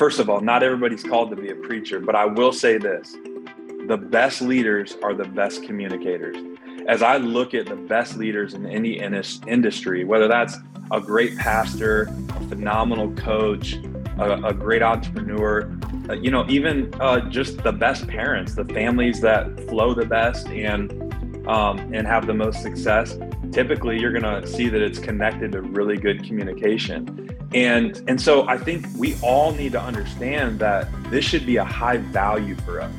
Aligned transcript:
first 0.00 0.18
of 0.18 0.30
all, 0.30 0.40
not 0.40 0.62
everybody's 0.62 1.02
called 1.02 1.28
to 1.28 1.36
be 1.36 1.50
a 1.50 1.54
preacher, 1.54 2.00
but 2.00 2.16
I 2.16 2.24
will 2.24 2.54
say 2.54 2.78
this 2.78 3.18
the 3.86 3.98
best 3.98 4.40
leaders 4.40 4.96
are 5.02 5.12
the 5.12 5.28
best 5.28 5.62
communicators. 5.64 6.38
As 6.88 7.02
I 7.02 7.18
look 7.18 7.52
at 7.52 7.66
the 7.66 7.76
best 7.76 8.16
leaders 8.16 8.54
in 8.54 8.64
any 8.64 8.98
industry, 8.98 10.04
whether 10.04 10.26
that's 10.26 10.56
a 10.90 11.02
great 11.02 11.36
pastor, 11.36 12.08
a 12.30 12.40
phenomenal 12.48 13.12
coach, 13.12 13.74
a, 14.18 14.42
a 14.42 14.54
great 14.54 14.82
entrepreneur, 14.82 15.70
uh, 16.08 16.14
you 16.14 16.30
know, 16.30 16.46
even 16.48 16.94
uh, 16.98 17.20
just 17.28 17.62
the 17.62 17.72
best 17.72 18.08
parents, 18.08 18.54
the 18.54 18.64
families 18.64 19.20
that 19.20 19.68
flow 19.68 19.92
the 19.92 20.06
best 20.06 20.48
and 20.48 20.92
um, 21.46 21.78
and 21.92 22.06
have 22.06 22.26
the 22.26 22.34
most 22.34 22.62
success. 22.62 23.18
Typically, 23.52 24.00
you're 24.00 24.18
going 24.18 24.42
to 24.42 24.46
see 24.46 24.70
that 24.70 24.80
it's 24.80 24.98
connected 24.98 25.52
to 25.52 25.60
really 25.60 25.98
good 25.98 26.24
communication. 26.24 27.29
And 27.52 28.00
and 28.08 28.20
so 28.20 28.46
I 28.46 28.56
think 28.56 28.86
we 28.96 29.16
all 29.22 29.50
need 29.50 29.72
to 29.72 29.82
understand 29.82 30.60
that 30.60 30.88
this 31.10 31.24
should 31.24 31.44
be 31.44 31.56
a 31.56 31.64
high 31.64 31.96
value 31.96 32.54
for 32.54 32.80
us. 32.80 32.92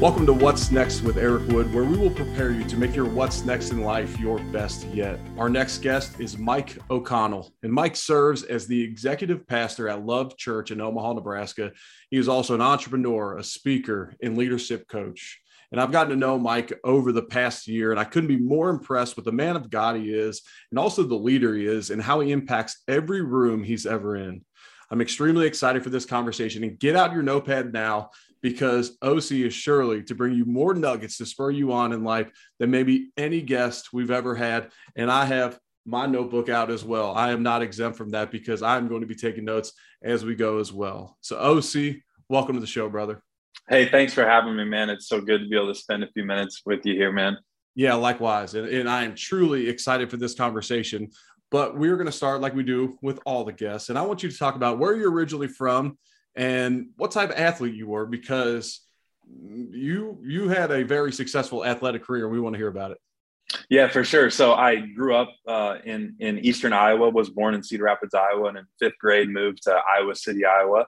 Welcome 0.00 0.24
to 0.24 0.32
What's 0.32 0.70
Next 0.70 1.02
with 1.02 1.18
Eric 1.18 1.46
Wood, 1.48 1.72
where 1.74 1.84
we 1.84 1.98
will 1.98 2.10
prepare 2.10 2.50
you 2.52 2.64
to 2.64 2.76
make 2.78 2.96
your 2.96 3.04
What's 3.04 3.44
Next 3.44 3.70
in 3.70 3.82
life 3.82 4.18
your 4.18 4.38
best 4.44 4.86
yet. 4.88 5.20
Our 5.36 5.50
next 5.50 5.78
guest 5.82 6.18
is 6.18 6.38
Mike 6.38 6.78
O'Connell, 6.90 7.52
and 7.62 7.70
Mike 7.70 7.94
serves 7.94 8.44
as 8.44 8.66
the 8.66 8.82
executive 8.82 9.46
pastor 9.46 9.90
at 9.90 10.06
Love 10.06 10.38
Church 10.38 10.70
in 10.70 10.80
Omaha, 10.80 11.12
Nebraska. 11.12 11.70
He 12.10 12.16
is 12.16 12.28
also 12.28 12.54
an 12.54 12.62
entrepreneur, 12.62 13.36
a 13.36 13.44
speaker, 13.44 14.14
and 14.22 14.38
leadership 14.38 14.88
coach. 14.88 15.40
And 15.74 15.80
I've 15.80 15.90
gotten 15.90 16.10
to 16.10 16.16
know 16.16 16.38
Mike 16.38 16.72
over 16.84 17.10
the 17.10 17.24
past 17.24 17.66
year, 17.66 17.90
and 17.90 17.98
I 17.98 18.04
couldn't 18.04 18.28
be 18.28 18.36
more 18.36 18.70
impressed 18.70 19.16
with 19.16 19.24
the 19.24 19.32
man 19.32 19.56
of 19.56 19.70
God 19.70 19.96
he 19.96 20.14
is, 20.14 20.40
and 20.70 20.78
also 20.78 21.02
the 21.02 21.16
leader 21.16 21.52
he 21.52 21.66
is, 21.66 21.90
and 21.90 22.00
how 22.00 22.20
he 22.20 22.30
impacts 22.30 22.84
every 22.86 23.22
room 23.22 23.64
he's 23.64 23.84
ever 23.84 24.14
in. 24.14 24.44
I'm 24.92 25.00
extremely 25.00 25.48
excited 25.48 25.82
for 25.82 25.90
this 25.90 26.06
conversation. 26.06 26.62
And 26.62 26.78
get 26.78 26.94
out 26.94 27.12
your 27.12 27.24
notepad 27.24 27.72
now 27.72 28.10
because 28.40 28.96
OC 29.02 29.32
is 29.32 29.52
surely 29.52 30.04
to 30.04 30.14
bring 30.14 30.34
you 30.34 30.44
more 30.44 30.74
nuggets 30.74 31.18
to 31.18 31.26
spur 31.26 31.50
you 31.50 31.72
on 31.72 31.92
in 31.92 32.04
life 32.04 32.30
than 32.60 32.70
maybe 32.70 33.10
any 33.16 33.42
guest 33.42 33.92
we've 33.92 34.12
ever 34.12 34.36
had. 34.36 34.70
And 34.94 35.10
I 35.10 35.24
have 35.24 35.58
my 35.84 36.06
notebook 36.06 36.48
out 36.48 36.70
as 36.70 36.84
well. 36.84 37.16
I 37.16 37.32
am 37.32 37.42
not 37.42 37.62
exempt 37.62 37.98
from 37.98 38.10
that 38.10 38.30
because 38.30 38.62
I'm 38.62 38.86
going 38.86 39.00
to 39.00 39.08
be 39.08 39.16
taking 39.16 39.44
notes 39.44 39.72
as 40.04 40.24
we 40.24 40.36
go 40.36 40.60
as 40.60 40.72
well. 40.72 41.18
So, 41.20 41.36
OC, 41.36 41.96
welcome 42.28 42.54
to 42.54 42.60
the 42.60 42.66
show, 42.68 42.88
brother. 42.88 43.24
Hey, 43.68 43.88
thanks 43.88 44.12
for 44.12 44.26
having 44.26 44.56
me, 44.56 44.64
man. 44.64 44.90
It's 44.90 45.08
so 45.08 45.20
good 45.20 45.40
to 45.40 45.48
be 45.48 45.56
able 45.56 45.72
to 45.72 45.74
spend 45.74 46.04
a 46.04 46.12
few 46.12 46.24
minutes 46.24 46.60
with 46.66 46.84
you 46.84 46.94
here, 46.94 47.12
man. 47.12 47.38
Yeah, 47.74 47.94
likewise. 47.94 48.54
And, 48.54 48.68
and 48.68 48.88
I 48.88 49.04
am 49.04 49.14
truly 49.14 49.68
excited 49.68 50.10
for 50.10 50.18
this 50.18 50.34
conversation. 50.34 51.10
But 51.50 51.78
we're 51.78 51.96
going 51.96 52.06
to 52.06 52.12
start 52.12 52.40
like 52.40 52.54
we 52.54 52.62
do 52.62 52.98
with 53.00 53.20
all 53.24 53.44
the 53.44 53.52
guests. 53.52 53.88
And 53.88 53.98
I 53.98 54.02
want 54.02 54.22
you 54.22 54.30
to 54.30 54.36
talk 54.36 54.56
about 54.56 54.78
where 54.78 54.94
you're 54.94 55.10
originally 55.10 55.48
from 55.48 55.96
and 56.36 56.88
what 56.96 57.10
type 57.10 57.30
of 57.30 57.36
athlete 57.36 57.74
you 57.74 57.86
were 57.86 58.06
because 58.06 58.80
you 59.70 60.18
you 60.22 60.48
had 60.48 60.70
a 60.70 60.82
very 60.82 61.12
successful 61.12 61.64
athletic 61.64 62.02
career. 62.02 62.28
We 62.28 62.40
want 62.40 62.54
to 62.54 62.58
hear 62.58 62.68
about 62.68 62.90
it. 62.90 62.98
Yeah, 63.70 63.88
for 63.88 64.04
sure. 64.04 64.30
So 64.30 64.54
I 64.54 64.76
grew 64.76 65.14
up 65.14 65.32
uh, 65.46 65.76
in 65.84 66.16
in 66.18 66.38
eastern 66.40 66.72
Iowa. 66.72 67.08
Was 67.08 67.30
born 67.30 67.54
in 67.54 67.62
Cedar 67.62 67.84
Rapids, 67.84 68.14
Iowa, 68.14 68.48
and 68.48 68.58
in 68.58 68.66
fifth 68.78 68.98
grade 68.98 69.30
moved 69.30 69.62
to 69.62 69.80
Iowa 69.96 70.14
City, 70.14 70.44
Iowa. 70.44 70.86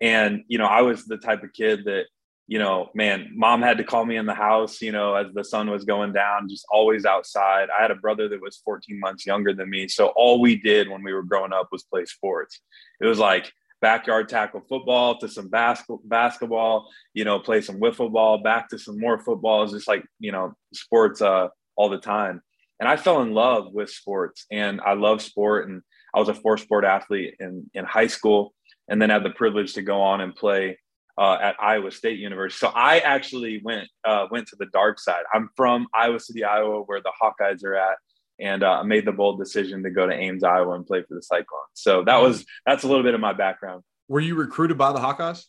And 0.00 0.44
you 0.48 0.58
know, 0.58 0.66
I 0.66 0.82
was 0.82 1.04
the 1.04 1.18
type 1.18 1.42
of 1.42 1.52
kid 1.52 1.84
that 1.86 2.06
you 2.48 2.58
know, 2.58 2.90
man, 2.94 3.30
mom 3.34 3.60
had 3.60 3.76
to 3.76 3.84
call 3.84 4.06
me 4.06 4.16
in 4.16 4.24
the 4.24 4.34
house, 4.34 4.80
you 4.80 4.90
know, 4.90 5.14
as 5.14 5.26
the 5.34 5.44
sun 5.44 5.70
was 5.70 5.84
going 5.84 6.14
down, 6.14 6.48
just 6.48 6.64
always 6.72 7.04
outside. 7.04 7.68
I 7.78 7.82
had 7.82 7.90
a 7.90 7.94
brother 7.94 8.26
that 8.26 8.40
was 8.40 8.62
14 8.64 8.98
months 8.98 9.26
younger 9.26 9.52
than 9.52 9.68
me. 9.68 9.86
So 9.86 10.06
all 10.16 10.40
we 10.40 10.56
did 10.56 10.88
when 10.88 11.02
we 11.02 11.12
were 11.12 11.22
growing 11.22 11.52
up 11.52 11.68
was 11.70 11.84
play 11.84 12.06
sports. 12.06 12.58
It 13.02 13.06
was 13.06 13.18
like 13.18 13.52
backyard 13.82 14.30
tackle 14.30 14.62
football 14.66 15.18
to 15.18 15.28
some 15.28 15.48
bas- 15.48 15.84
basketball, 16.04 16.88
you 17.12 17.24
know, 17.24 17.38
play 17.38 17.60
some 17.60 17.78
wiffle 17.80 18.10
ball, 18.10 18.38
back 18.38 18.70
to 18.70 18.78
some 18.78 18.98
more 18.98 19.18
football. 19.18 19.64
It's 19.64 19.74
just 19.74 19.86
like, 19.86 20.06
you 20.18 20.32
know, 20.32 20.54
sports 20.72 21.20
uh, 21.20 21.48
all 21.76 21.90
the 21.90 21.98
time. 21.98 22.40
And 22.80 22.88
I 22.88 22.96
fell 22.96 23.20
in 23.20 23.34
love 23.34 23.74
with 23.74 23.90
sports 23.90 24.46
and 24.50 24.80
I 24.80 24.94
love 24.94 25.20
sport. 25.20 25.68
And 25.68 25.82
I 26.14 26.18
was 26.18 26.30
a 26.30 26.34
four 26.34 26.56
sport 26.56 26.86
athlete 26.86 27.34
in, 27.40 27.70
in 27.74 27.84
high 27.84 28.06
school 28.06 28.54
and 28.88 29.00
then 29.00 29.10
had 29.10 29.22
the 29.22 29.30
privilege 29.30 29.74
to 29.74 29.82
go 29.82 30.00
on 30.00 30.20
and 30.20 30.34
play 30.34 30.78
uh, 31.18 31.36
at 31.40 31.56
Iowa 31.60 31.90
State 31.90 32.18
University. 32.18 32.58
So 32.58 32.72
I 32.74 33.00
actually 33.00 33.60
went 33.62 33.88
uh, 34.04 34.26
went 34.30 34.48
to 34.48 34.56
the 34.56 34.66
dark 34.66 35.00
side. 35.00 35.24
I'm 35.34 35.50
from 35.56 35.88
Iowa 35.94 36.20
City, 36.20 36.44
Iowa, 36.44 36.82
where 36.82 37.00
the 37.00 37.12
Hawkeyes 37.20 37.64
are 37.64 37.74
at 37.74 37.96
and 38.38 38.62
uh, 38.62 38.84
made 38.84 39.04
the 39.04 39.12
bold 39.12 39.38
decision 39.38 39.82
to 39.82 39.90
go 39.90 40.06
to 40.06 40.14
Ames, 40.14 40.44
Iowa, 40.44 40.74
and 40.74 40.86
play 40.86 41.02
for 41.02 41.14
the 41.14 41.22
Cyclones. 41.22 41.70
So 41.74 42.04
that 42.04 42.22
was 42.22 42.46
that's 42.64 42.84
a 42.84 42.88
little 42.88 43.02
bit 43.02 43.14
of 43.14 43.20
my 43.20 43.32
background. 43.32 43.82
Were 44.08 44.20
you 44.20 44.36
recruited 44.36 44.78
by 44.78 44.92
the 44.92 45.00
Hawkeyes? 45.00 45.44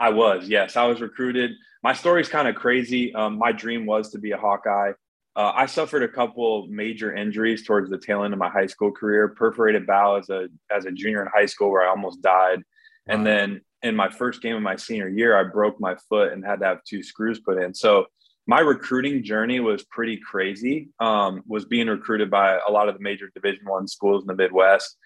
I 0.00 0.10
was. 0.10 0.48
Yes, 0.48 0.76
I 0.76 0.84
was 0.84 1.00
recruited. 1.00 1.52
My 1.82 1.92
story's 1.92 2.28
kind 2.28 2.48
of 2.48 2.54
crazy. 2.54 3.14
Um, 3.14 3.38
my 3.38 3.52
dream 3.52 3.86
was 3.86 4.10
to 4.12 4.18
be 4.18 4.32
a 4.32 4.38
Hawkeye. 4.38 4.92
Uh, 5.36 5.52
I 5.54 5.66
suffered 5.66 6.02
a 6.02 6.08
couple 6.08 6.66
major 6.68 7.14
injuries 7.14 7.64
towards 7.64 7.90
the 7.90 7.98
tail 7.98 8.24
end 8.24 8.32
of 8.32 8.40
my 8.40 8.48
high 8.48 8.66
school 8.66 8.90
career. 8.90 9.28
Perforated 9.28 9.86
bowel 9.86 10.16
as 10.16 10.30
a 10.30 10.48
as 10.70 10.84
a 10.84 10.90
junior 10.90 11.22
in 11.22 11.28
high 11.32 11.46
school, 11.46 11.70
where 11.70 11.86
I 11.86 11.90
almost 11.90 12.22
died, 12.22 12.58
wow. 12.58 13.14
and 13.14 13.26
then 13.26 13.60
in 13.82 13.94
my 13.94 14.08
first 14.08 14.42
game 14.42 14.56
of 14.56 14.62
my 14.62 14.76
senior 14.76 15.08
year, 15.08 15.38
I 15.38 15.44
broke 15.44 15.80
my 15.80 15.94
foot 16.08 16.32
and 16.32 16.44
had 16.44 16.60
to 16.60 16.66
have 16.66 16.84
two 16.84 17.02
screws 17.02 17.40
put 17.40 17.62
in. 17.62 17.74
So 17.74 18.06
my 18.48 18.60
recruiting 18.60 19.22
journey 19.22 19.60
was 19.60 19.84
pretty 19.84 20.18
crazy. 20.18 20.88
Um, 20.98 21.42
was 21.46 21.66
being 21.66 21.86
recruited 21.86 22.30
by 22.30 22.58
a 22.66 22.72
lot 22.72 22.88
of 22.88 22.96
the 22.96 23.02
major 23.02 23.30
Division 23.34 23.66
One 23.66 23.86
schools 23.86 24.22
in 24.22 24.26
the 24.26 24.34
Midwest, 24.34 24.96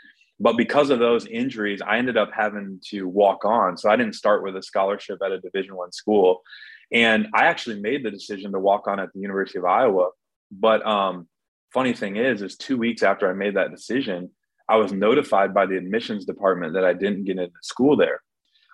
but 0.40 0.56
because 0.56 0.90
of 0.90 0.98
those 0.98 1.26
injuries, 1.26 1.82
I 1.82 1.98
ended 1.98 2.16
up 2.16 2.30
having 2.34 2.80
to 2.88 3.06
walk 3.06 3.44
on. 3.44 3.76
So 3.76 3.90
I 3.90 3.96
didn't 3.96 4.14
start 4.14 4.42
with 4.42 4.56
a 4.56 4.62
scholarship 4.62 5.20
at 5.24 5.32
a 5.32 5.40
Division 5.40 5.76
One 5.76 5.92
school, 5.92 6.42
and 6.92 7.28
I 7.34 7.46
actually 7.46 7.80
made 7.80 8.04
the 8.04 8.10
decision 8.10 8.52
to 8.52 8.58
walk 8.58 8.86
on 8.86 9.00
at 9.00 9.12
the 9.12 9.20
University 9.20 9.58
of 9.58 9.64
Iowa. 9.64 10.10
But 10.50 10.84
um, 10.86 11.26
funny 11.72 11.94
thing 11.94 12.16
is, 12.16 12.42
is 12.42 12.56
two 12.56 12.76
weeks 12.76 13.02
after 13.02 13.28
I 13.28 13.32
made 13.32 13.56
that 13.56 13.70
decision, 13.70 14.30
I 14.68 14.76
was 14.76 14.92
notified 14.92 15.54
by 15.54 15.66
the 15.66 15.76
admissions 15.76 16.24
department 16.24 16.74
that 16.74 16.84
I 16.84 16.92
didn't 16.92 17.24
get 17.24 17.38
into 17.38 17.52
school 17.62 17.96
there. 17.96 18.20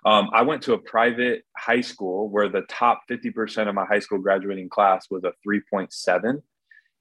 Um, 0.05 0.31
I 0.33 0.43
went 0.43 0.63
to 0.63 0.75
a 0.75 0.79
private 0.79 1.45
high 1.57 1.81
school 1.81 2.29
where 2.29 2.49
the 2.49 2.63
top 2.63 3.03
50% 3.11 3.69
of 3.69 3.75
my 3.75 3.85
high 3.85 3.99
school 3.99 4.19
graduating 4.19 4.69
class 4.69 5.07
was 5.11 5.25
a 5.25 5.33
3.7. 5.47 6.43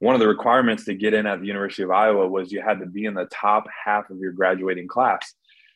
One 0.00 0.14
of 0.14 0.20
the 0.20 0.28
requirements 0.28 0.84
to 0.84 0.94
get 0.94 1.14
in 1.14 1.26
at 1.26 1.40
the 1.40 1.46
University 1.46 1.82
of 1.82 1.90
Iowa 1.90 2.28
was 2.28 2.52
you 2.52 2.60
had 2.60 2.80
to 2.80 2.86
be 2.86 3.04
in 3.04 3.14
the 3.14 3.26
top 3.26 3.66
half 3.84 4.10
of 4.10 4.18
your 4.18 4.32
graduating 4.32 4.88
class. 4.88 5.34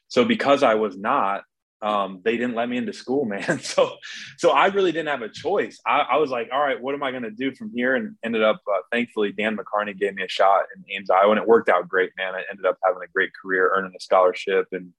So 0.09 0.25
because 0.25 0.63
I 0.63 0.75
was 0.75 0.97
not, 0.97 1.43
um, 1.83 2.21
they 2.25 2.37
didn't 2.37 2.55
let 2.55 2.69
me 2.69 2.77
into 2.77 2.93
school, 2.93 3.25
man. 3.27 3.59
So, 3.61 3.97
so 4.39 4.51
I 4.51 4.67
really 4.67 4.93
didn't 4.93 5.09
have 5.09 5.23
a 5.23 5.29
choice. 5.29 5.81
I, 5.87 6.07
I 6.13 6.17
was 6.17 6.31
like, 6.31 6.49
all 6.53 6.61
right, 6.61 6.81
what 6.81 6.95
am 6.95 7.03
I 7.03 7.11
going 7.11 7.25
to 7.25 7.31
do 7.31 7.55
from 7.55 7.73
here? 7.75 7.97
And 7.97 8.17
ended 8.25 8.43
up, 8.43 8.63
uh, 8.67 8.81
thankfully, 8.91 9.33
Dan 9.33 9.57
McCarney 9.57 9.99
gave 9.99 10.15
me 10.15 10.23
a 10.23 10.29
shot 10.29 10.65
in 10.75 10.85
Ames, 10.97 11.11
Iowa, 11.11 11.33
and 11.33 11.41
it 11.41 11.47
worked 11.47 11.69
out 11.69 11.89
great, 11.89 12.13
man. 12.17 12.35
I 12.35 12.43
ended 12.51 12.65
up 12.65 12.79
having 12.85 13.03
a 13.03 13.13
great 13.13 13.31
career, 13.41 13.73
earning 13.75 13.93
a 13.97 14.01
scholarship, 14.01 14.69
and 14.73 14.93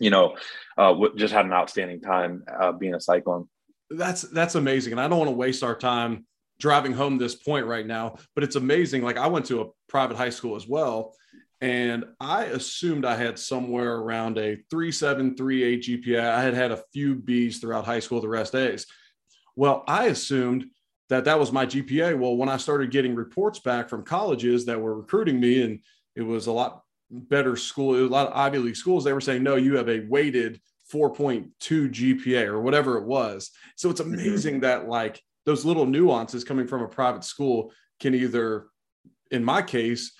you 0.00 0.10
know, 0.10 0.36
uh, 0.76 0.94
just 1.16 1.34
had 1.34 1.44
an 1.44 1.52
outstanding 1.52 2.00
time 2.00 2.44
uh, 2.60 2.72
being 2.72 2.94
a 2.94 3.00
Cyclone. 3.00 3.48
That's 3.90 4.22
that's 4.22 4.54
amazing, 4.54 4.92
and 4.92 5.00
I 5.00 5.08
don't 5.08 5.18
want 5.18 5.30
to 5.30 5.36
waste 5.36 5.62
our 5.62 5.74
time 5.74 6.26
driving 6.60 6.92
home 6.92 7.18
this 7.18 7.34
point 7.34 7.66
right 7.66 7.86
now, 7.86 8.16
but 8.34 8.44
it's 8.44 8.56
amazing. 8.56 9.02
Like 9.02 9.16
I 9.16 9.26
went 9.28 9.46
to 9.46 9.62
a 9.62 9.66
private 9.88 10.16
high 10.16 10.30
school 10.30 10.56
as 10.56 10.68
well, 10.68 11.14
and 11.60 12.04
I 12.20 12.44
assumed 12.44 13.04
I 13.04 13.16
had 13.16 13.38
somewhere 13.38 13.96
around 13.96 14.38
a 14.38 14.58
three 14.70 14.92
seven 14.92 15.36
three 15.36 15.64
eight 15.64 15.82
GPA. 15.82 16.20
I 16.20 16.42
had 16.42 16.54
had 16.54 16.70
a 16.70 16.82
few 16.92 17.16
Bs 17.16 17.60
throughout 17.60 17.84
high 17.84 18.00
school 18.00 18.20
the 18.20 18.28
rest 18.28 18.54
A's. 18.54 18.86
Well, 19.56 19.82
I 19.88 20.06
assumed 20.06 20.66
that 21.08 21.24
that 21.24 21.38
was 21.38 21.52
my 21.52 21.66
GPA. 21.66 22.18
Well, 22.18 22.36
when 22.36 22.48
I 22.48 22.58
started 22.58 22.90
getting 22.90 23.14
reports 23.14 23.58
back 23.58 23.88
from 23.88 24.04
colleges 24.04 24.66
that 24.66 24.80
were 24.80 24.94
recruiting 24.94 25.40
me, 25.40 25.62
and 25.62 25.80
it 26.14 26.22
was 26.22 26.46
a 26.46 26.52
lot 26.52 26.82
better 27.10 27.56
school, 27.56 27.96
a 27.96 28.06
lot 28.06 28.28
of 28.28 28.36
Ivy 28.36 28.58
League 28.58 28.76
schools, 28.76 29.04
they 29.04 29.12
were 29.12 29.20
saying, 29.20 29.42
no, 29.42 29.56
you 29.56 29.76
have 29.76 29.88
a 29.88 30.00
weighted 30.08 30.60
4.2 30.92 31.50
GPA 31.60 32.46
or 32.46 32.60
whatever 32.60 32.98
it 32.98 33.04
was. 33.04 33.50
So 33.76 33.90
it's 33.90 34.00
mm-hmm. 34.00 34.14
amazing 34.14 34.60
that 34.60 34.88
like 34.88 35.20
those 35.46 35.64
little 35.64 35.86
nuances 35.86 36.44
coming 36.44 36.66
from 36.66 36.82
a 36.82 36.88
private 36.88 37.24
school 37.24 37.72
can 38.00 38.14
either, 38.14 38.66
in 39.30 39.42
my 39.42 39.62
case, 39.62 40.12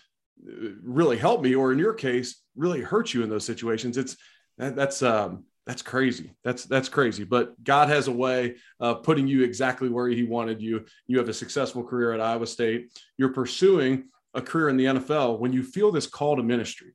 really 0.83 1.17
help 1.17 1.43
me, 1.43 1.55
or 1.55 1.73
in 1.73 1.79
your 1.79 1.95
case, 1.95 2.43
really 2.57 2.81
hurt 2.81 3.13
you 3.15 3.23
in 3.23 3.29
those 3.29 3.45
situations. 3.45 3.97
It's 3.97 4.17
that, 4.59 4.77
that's 4.77 5.03
um, 5.03 5.45
that's 5.67 5.83
crazy. 5.83 6.33
That's 6.45 6.65
that's 6.65 6.89
crazy. 6.89 7.25
But 7.25 7.63
God 7.63 7.89
has 7.89 8.09
a 8.09 8.13
way 8.13 8.57
of 8.81 9.03
putting 9.03 9.27
you 9.27 9.43
exactly 9.45 9.89
where 9.89 10.09
He 10.09 10.25
wanted 10.25 10.63
you. 10.63 10.87
You 11.07 11.19
have 11.19 11.29
a 11.29 11.35
successful 11.35 11.85
career 11.85 12.13
at 12.13 12.21
Iowa 12.21 12.47
State. 12.47 12.91
You're 13.17 13.33
pursuing 13.33 14.09
a 14.35 14.43
career 14.43 14.69
in 14.69 14.77
the 14.77 14.85
NFL 14.87 15.39
when 15.39 15.53
you 15.53 15.63
feel 15.63 15.93
this 15.93 16.07
call 16.07 16.37
to 16.37 16.43
ministry. 16.43 16.95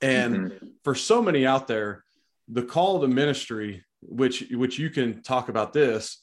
And 0.00 0.36
mm-hmm. 0.36 0.66
for 0.84 0.94
so 0.94 1.22
many 1.22 1.46
out 1.46 1.66
there, 1.66 2.04
the 2.48 2.62
call 2.62 3.00
to 3.00 3.08
ministry, 3.08 3.84
which 4.02 4.44
which 4.50 4.78
you 4.78 4.90
can 4.90 5.22
talk 5.22 5.48
about 5.48 5.72
this, 5.72 6.20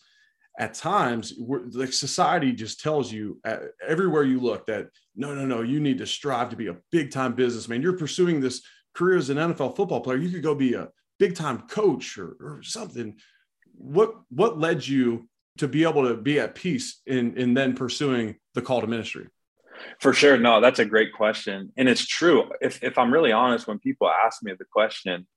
at 0.57 0.73
times 0.73 1.33
the 1.35 1.87
society 1.91 2.51
just 2.51 2.79
tells 2.79 3.11
you 3.11 3.39
uh, 3.45 3.57
everywhere 3.85 4.23
you 4.23 4.39
look 4.39 4.65
that 4.67 4.87
no 5.15 5.33
no 5.33 5.45
no 5.45 5.61
you 5.61 5.79
need 5.79 5.97
to 5.99 6.05
strive 6.05 6.49
to 6.49 6.55
be 6.55 6.67
a 6.67 6.77
big 6.91 7.11
time 7.11 7.33
businessman. 7.33 7.81
You're 7.81 7.97
pursuing 7.97 8.39
this 8.39 8.61
career 8.93 9.17
as 9.17 9.29
an 9.29 9.37
nfl 9.37 9.75
football 9.75 10.01
player. 10.01 10.17
You 10.17 10.29
could 10.29 10.43
go 10.43 10.55
be 10.55 10.73
a 10.73 10.89
big 11.19 11.35
time 11.35 11.63
coach 11.67 12.17
or, 12.17 12.35
or 12.39 12.63
something. 12.63 13.17
What 13.73 14.13
what 14.29 14.59
led 14.59 14.87
you 14.87 15.29
to 15.57 15.67
be 15.67 15.83
able 15.83 16.07
to 16.07 16.15
be 16.15 16.39
at 16.39 16.55
peace 16.55 17.01
in 17.05 17.37
in 17.37 17.53
then 17.53 17.75
pursuing 17.75 18.35
the 18.53 18.61
call 18.61 18.81
to 18.81 18.87
ministry? 18.87 19.27
For 19.99 20.13
sure. 20.13 20.37
No 20.37 20.61
that's 20.61 20.79
a 20.79 20.85
great 20.85 21.13
question. 21.13 21.71
And 21.77 21.89
it's 21.89 22.05
true. 22.05 22.49
If, 22.61 22.83
if 22.83 22.97
i'm 22.97 23.11
really 23.11 23.31
honest 23.31 23.67
when 23.67 23.79
people 23.79 24.09
ask 24.09 24.43
me 24.43 24.53
the 24.57 24.65
question 24.65 25.27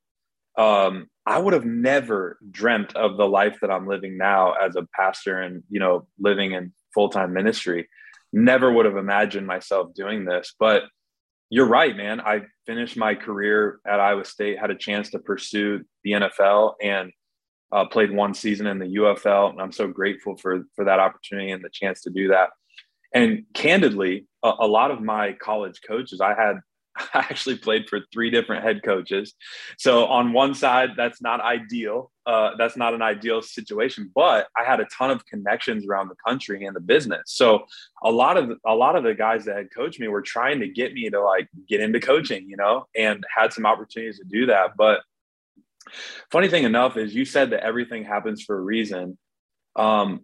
um, 0.58 1.06
I 1.24 1.38
would 1.38 1.54
have 1.54 1.64
never 1.64 2.36
dreamt 2.50 2.96
of 2.96 3.16
the 3.16 3.28
life 3.28 3.58
that 3.62 3.70
I'm 3.70 3.86
living 3.86 4.18
now 4.18 4.54
as 4.54 4.74
a 4.74 4.86
pastor 4.92 5.40
and, 5.40 5.62
you 5.70 5.78
know, 5.78 6.08
living 6.18 6.52
in 6.52 6.72
full 6.92 7.08
time 7.08 7.32
ministry. 7.32 7.88
Never 8.32 8.72
would 8.72 8.86
have 8.86 8.96
imagined 8.96 9.46
myself 9.46 9.94
doing 9.94 10.24
this. 10.24 10.54
But 10.58 10.82
you're 11.50 11.66
right, 11.66 11.96
man. 11.96 12.20
I 12.20 12.42
finished 12.66 12.96
my 12.96 13.14
career 13.14 13.80
at 13.86 14.00
Iowa 14.00 14.24
State, 14.24 14.58
had 14.58 14.70
a 14.70 14.74
chance 14.74 15.10
to 15.10 15.18
pursue 15.18 15.82
the 16.04 16.12
NFL 16.12 16.74
and 16.82 17.10
uh, 17.72 17.86
played 17.86 18.10
one 18.10 18.34
season 18.34 18.66
in 18.66 18.78
the 18.78 18.96
UFL. 18.96 19.50
And 19.50 19.60
I'm 19.60 19.72
so 19.72 19.88
grateful 19.88 20.36
for, 20.36 20.64
for 20.74 20.84
that 20.84 21.00
opportunity 21.00 21.50
and 21.50 21.64
the 21.64 21.70
chance 21.72 22.02
to 22.02 22.10
do 22.10 22.28
that. 22.28 22.50
And 23.14 23.44
candidly, 23.54 24.26
a, 24.42 24.52
a 24.60 24.66
lot 24.66 24.90
of 24.90 25.00
my 25.00 25.32
college 25.32 25.80
coaches, 25.86 26.20
I 26.20 26.34
had 26.34 26.56
I 27.14 27.20
actually 27.20 27.58
played 27.58 27.88
for 27.88 28.00
three 28.12 28.30
different 28.30 28.64
head 28.64 28.82
coaches. 28.82 29.34
So 29.78 30.06
on 30.06 30.32
one 30.32 30.54
side, 30.54 30.90
that's 30.96 31.22
not 31.22 31.40
ideal. 31.40 32.10
Uh, 32.26 32.50
that's 32.58 32.76
not 32.76 32.94
an 32.94 33.02
ideal 33.02 33.40
situation, 33.40 34.10
but 34.14 34.48
I 34.56 34.64
had 34.64 34.80
a 34.80 34.86
ton 34.86 35.10
of 35.10 35.24
connections 35.26 35.86
around 35.86 36.08
the 36.08 36.16
country 36.26 36.64
and 36.66 36.76
the 36.76 36.80
business. 36.80 37.22
So 37.26 37.64
a 38.02 38.10
lot 38.10 38.36
of 38.36 38.52
a 38.66 38.74
lot 38.74 38.96
of 38.96 39.04
the 39.04 39.14
guys 39.14 39.44
that 39.46 39.56
had 39.56 39.74
coached 39.74 40.00
me 40.00 40.08
were 40.08 40.22
trying 40.22 40.60
to 40.60 40.68
get 40.68 40.92
me 40.92 41.08
to 41.10 41.20
like 41.20 41.48
get 41.68 41.80
into 41.80 42.00
coaching, 42.00 42.48
you 42.48 42.56
know, 42.56 42.86
and 42.96 43.24
had 43.34 43.52
some 43.52 43.64
opportunities 43.64 44.18
to 44.18 44.24
do 44.24 44.46
that. 44.46 44.76
But 44.76 45.00
funny 46.30 46.48
thing 46.48 46.64
enough 46.64 46.96
is 46.96 47.14
you 47.14 47.24
said 47.24 47.50
that 47.50 47.64
everything 47.64 48.04
happens 48.04 48.42
for 48.42 48.58
a 48.58 48.60
reason. 48.60 49.16
Um, 49.76 50.20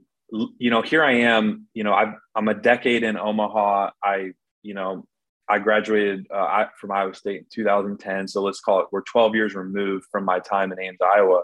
you 0.58 0.70
know, 0.70 0.82
here 0.82 1.02
I 1.02 1.12
am. 1.12 1.68
You 1.74 1.84
know, 1.84 1.92
i 1.92 2.14
I'm 2.34 2.48
a 2.48 2.54
decade 2.54 3.02
in 3.02 3.16
Omaha. 3.16 3.90
I 4.02 4.32
you 4.62 4.74
know 4.74 5.06
I 5.48 5.58
graduated 5.58 6.26
uh, 6.32 6.66
from 6.80 6.90
Iowa 6.90 7.14
State 7.14 7.40
in 7.40 7.46
2010. 7.50 8.28
So 8.28 8.42
let's 8.42 8.60
call 8.60 8.80
it, 8.80 8.86
we're 8.90 9.02
12 9.02 9.34
years 9.34 9.54
removed 9.54 10.06
from 10.10 10.24
my 10.24 10.38
time 10.38 10.72
in 10.72 10.80
Ames, 10.80 10.98
Iowa. 11.02 11.42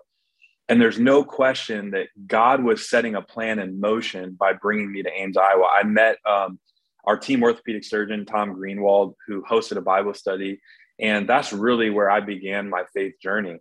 And 0.69 0.81
there's 0.81 0.99
no 0.99 1.25
question 1.25 1.91
that 1.91 2.09
God 2.27 2.63
was 2.63 2.89
setting 2.89 3.15
a 3.15 3.23
plan 3.23 3.59
in 3.59 3.81
motion 3.81 4.37
by 4.39 4.53
bringing 4.55 4.91
me 4.91 5.03
to 5.03 5.13
Ames, 5.13 5.37
Iowa. 5.37 5.69
I 5.73 5.83
met 5.83 6.17
um, 6.25 6.59
our 7.05 7.19
team 7.19 7.43
orthopedic 7.43 7.85
surgeon, 7.85 8.25
Tom 8.25 8.55
Greenwald, 8.55 9.15
who 9.27 9.43
hosted 9.43 9.77
a 9.77 9.83
Bible 9.83 10.15
study. 10.15 10.61
And 10.99 11.29
that's 11.29 11.53
really 11.53 11.91
where 11.91 12.11
I 12.11 12.21
began 12.21 12.71
my 12.71 12.85
faith 12.95 13.15
journey. 13.21 13.59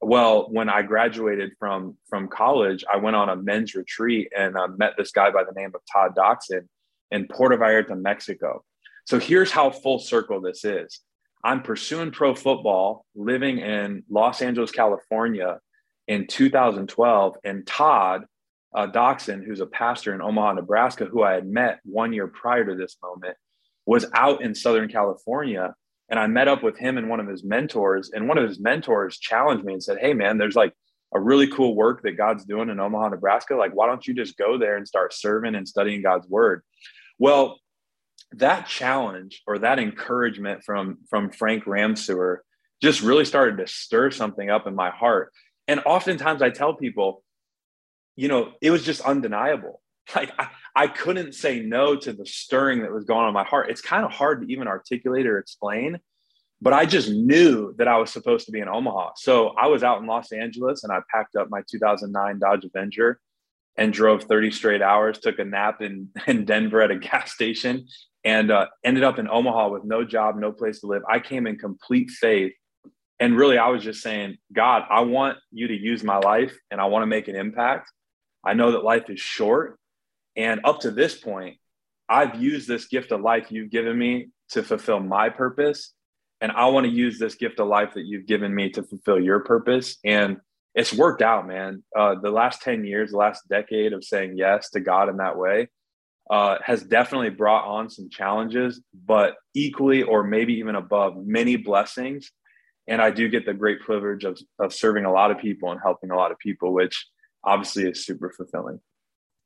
Well, 0.00 0.48
when 0.50 0.68
I 0.68 0.82
graduated 0.82 1.52
from, 1.58 1.96
from 2.08 2.28
college, 2.28 2.84
I 2.92 2.96
went 2.96 3.16
on 3.16 3.28
a 3.28 3.36
men's 3.36 3.74
retreat 3.74 4.32
and 4.36 4.56
uh, 4.56 4.68
met 4.68 4.94
this 4.96 5.10
guy 5.10 5.30
by 5.30 5.44
the 5.44 5.52
name 5.52 5.72
of 5.74 5.80
Todd 5.92 6.14
Doxson 6.16 6.66
in 7.10 7.28
Puerto 7.28 7.56
Vallarta, 7.56 8.00
Mexico 8.00 8.64
so 9.12 9.18
here's 9.18 9.50
how 9.50 9.68
full 9.68 9.98
circle 9.98 10.40
this 10.40 10.64
is. 10.64 11.00
I'm 11.44 11.62
pursuing 11.62 12.12
pro 12.12 12.34
football, 12.34 13.04
living 13.14 13.58
in 13.58 14.04
Los 14.08 14.40
Angeles, 14.40 14.70
California 14.70 15.58
in 16.08 16.26
2012. 16.26 17.36
And 17.44 17.66
Todd 17.66 18.24
uh, 18.74 18.86
Doxson, 18.86 19.44
who's 19.44 19.60
a 19.60 19.66
pastor 19.66 20.14
in 20.14 20.22
Omaha, 20.22 20.54
Nebraska, 20.54 21.04
who 21.04 21.22
I 21.22 21.34
had 21.34 21.46
met 21.46 21.80
one 21.84 22.14
year 22.14 22.26
prior 22.26 22.64
to 22.64 22.74
this 22.74 22.96
moment, 23.02 23.36
was 23.84 24.06
out 24.14 24.40
in 24.40 24.54
Southern 24.54 24.88
California. 24.88 25.74
And 26.08 26.18
I 26.18 26.26
met 26.26 26.48
up 26.48 26.62
with 26.62 26.78
him 26.78 26.96
and 26.96 27.10
one 27.10 27.20
of 27.20 27.28
his 27.28 27.44
mentors. 27.44 28.12
And 28.14 28.28
one 28.28 28.38
of 28.38 28.48
his 28.48 28.60
mentors 28.60 29.18
challenged 29.18 29.62
me 29.62 29.74
and 29.74 29.82
said, 29.82 29.98
Hey, 30.00 30.14
man, 30.14 30.38
there's 30.38 30.56
like 30.56 30.72
a 31.14 31.20
really 31.20 31.48
cool 31.48 31.76
work 31.76 32.00
that 32.04 32.16
God's 32.16 32.46
doing 32.46 32.70
in 32.70 32.80
Omaha, 32.80 33.10
Nebraska. 33.10 33.56
Like, 33.56 33.74
why 33.74 33.88
don't 33.88 34.06
you 34.06 34.14
just 34.14 34.38
go 34.38 34.56
there 34.56 34.78
and 34.78 34.88
start 34.88 35.12
serving 35.12 35.54
and 35.54 35.68
studying 35.68 36.00
God's 36.00 36.26
word? 36.28 36.62
Well, 37.18 37.58
that 38.34 38.66
challenge 38.66 39.42
or 39.46 39.58
that 39.58 39.78
encouragement 39.78 40.64
from 40.64 40.98
from 41.08 41.30
Frank 41.30 41.66
Ramsewer 41.66 42.42
just 42.82 43.02
really 43.02 43.24
started 43.24 43.58
to 43.58 43.66
stir 43.66 44.10
something 44.10 44.50
up 44.50 44.66
in 44.66 44.74
my 44.74 44.90
heart. 44.90 45.32
And 45.68 45.80
oftentimes 45.86 46.42
I 46.42 46.50
tell 46.50 46.74
people, 46.74 47.22
you 48.16 48.28
know, 48.28 48.52
it 48.60 48.70
was 48.70 48.84
just 48.84 49.00
undeniable. 49.02 49.80
Like 50.16 50.32
I, 50.36 50.48
I 50.74 50.86
couldn't 50.88 51.32
say 51.32 51.60
no 51.60 51.94
to 51.94 52.12
the 52.12 52.26
stirring 52.26 52.82
that 52.82 52.92
was 52.92 53.04
going 53.04 53.20
on 53.20 53.28
in 53.28 53.34
my 53.34 53.44
heart. 53.44 53.70
It's 53.70 53.80
kind 53.80 54.04
of 54.04 54.10
hard 54.10 54.42
to 54.42 54.52
even 54.52 54.66
articulate 54.66 55.26
or 55.26 55.38
explain, 55.38 56.00
but 56.60 56.72
I 56.72 56.86
just 56.86 57.08
knew 57.08 57.72
that 57.78 57.86
I 57.86 57.98
was 57.98 58.10
supposed 58.10 58.46
to 58.46 58.52
be 58.52 58.58
in 58.58 58.68
Omaha. 58.68 59.12
So 59.14 59.50
I 59.50 59.68
was 59.68 59.84
out 59.84 60.00
in 60.00 60.06
Los 60.06 60.32
Angeles 60.32 60.82
and 60.82 60.92
I 60.92 60.98
packed 61.08 61.36
up 61.36 61.50
my 61.50 61.62
2009 61.70 62.40
Dodge 62.40 62.64
Avenger 62.64 63.20
and 63.76 63.92
drove 63.92 64.24
30 64.24 64.50
straight 64.50 64.82
hours, 64.82 65.18
took 65.18 65.38
a 65.38 65.44
nap 65.44 65.80
in, 65.80 66.08
in 66.26 66.44
Denver 66.44 66.82
at 66.82 66.90
a 66.90 66.96
gas 66.96 67.32
station, 67.32 67.86
and 68.24 68.50
uh, 68.50 68.66
ended 68.84 69.02
up 69.02 69.18
in 69.18 69.28
Omaha 69.28 69.68
with 69.68 69.84
no 69.84 70.04
job, 70.04 70.36
no 70.36 70.52
place 70.52 70.80
to 70.80 70.86
live. 70.86 71.02
I 71.10 71.18
came 71.18 71.46
in 71.46 71.58
complete 71.58 72.10
faith. 72.10 72.52
And 73.18 73.36
really, 73.36 73.56
I 73.56 73.68
was 73.68 73.84
just 73.84 74.02
saying, 74.02 74.38
God, 74.52 74.82
I 74.90 75.00
want 75.00 75.38
you 75.52 75.68
to 75.68 75.76
use 75.76 76.02
my 76.02 76.18
life 76.18 76.56
and 76.70 76.80
I 76.80 76.86
want 76.86 77.02
to 77.02 77.06
make 77.06 77.28
an 77.28 77.36
impact. 77.36 77.90
I 78.44 78.54
know 78.54 78.72
that 78.72 78.82
life 78.82 79.08
is 79.10 79.20
short. 79.20 79.78
And 80.34 80.60
up 80.64 80.80
to 80.80 80.90
this 80.90 81.16
point, 81.16 81.58
I've 82.08 82.40
used 82.40 82.66
this 82.66 82.86
gift 82.86 83.12
of 83.12 83.20
life 83.20 83.46
you've 83.50 83.70
given 83.70 83.96
me 83.96 84.30
to 84.50 84.62
fulfill 84.62 85.00
my 85.00 85.28
purpose. 85.28 85.92
And 86.40 86.50
I 86.50 86.66
want 86.66 86.86
to 86.86 86.92
use 86.92 87.18
this 87.18 87.36
gift 87.36 87.60
of 87.60 87.68
life 87.68 87.94
that 87.94 88.04
you've 88.04 88.26
given 88.26 88.52
me 88.52 88.70
to 88.70 88.82
fulfill 88.82 89.20
your 89.20 89.40
purpose. 89.40 89.98
And 90.04 90.38
it's 90.74 90.92
worked 90.92 91.22
out, 91.22 91.46
man. 91.46 91.82
Uh, 91.96 92.14
the 92.20 92.30
last 92.30 92.62
10 92.62 92.84
years, 92.84 93.10
the 93.10 93.18
last 93.18 93.48
decade 93.48 93.92
of 93.92 94.04
saying 94.04 94.36
yes 94.36 94.70
to 94.70 94.80
God 94.80 95.08
in 95.08 95.18
that 95.18 95.36
way 95.36 95.68
uh, 96.30 96.58
has 96.64 96.82
definitely 96.82 97.30
brought 97.30 97.66
on 97.66 97.90
some 97.90 98.08
challenges, 98.08 98.80
but 99.06 99.34
equally 99.54 100.02
or 100.02 100.22
maybe 100.22 100.54
even 100.54 100.74
above 100.74 101.16
many 101.16 101.56
blessings. 101.56 102.30
And 102.88 103.02
I 103.02 103.10
do 103.10 103.28
get 103.28 103.46
the 103.46 103.54
great 103.54 103.80
privilege 103.80 104.24
of, 104.24 104.38
of 104.58 104.72
serving 104.72 105.04
a 105.04 105.12
lot 105.12 105.30
of 105.30 105.38
people 105.38 105.70
and 105.70 105.80
helping 105.82 106.10
a 106.10 106.16
lot 106.16 106.32
of 106.32 106.38
people, 106.38 106.72
which 106.72 107.06
obviously 107.44 107.84
is 107.84 108.04
super 108.04 108.32
fulfilling. 108.36 108.80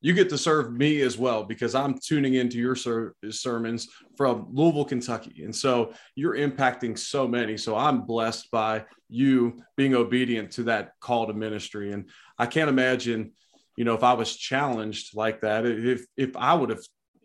You 0.00 0.12
get 0.12 0.28
to 0.28 0.38
serve 0.38 0.72
me 0.72 1.00
as 1.00 1.19
well 1.19 1.43
because 1.43 1.75
I'm 1.75 1.98
tuning 1.98 2.34
into 2.34 2.58
your 2.58 2.76
ser- 2.76 3.14
sermons 3.31 3.88
from 4.17 4.48
Louisville, 4.53 4.84
Kentucky. 4.84 5.43
And 5.43 5.55
so 5.55 5.94
you're 6.15 6.36
impacting 6.36 6.98
so 6.98 7.26
many. 7.26 7.56
So 7.56 7.76
I'm 7.76 8.03
blessed 8.03 8.50
by 8.50 8.84
you 9.08 9.62
being 9.76 9.94
obedient 9.94 10.53
to 10.53 10.65
that 10.65 10.93
call 11.00 11.26
to 11.26 11.32
ministry. 11.32 11.93
And 11.93 12.10
I 12.38 12.46
can't 12.46 12.69
imagine 12.69 13.32
you 13.76 13.84
know, 13.84 13.94
if 13.94 14.03
I 14.03 14.15
was 14.15 14.34
challenged 14.34 15.15
like 15.15 15.43
that, 15.43 15.67
if 15.67 16.06
if 16.17 16.36
I 16.36 16.55
would 16.55 16.70
have, 16.70 16.81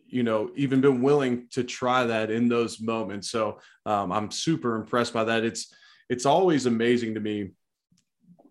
you 0.06 0.22
know, 0.22 0.50
even 0.54 0.80
been 0.80 1.02
willing 1.02 1.48
to 1.52 1.64
try 1.64 2.04
that 2.04 2.30
in 2.30 2.48
those 2.48 2.80
moments. 2.80 3.30
So 3.30 3.58
um, 3.86 4.12
I'm 4.12 4.30
super 4.30 4.76
impressed 4.76 5.14
by 5.14 5.24
that. 5.24 5.44
It's 5.44 5.74
it's 6.08 6.26
always 6.26 6.66
amazing 6.66 7.14
to 7.14 7.20
me. 7.20 7.52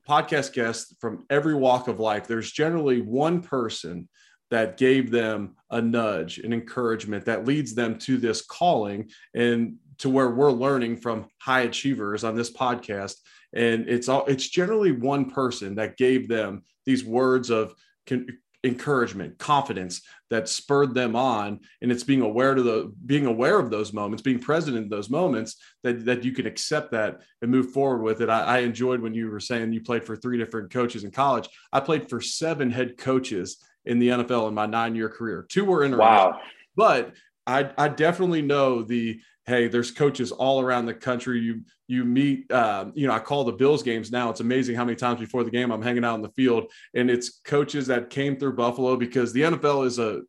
Podcast 0.07 0.53
guests 0.53 0.95
from 0.99 1.25
every 1.29 1.55
walk 1.55 1.87
of 1.87 1.99
life. 1.99 2.27
There's 2.27 2.51
generally 2.51 3.01
one 3.01 3.41
person 3.41 4.09
that 4.49 4.77
gave 4.77 5.11
them 5.11 5.55
a 5.69 5.81
nudge, 5.81 6.39
an 6.39 6.53
encouragement 6.53 7.25
that 7.25 7.45
leads 7.45 7.73
them 7.73 7.97
to 7.99 8.17
this 8.17 8.41
calling 8.41 9.09
and 9.33 9.75
to 9.99 10.09
where 10.09 10.31
we're 10.31 10.51
learning 10.51 10.97
from 10.97 11.27
high 11.39 11.61
achievers 11.61 12.23
on 12.23 12.35
this 12.35 12.51
podcast. 12.51 13.15
And 13.53 13.87
it's 13.87 14.09
all 14.09 14.25
it's 14.25 14.47
generally 14.47 14.91
one 14.91 15.29
person 15.29 15.75
that 15.75 15.97
gave 15.97 16.27
them 16.27 16.63
these 16.85 17.05
words 17.05 17.49
of 17.49 17.73
con- 18.07 18.27
encouragement 18.63 19.37
confidence 19.39 20.01
that 20.29 20.47
spurred 20.47 20.93
them 20.93 21.15
on. 21.15 21.59
And 21.81 21.91
it's 21.91 22.03
being 22.03 22.21
aware 22.21 22.53
to 22.53 22.61
the 22.61 22.93
being 23.05 23.25
aware 23.25 23.59
of 23.59 23.69
those 23.69 23.93
moments 23.93 24.21
being 24.21 24.39
present 24.39 24.77
in 24.77 24.89
those 24.89 25.09
moments 25.09 25.57
that 25.83 26.05
that 26.05 26.23
you 26.23 26.31
can 26.31 26.45
accept 26.45 26.91
that 26.91 27.21
and 27.41 27.51
move 27.51 27.71
forward 27.71 28.01
with 28.01 28.21
it. 28.21 28.29
I, 28.29 28.41
I 28.41 28.57
enjoyed 28.59 29.01
when 29.01 29.13
you 29.13 29.29
were 29.29 29.39
saying 29.39 29.73
you 29.73 29.81
played 29.81 30.03
for 30.03 30.15
three 30.15 30.37
different 30.37 30.71
coaches 30.71 31.03
in 31.03 31.11
college. 31.11 31.49
I 31.73 31.79
played 31.79 32.09
for 32.09 32.21
seven 32.21 32.69
head 32.69 32.97
coaches 32.97 33.57
in 33.85 33.97
the 33.97 34.09
nfl 34.09 34.47
in 34.47 34.53
my 34.53 34.67
nine 34.67 34.95
year 34.95 35.09
career. 35.09 35.45
Two 35.49 35.65
were 35.65 35.83
in 35.83 35.97
wow. 35.97 36.39
But 36.75 37.13
I, 37.47 37.71
I 37.77 37.87
definitely 37.87 38.41
know 38.41 38.83
the 38.83 39.19
hey, 39.45 39.67
there's 39.67 39.91
coaches 39.91 40.31
all 40.31 40.61
around 40.61 40.85
the 40.85 40.93
country. 40.93 41.39
You 41.39 41.61
you 41.87 42.05
meet, 42.05 42.49
uh, 42.51 42.85
you 42.93 43.07
know, 43.07 43.13
I 43.13 43.19
call 43.19 43.43
the 43.43 43.51
Bills 43.51 43.83
games 43.83 44.11
now. 44.11 44.29
It's 44.29 44.39
amazing 44.39 44.75
how 44.75 44.85
many 44.85 44.95
times 44.95 45.19
before 45.19 45.43
the 45.43 45.51
game 45.51 45.71
I'm 45.71 45.81
hanging 45.81 46.05
out 46.05 46.15
in 46.15 46.21
the 46.21 46.29
field, 46.29 46.71
and 46.93 47.09
it's 47.09 47.41
coaches 47.43 47.87
that 47.87 48.09
came 48.09 48.37
through 48.37 48.55
Buffalo 48.55 48.95
because 48.95 49.33
the 49.33 49.41
NFL 49.41 49.85
is 49.85 49.99
a 49.99 50.21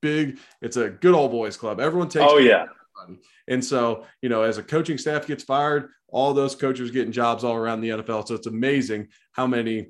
big, 0.00 0.38
it's 0.62 0.76
a 0.76 0.90
good 0.90 1.14
old 1.14 1.30
boys 1.30 1.56
club. 1.56 1.80
Everyone 1.80 2.08
takes. 2.08 2.26
Oh 2.28 2.38
yeah. 2.38 2.66
And 3.46 3.64
so, 3.64 4.04
you 4.22 4.28
know, 4.28 4.42
as 4.42 4.58
a 4.58 4.62
coaching 4.62 4.98
staff 4.98 5.26
gets 5.26 5.44
fired, 5.44 5.90
all 6.08 6.34
those 6.34 6.54
coaches 6.54 6.90
getting 6.90 7.12
jobs 7.12 7.44
all 7.44 7.54
around 7.54 7.80
the 7.80 7.90
NFL. 7.90 8.26
So 8.26 8.34
it's 8.34 8.46
amazing 8.46 9.08
how 9.32 9.46
many 9.46 9.88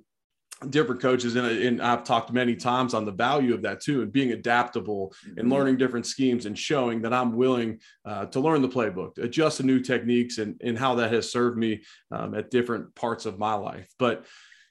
different 0.71 1.01
coaches 1.01 1.37
and, 1.37 1.47
and 1.47 1.81
I've 1.81 2.05
talked 2.05 2.33
many 2.33 2.57
times 2.57 2.93
on 2.93 3.05
the 3.05 3.13
value 3.13 3.55
of 3.55 3.63
that 3.63 3.81
too 3.81 4.03
and 4.03 4.13
being 4.13 4.33
adaptable 4.33 5.15
mm-hmm. 5.25 5.39
and 5.39 5.51
learning 5.51 5.77
different 5.77 6.07
schemes 6.07 6.47
and 6.47 6.59
showing 6.59 7.03
that 7.03 7.13
I'm 7.13 7.37
willing 7.37 7.81
uh, 8.05 8.27
to 8.27 8.41
learn 8.41 8.63
the 8.63 8.69
playbook, 8.69 9.19
adjust 9.19 9.59
to 9.59 9.63
new 9.63 9.81
techniques 9.81 10.39
and, 10.39 10.61
and 10.63 10.77
how 10.77 10.97
that 10.97 11.13
has 11.13 11.31
served 11.31 11.57
me 11.57 11.83
um, 12.11 12.35
at 12.35 12.51
different 12.51 12.95
parts 12.95 13.25
of 13.25 13.39
my 13.39 13.55
life. 13.55 13.89
But 13.99 14.27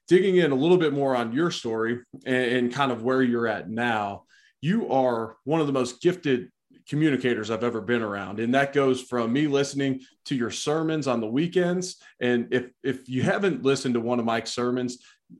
digging 0.08 0.38
in 0.38 0.51
a 0.51 0.56
little 0.56 0.77
bit 0.77 0.94
more 0.94 1.15
on 1.15 1.34
your 1.34 1.51
story 1.51 2.00
and, 2.25 2.51
and 2.51 2.74
kind 2.74 2.91
of 2.91 3.03
where 3.03 3.22
you're 3.22 3.48
at 3.48 3.70
now, 3.70 4.24
you 4.62 4.91
are 4.91 5.38
one 5.44 5.62
of 5.62 5.67
the 5.67 5.74
most 5.74 6.01
gifted 6.01 6.50
communicators 6.88 7.51
I've 7.51 7.63
ever 7.63 7.82
been 7.82 8.01
around. 8.01 8.39
And 8.39 8.53
that 8.56 8.74
goes 8.74 9.01
from 9.01 9.34
me 9.34 9.48
listening 9.48 10.01
to 10.25 10.36
your 10.36 10.51
sermons 10.51 11.08
on 11.08 11.20
the 11.20 11.27
weekends. 11.27 11.98
And 12.22 12.48
if 12.51 12.70
if 12.84 13.10
you 13.10 13.24
haven't 13.24 13.63
listened 13.63 13.96
to 13.96 14.00
one 14.00 14.20
of 14.20 14.25
Mike's 14.25 14.51
sermons, 14.51 15.00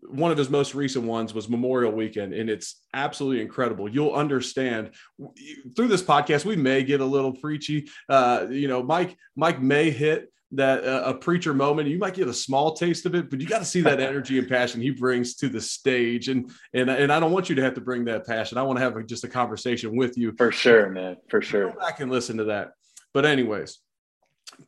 one 0.10 0.32
of 0.32 0.38
his 0.38 0.50
most 0.50 0.76
recent 0.76 1.06
ones 1.06 1.34
was 1.34 1.50
Memorial 1.50 1.92
Weekend, 1.92 2.34
and 2.34 2.50
it's 2.50 2.82
absolutely 2.94 3.42
incredible. 3.42 3.88
You'll 3.88 4.14
understand 4.14 4.92
through 5.76 5.88
this 5.88 6.04
podcast. 6.04 6.46
We 6.46 6.56
may 6.56 6.84
get 6.84 7.02
a 7.02 7.06
little 7.06 7.32
preachy. 7.32 7.90
Uh, 8.10 8.48
you 8.50 8.68
know, 8.68 8.84
Mike 8.84 9.18
Mike 9.36 9.62
may 9.62 9.90
hit 9.90 10.32
that 10.52 10.84
uh, 10.86 11.04
a 11.06 11.14
preacher 11.14 11.54
moment. 11.54 11.90
You 11.90 11.98
might 11.98 12.14
get 12.14 12.28
a 12.28 12.34
small 12.34 12.74
taste 12.74 13.06
of 13.06 13.16
it, 13.16 13.30
but 13.30 13.42
you 13.42 13.48
got 13.48 13.60
to 13.60 13.66
see 13.66 13.82
that 13.82 14.00
energy 14.00 14.40
and 14.40 14.48
passion 14.48 14.82
he 14.82 14.92
brings 14.92 15.36
to 15.36 15.50
the 15.50 15.62
stage. 15.62 16.28
And 16.28 16.52
and 16.74 16.90
and 16.90 17.12
I 17.12 17.20
don't 17.20 17.32
want 17.32 17.50
you 17.50 17.56
to 17.56 17.64
have 17.64 17.76
to 17.76 17.82
bring 17.82 18.06
that 18.06 18.26
passion. 18.26 18.58
I 18.58 18.64
want 18.64 18.78
to 18.80 18.84
have 18.84 18.98
a, 18.98 19.04
just 19.04 19.24
a 19.24 19.30
conversation 19.30 19.96
with 19.96 20.18
you. 20.18 20.34
For 20.38 20.52
sure, 20.52 20.90
man. 20.90 21.18
For 21.30 21.42
sure. 21.42 21.72
Go 21.72 21.80
back 21.80 22.02
and 22.02 22.12
listen 22.12 22.38
to 22.38 22.46
that. 22.46 22.72
But 23.14 23.26
anyways, 23.26 23.80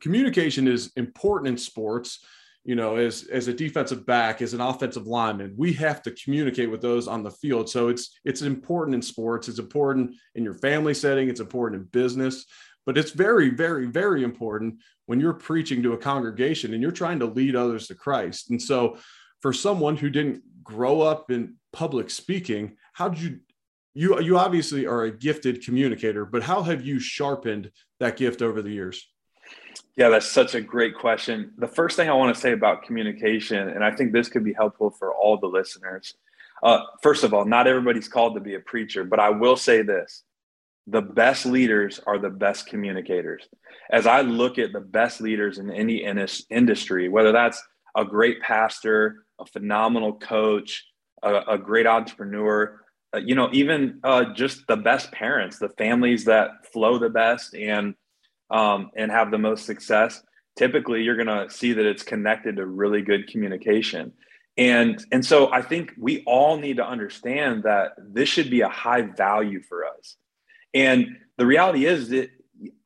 communication 0.00 0.66
is 0.66 0.92
important 0.96 1.48
in 1.48 1.58
sports 1.58 2.24
you 2.64 2.74
know, 2.74 2.96
as 2.96 3.24
as 3.32 3.48
a 3.48 3.54
defensive 3.54 4.04
back, 4.04 4.42
as 4.42 4.54
an 4.54 4.60
offensive 4.60 5.06
lineman, 5.06 5.54
we 5.56 5.72
have 5.74 6.02
to 6.02 6.10
communicate 6.10 6.70
with 6.70 6.82
those 6.82 7.08
on 7.08 7.22
the 7.22 7.30
field. 7.30 7.70
So 7.70 7.88
it's 7.88 8.18
it's 8.24 8.42
important 8.42 8.94
in 8.94 9.02
sports, 9.02 9.48
it's 9.48 9.58
important 9.58 10.14
in 10.34 10.44
your 10.44 10.54
family 10.54 10.94
setting, 10.94 11.28
it's 11.28 11.40
important 11.40 11.80
in 11.80 11.88
business, 11.88 12.44
but 12.86 12.98
it's 12.98 13.12
very, 13.12 13.50
very, 13.50 13.86
very 13.86 14.22
important 14.22 14.76
when 15.06 15.20
you're 15.20 15.32
preaching 15.32 15.82
to 15.82 15.94
a 15.94 15.98
congregation 15.98 16.72
and 16.72 16.82
you're 16.82 16.92
trying 16.92 17.18
to 17.20 17.26
lead 17.26 17.56
others 17.56 17.86
to 17.88 17.94
Christ. 17.94 18.50
And 18.50 18.60
so 18.60 18.98
for 19.40 19.52
someone 19.52 19.96
who 19.96 20.10
didn't 20.10 20.42
grow 20.62 21.00
up 21.00 21.30
in 21.30 21.56
public 21.72 22.10
speaking, 22.10 22.76
how 22.92 23.08
did 23.08 23.22
you 23.22 23.40
you 23.94 24.20
you 24.20 24.38
obviously 24.38 24.86
are 24.86 25.04
a 25.04 25.16
gifted 25.16 25.64
communicator, 25.64 26.24
but 26.24 26.42
how 26.42 26.62
have 26.62 26.84
you 26.84 27.00
sharpened 27.00 27.70
that 27.98 28.16
gift 28.16 28.42
over 28.42 28.62
the 28.62 28.70
years? 28.70 29.09
Yeah, 29.96 30.08
that's 30.08 30.30
such 30.30 30.54
a 30.54 30.60
great 30.60 30.94
question. 30.96 31.52
The 31.58 31.68
first 31.68 31.96
thing 31.96 32.08
I 32.08 32.14
want 32.14 32.34
to 32.34 32.40
say 32.40 32.52
about 32.52 32.84
communication, 32.84 33.68
and 33.68 33.84
I 33.84 33.90
think 33.90 34.12
this 34.12 34.28
could 34.28 34.44
be 34.44 34.52
helpful 34.52 34.90
for 34.90 35.14
all 35.14 35.36
the 35.36 35.46
listeners. 35.46 36.14
Uh, 36.62 36.80
first 37.02 37.24
of 37.24 37.34
all, 37.34 37.44
not 37.44 37.66
everybody's 37.66 38.08
called 38.08 38.34
to 38.34 38.40
be 38.40 38.54
a 38.54 38.60
preacher, 38.60 39.04
but 39.04 39.20
I 39.20 39.30
will 39.30 39.56
say 39.56 39.82
this 39.82 40.24
the 40.86 41.02
best 41.02 41.46
leaders 41.46 42.00
are 42.06 42.18
the 42.18 42.30
best 42.30 42.66
communicators. 42.66 43.46
As 43.90 44.06
I 44.06 44.22
look 44.22 44.58
at 44.58 44.72
the 44.72 44.80
best 44.80 45.20
leaders 45.20 45.58
in 45.58 45.70
any 45.70 46.04
industry, 46.50 47.08
whether 47.08 47.32
that's 47.32 47.62
a 47.96 48.04
great 48.04 48.40
pastor, 48.40 49.26
a 49.38 49.46
phenomenal 49.46 50.14
coach, 50.14 50.84
a, 51.22 51.42
a 51.50 51.58
great 51.58 51.86
entrepreneur, 51.86 52.80
uh, 53.14 53.18
you 53.18 53.34
know, 53.34 53.50
even 53.52 54.00
uh, 54.04 54.32
just 54.34 54.66
the 54.66 54.76
best 54.76 55.10
parents, 55.12 55.58
the 55.58 55.68
families 55.70 56.24
that 56.24 56.50
flow 56.72 56.98
the 56.98 57.10
best 57.10 57.54
and 57.54 57.94
um, 58.50 58.90
and 58.96 59.10
have 59.10 59.30
the 59.30 59.38
most 59.38 59.66
success, 59.66 60.22
typically 60.56 61.02
you're 61.02 61.16
going 61.16 61.26
to 61.26 61.52
see 61.54 61.72
that 61.72 61.86
it's 61.86 62.02
connected 62.02 62.56
to 62.56 62.66
really 62.66 63.02
good 63.02 63.28
communication. 63.28 64.12
And, 64.56 65.02
and 65.12 65.24
so 65.24 65.52
I 65.52 65.62
think 65.62 65.92
we 65.96 66.22
all 66.26 66.58
need 66.58 66.76
to 66.78 66.86
understand 66.86 67.62
that 67.62 67.92
this 67.98 68.28
should 68.28 68.50
be 68.50 68.60
a 68.60 68.68
high 68.68 69.02
value 69.02 69.62
for 69.62 69.86
us. 69.86 70.16
And 70.74 71.16
the 71.36 71.46
reality 71.46 71.86
is 71.86 72.10
that 72.10 72.30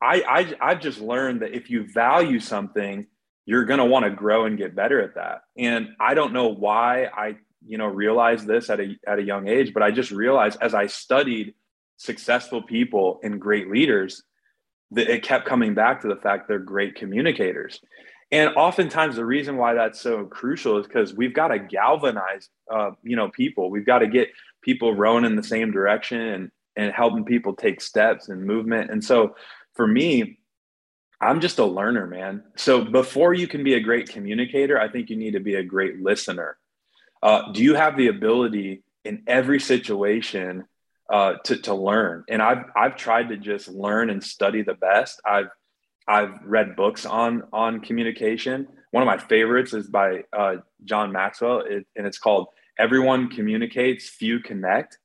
I, 0.01 0.21
I 0.61 0.71
I've 0.71 0.79
just 0.79 1.01
learned 1.01 1.41
that 1.41 1.53
if 1.53 1.69
you 1.69 1.85
value 1.85 2.39
something, 2.39 3.07
you're 3.45 3.65
going 3.65 3.79
to 3.79 3.85
want 3.85 4.05
to 4.05 4.11
grow 4.11 4.45
and 4.45 4.57
get 4.57 4.75
better 4.75 5.01
at 5.01 5.15
that. 5.15 5.41
And 5.57 5.89
I 5.99 6.13
don't 6.13 6.33
know 6.33 6.47
why 6.47 7.05
I, 7.05 7.35
you 7.65 7.77
know, 7.77 7.87
realized 7.87 8.47
this 8.47 8.69
at 8.69 8.79
a, 8.79 8.95
at 9.05 9.19
a 9.19 9.23
young 9.23 9.47
age, 9.47 9.73
but 9.73 9.83
I 9.83 9.91
just 9.91 10.11
realized 10.11 10.57
as 10.61 10.73
I 10.73 10.87
studied 10.87 11.55
successful 11.97 12.61
people 12.63 13.19
and 13.23 13.39
great 13.39 13.69
leaders, 13.69 14.23
it 14.95 15.23
kept 15.23 15.45
coming 15.45 15.73
back 15.73 16.01
to 16.01 16.07
the 16.07 16.15
fact 16.15 16.47
they're 16.47 16.59
great 16.59 16.95
communicators. 16.95 17.79
And 18.31 18.49
oftentimes 18.55 19.15
the 19.15 19.25
reason 19.25 19.57
why 19.57 19.75
that's 19.75 20.01
so 20.01 20.25
crucial 20.25 20.79
is 20.79 20.87
because 20.87 21.13
we've 21.13 21.33
got 21.33 21.49
to 21.49 21.59
galvanize, 21.59 22.49
uh, 22.71 22.91
you 23.03 23.15
know, 23.15 23.29
people. 23.29 23.69
We've 23.69 23.85
got 23.85 23.99
to 23.99 24.07
get 24.07 24.29
people 24.61 24.93
rowing 24.93 25.25
in 25.25 25.35
the 25.35 25.43
same 25.43 25.71
direction 25.71 26.21
and 26.21 26.51
and 26.77 26.91
helping 26.91 27.23
people 27.23 27.53
take 27.53 27.79
steps 27.79 28.27
and 28.27 28.43
movement. 28.43 28.91
And 28.91 29.01
so, 29.01 29.35
for 29.75 29.87
me, 29.87 30.39
I'm 31.21 31.39
just 31.39 31.59
a 31.59 31.65
learner, 31.65 32.05
man. 32.05 32.43
So 32.57 32.83
before 32.83 33.33
you 33.33 33.47
can 33.47 33.63
be 33.63 33.75
a 33.75 33.79
great 33.79 34.09
communicator, 34.09 34.79
I 34.79 34.89
think 34.89 35.09
you 35.09 35.15
need 35.15 35.31
to 35.31 35.39
be 35.39 35.55
a 35.55 35.63
great 35.63 36.01
listener. 36.01 36.57
Uh, 37.23 37.51
do 37.51 37.63
you 37.63 37.75
have 37.75 37.95
the 37.95 38.07
ability 38.07 38.83
in 39.03 39.23
every 39.25 39.59
situation 39.59 40.65
uh, 41.11 41.33
to 41.45 41.57
to 41.57 41.73
learn. 41.73 42.23
And 42.29 42.41
I've 42.41 42.65
I've 42.75 42.95
tried 42.95 43.29
to 43.29 43.37
just 43.37 43.67
learn 43.67 44.09
and 44.09 44.23
study 44.23 44.61
the 44.61 44.73
best. 44.73 45.21
I've 45.25 45.49
I've 46.07 46.41
read 46.43 46.75
books 46.75 47.05
on 47.05 47.43
on 47.53 47.81
communication. 47.81 48.67
One 48.91 49.03
of 49.03 49.07
my 49.07 49.17
favorites 49.17 49.73
is 49.73 49.87
by 49.87 50.23
uh, 50.31 50.57
John 50.83 51.11
Maxwell, 51.11 51.59
it, 51.59 51.85
and 51.95 52.07
it's 52.07 52.17
called 52.17 52.47
"Everyone 52.79 53.29
Communicates, 53.29 54.09
Few 54.09 54.39
Connect." 54.39 54.97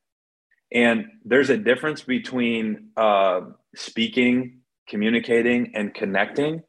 And 0.72 1.06
there's 1.24 1.50
a 1.50 1.56
difference 1.56 2.02
between 2.02 2.90
uh, 2.96 3.40
speaking, 3.74 4.60
communicating, 4.88 5.72
and 5.74 5.92
connecting. 5.92 6.62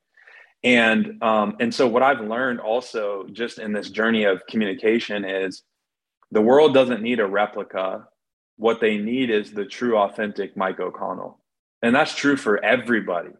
And 0.64 1.22
um, 1.24 1.56
and 1.60 1.74
so 1.74 1.88
what 1.88 2.04
I've 2.04 2.22
learned 2.22 2.60
also 2.60 3.26
just 3.32 3.60
in 3.60 3.74
this 3.74 3.90
journey 3.90 4.26
of 4.26 4.46
communication 4.48 5.26
is 5.26 5.64
the 6.32 6.42
world 6.42 6.74
doesn't 6.74 7.02
need 7.02 7.20
a 7.20 7.26
replica 7.26 8.08
what 8.62 8.80
they 8.80 9.00
need 9.00 9.32
is 9.32 9.52
the 9.52 9.66
true, 9.66 9.98
authentic 9.98 10.56
Mike 10.56 10.80
O'Connell. 10.80 11.40
And 11.82 11.96
that's 11.96 12.14
true 12.14 12.38
for 12.38 12.64
everybody. 12.64 13.32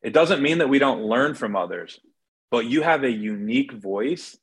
It 0.00 0.14
doesn't 0.14 0.40
mean 0.40 0.58
that 0.58 0.70
we 0.70 0.78
don't 0.78 1.04
learn 1.04 1.34
from 1.34 1.54
others, 1.54 2.00
but 2.50 2.64
you 2.64 2.80
have 2.80 3.04
a 3.04 3.10
unique 3.10 3.72
voice. 3.72 4.34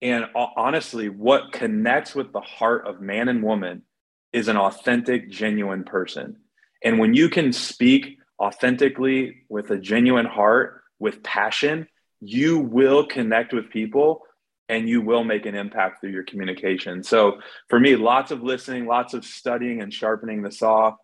And 0.00 0.24
honestly, 0.34 1.10
what 1.10 1.52
connects 1.52 2.14
with 2.14 2.32
the 2.32 2.40
heart 2.40 2.86
of 2.86 3.02
man 3.02 3.28
and 3.28 3.42
woman 3.42 3.82
is 4.32 4.48
an 4.48 4.56
authentic, 4.56 5.28
genuine 5.28 5.84
person. 5.84 6.38
And 6.82 6.98
when 6.98 7.12
you 7.12 7.28
can 7.28 7.52
speak 7.52 8.16
authentically 8.40 9.42
with 9.50 9.70
a 9.70 9.78
genuine 9.78 10.24
heart, 10.24 10.84
with 10.98 11.22
passion, 11.22 11.86
you 12.22 12.60
will 12.60 13.06
connect 13.06 13.52
with 13.52 13.68
people 13.68 14.22
and 14.68 14.88
you 14.88 15.00
will 15.00 15.24
make 15.24 15.46
an 15.46 15.54
impact 15.54 16.00
through 16.00 16.10
your 16.10 16.24
communication. 16.24 17.02
So 17.02 17.40
for 17.68 17.78
me, 17.78 17.96
lots 17.96 18.30
of 18.30 18.42
listening, 18.42 18.86
lots 18.86 19.14
of 19.14 19.24
studying 19.24 19.80
and 19.80 19.92
sharpening 19.92 20.42
the 20.42 20.50
saw, 20.50 20.96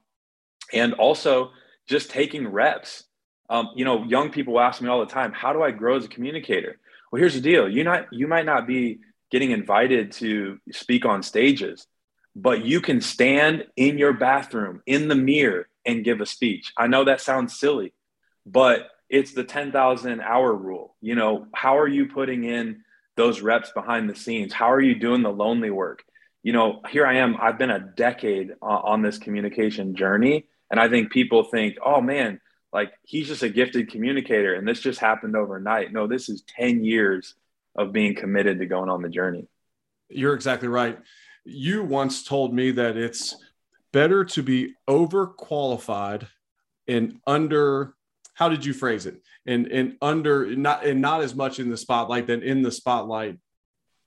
and 0.73 0.95
also 0.95 1.51
just 1.87 2.11
taking 2.11 2.49
reps. 2.49 3.05
Um, 3.49 3.71
you 3.77 3.85
know, 3.85 4.05
young 4.05 4.31
people 4.31 4.59
ask 4.59 4.81
me 4.81 4.89
all 4.89 5.01
the 5.01 5.13
time, 5.13 5.33
"How 5.33 5.53
do 5.53 5.63
I 5.63 5.71
grow 5.71 5.97
as 5.97 6.05
a 6.05 6.09
communicator?" 6.09 6.79
Well, 7.11 7.21
here's 7.21 7.35
the 7.35 7.41
deal: 7.41 7.69
you 7.69 7.85
not 7.85 8.13
you 8.13 8.27
might 8.27 8.47
not 8.47 8.67
be 8.67 9.01
getting 9.31 9.51
invited 9.51 10.13
to 10.13 10.59
speak 10.73 11.05
on 11.07 11.23
stages, 11.23 11.87
but 12.37 12.65
you 12.65 12.81
can 12.81 13.01
stand 13.01 13.67
in 13.77 13.99
your 13.99 14.13
bathroom 14.13 14.83
in 14.87 15.09
the 15.09 15.15
mirror 15.15 15.69
and 15.87 16.05
give 16.05 16.21
a 16.21 16.27
speech. 16.27 16.73
I 16.77 16.87
know 16.87 17.05
that 17.05 17.21
sounds 17.21 17.59
silly, 17.59 17.93
but 18.47 18.91
it's 19.09 19.33
the 19.33 19.45
10,000 19.45 20.21
hour 20.21 20.55
rule. 20.55 20.97
You 21.01 21.15
know, 21.15 21.47
how 21.55 21.79
are 21.79 21.89
you 21.89 22.07
putting 22.07 22.45
in 22.45 22.83
those 23.17 23.41
reps 23.41 23.71
behind 23.73 24.09
the 24.09 24.15
scenes? 24.15 24.53
How 24.53 24.73
are 24.73 24.81
you 24.81 24.95
doing 24.95 25.23
the 25.23 25.31
lonely 25.31 25.71
work? 25.71 26.05
You 26.43 26.53
know, 26.53 26.81
here 26.91 27.07
I 27.07 27.17
am. 27.19 27.37
I've 27.41 27.59
been 27.59 27.71
a 27.71 27.79
decade 27.79 28.53
uh, 28.63 28.65
on 28.65 29.03
this 29.03 29.19
communication 29.19 29.95
journey. 29.95 30.47
And 30.71 30.81
I 30.81 30.89
think 30.89 31.13
people 31.13 31.45
think, 31.45 31.77
oh 31.85 32.01
man, 32.01 32.41
like 32.73 32.93
he's 33.03 33.29
just 33.29 33.43
a 33.43 33.49
gifted 33.49 33.91
communicator 33.91 34.55
and 34.55 34.67
this 34.67 34.81
just 34.81 34.99
happened 34.99 35.37
overnight. 35.37 35.93
No, 35.93 36.07
this 36.07 36.29
is 36.29 36.43
10 36.57 36.85
years 36.85 37.35
of 37.77 37.93
being 37.93 38.15
committed 38.15 38.59
to 38.59 38.67
going 38.67 38.89
on 38.89 39.03
the 39.03 39.09
journey. 39.09 39.47
You're 40.09 40.35
exactly 40.35 40.69
right. 40.69 40.99
You 41.45 41.83
once 41.83 42.25
told 42.25 42.55
me 42.55 42.71
that 42.73 42.97
it's 42.97 43.37
better 43.93 44.25
to 44.25 44.43
be 44.43 44.75
overqualified 44.89 46.27
and 46.89 47.21
under 47.27 47.95
how 48.35 48.49
did 48.49 48.65
you 48.65 48.73
phrase 48.73 49.07
it? 49.07 49.23
And 49.45 49.67
and 49.67 49.97
under 50.01 50.55
not 50.55 50.87
and 50.87 51.01
not 51.01 51.23
as 51.23 51.35
much 51.35 51.59
in 51.59 51.69
the 51.69 51.77
spotlight 51.77 52.29
than 52.29 52.43
in 52.43 52.63
the 52.63 52.71
spotlight. 52.71 53.39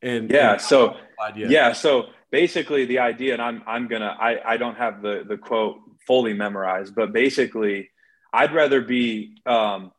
And 0.01 0.29
yeah, 0.29 0.53
and 0.53 0.61
so 0.61 0.95
yeah, 1.35 1.73
so 1.73 2.07
basically 2.31 2.85
the 2.85 2.99
idea, 2.99 3.33
and 3.33 3.41
I'm 3.41 3.63
I'm 3.67 3.87
gonna 3.87 4.15
I 4.19 4.53
I 4.53 4.57
don't 4.57 4.75
have 4.77 5.01
the 5.01 5.25
the 5.27 5.37
quote 5.37 5.77
fully 6.07 6.33
memorized, 6.33 6.95
but 6.95 7.11
basically, 7.11 7.89
I'd 8.31 8.53
rather 8.53 8.81
be 8.81 9.37
um 9.45 9.91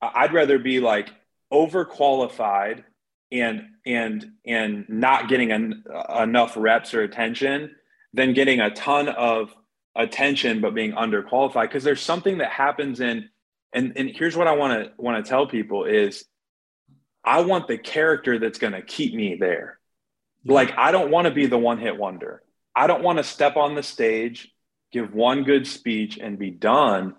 I'd 0.00 0.32
rather 0.32 0.58
be 0.58 0.80
like 0.80 1.10
overqualified 1.52 2.84
and 3.32 3.62
and 3.86 4.32
and 4.46 4.88
not 4.88 5.28
getting 5.28 5.52
an, 5.52 5.84
enough 6.18 6.56
reps 6.56 6.94
or 6.94 7.02
attention 7.02 7.74
than 8.12 8.32
getting 8.32 8.60
a 8.60 8.70
ton 8.70 9.08
of 9.08 9.54
attention 9.96 10.60
but 10.60 10.74
being 10.74 10.92
underqualified 10.92 11.62
because 11.62 11.84
there's 11.84 12.00
something 12.00 12.38
that 12.38 12.50
happens 12.50 13.00
in 13.00 13.28
and 13.72 13.92
and 13.96 14.10
here's 14.10 14.36
what 14.36 14.46
I 14.46 14.52
want 14.52 14.84
to 14.84 14.92
want 14.96 15.24
to 15.24 15.28
tell 15.28 15.46
people 15.46 15.84
is 15.84 16.24
I 17.24 17.42
want 17.42 17.68
the 17.68 17.78
character 17.78 18.38
that's 18.38 18.58
going 18.58 18.72
to 18.72 18.82
keep 18.82 19.14
me 19.14 19.36
there. 19.36 19.78
Yeah. 20.42 20.54
Like 20.54 20.76
I 20.76 20.90
don't 20.90 21.10
want 21.10 21.26
to 21.26 21.34
be 21.34 21.46
the 21.46 21.58
one 21.58 21.78
hit 21.78 21.96
wonder. 21.96 22.42
I 22.74 22.86
don't 22.86 23.02
want 23.02 23.18
to 23.18 23.24
step 23.24 23.56
on 23.56 23.74
the 23.74 23.82
stage, 23.82 24.50
give 24.92 25.12
one 25.12 25.44
good 25.44 25.66
speech 25.66 26.18
and 26.18 26.38
be 26.38 26.50
done. 26.50 27.14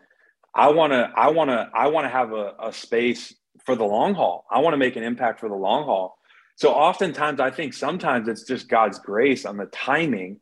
I 0.54 0.70
want 0.70 0.94
to 0.94 1.12
I 1.16 1.30
want 1.30 1.50
to 1.50 1.70
I 1.74 1.88
want 1.88 2.06
to 2.06 2.10
have 2.10 2.34
a, 2.34 2.54
a 2.60 2.74
space 2.74 3.34
for 3.66 3.76
the 3.76 3.86
long 3.86 4.14
haul. 4.14 4.46
I 4.52 4.60
want 4.60 4.74
to 4.74 4.78
make 4.78 4.96
an 4.96 5.04
impact 5.04 5.40
for 5.40 5.50
the 5.50 5.56
long 5.56 5.86
haul. 5.86 6.18
So 6.56 6.72
oftentimes 6.74 7.40
I 7.40 7.52
think 7.52 7.74
sometimes 7.74 8.28
it's 8.28 8.44
just 8.44 8.68
God's 8.68 9.00
grace 9.00 9.46
on 9.46 9.58
the 9.58 9.66
timing 9.68 10.40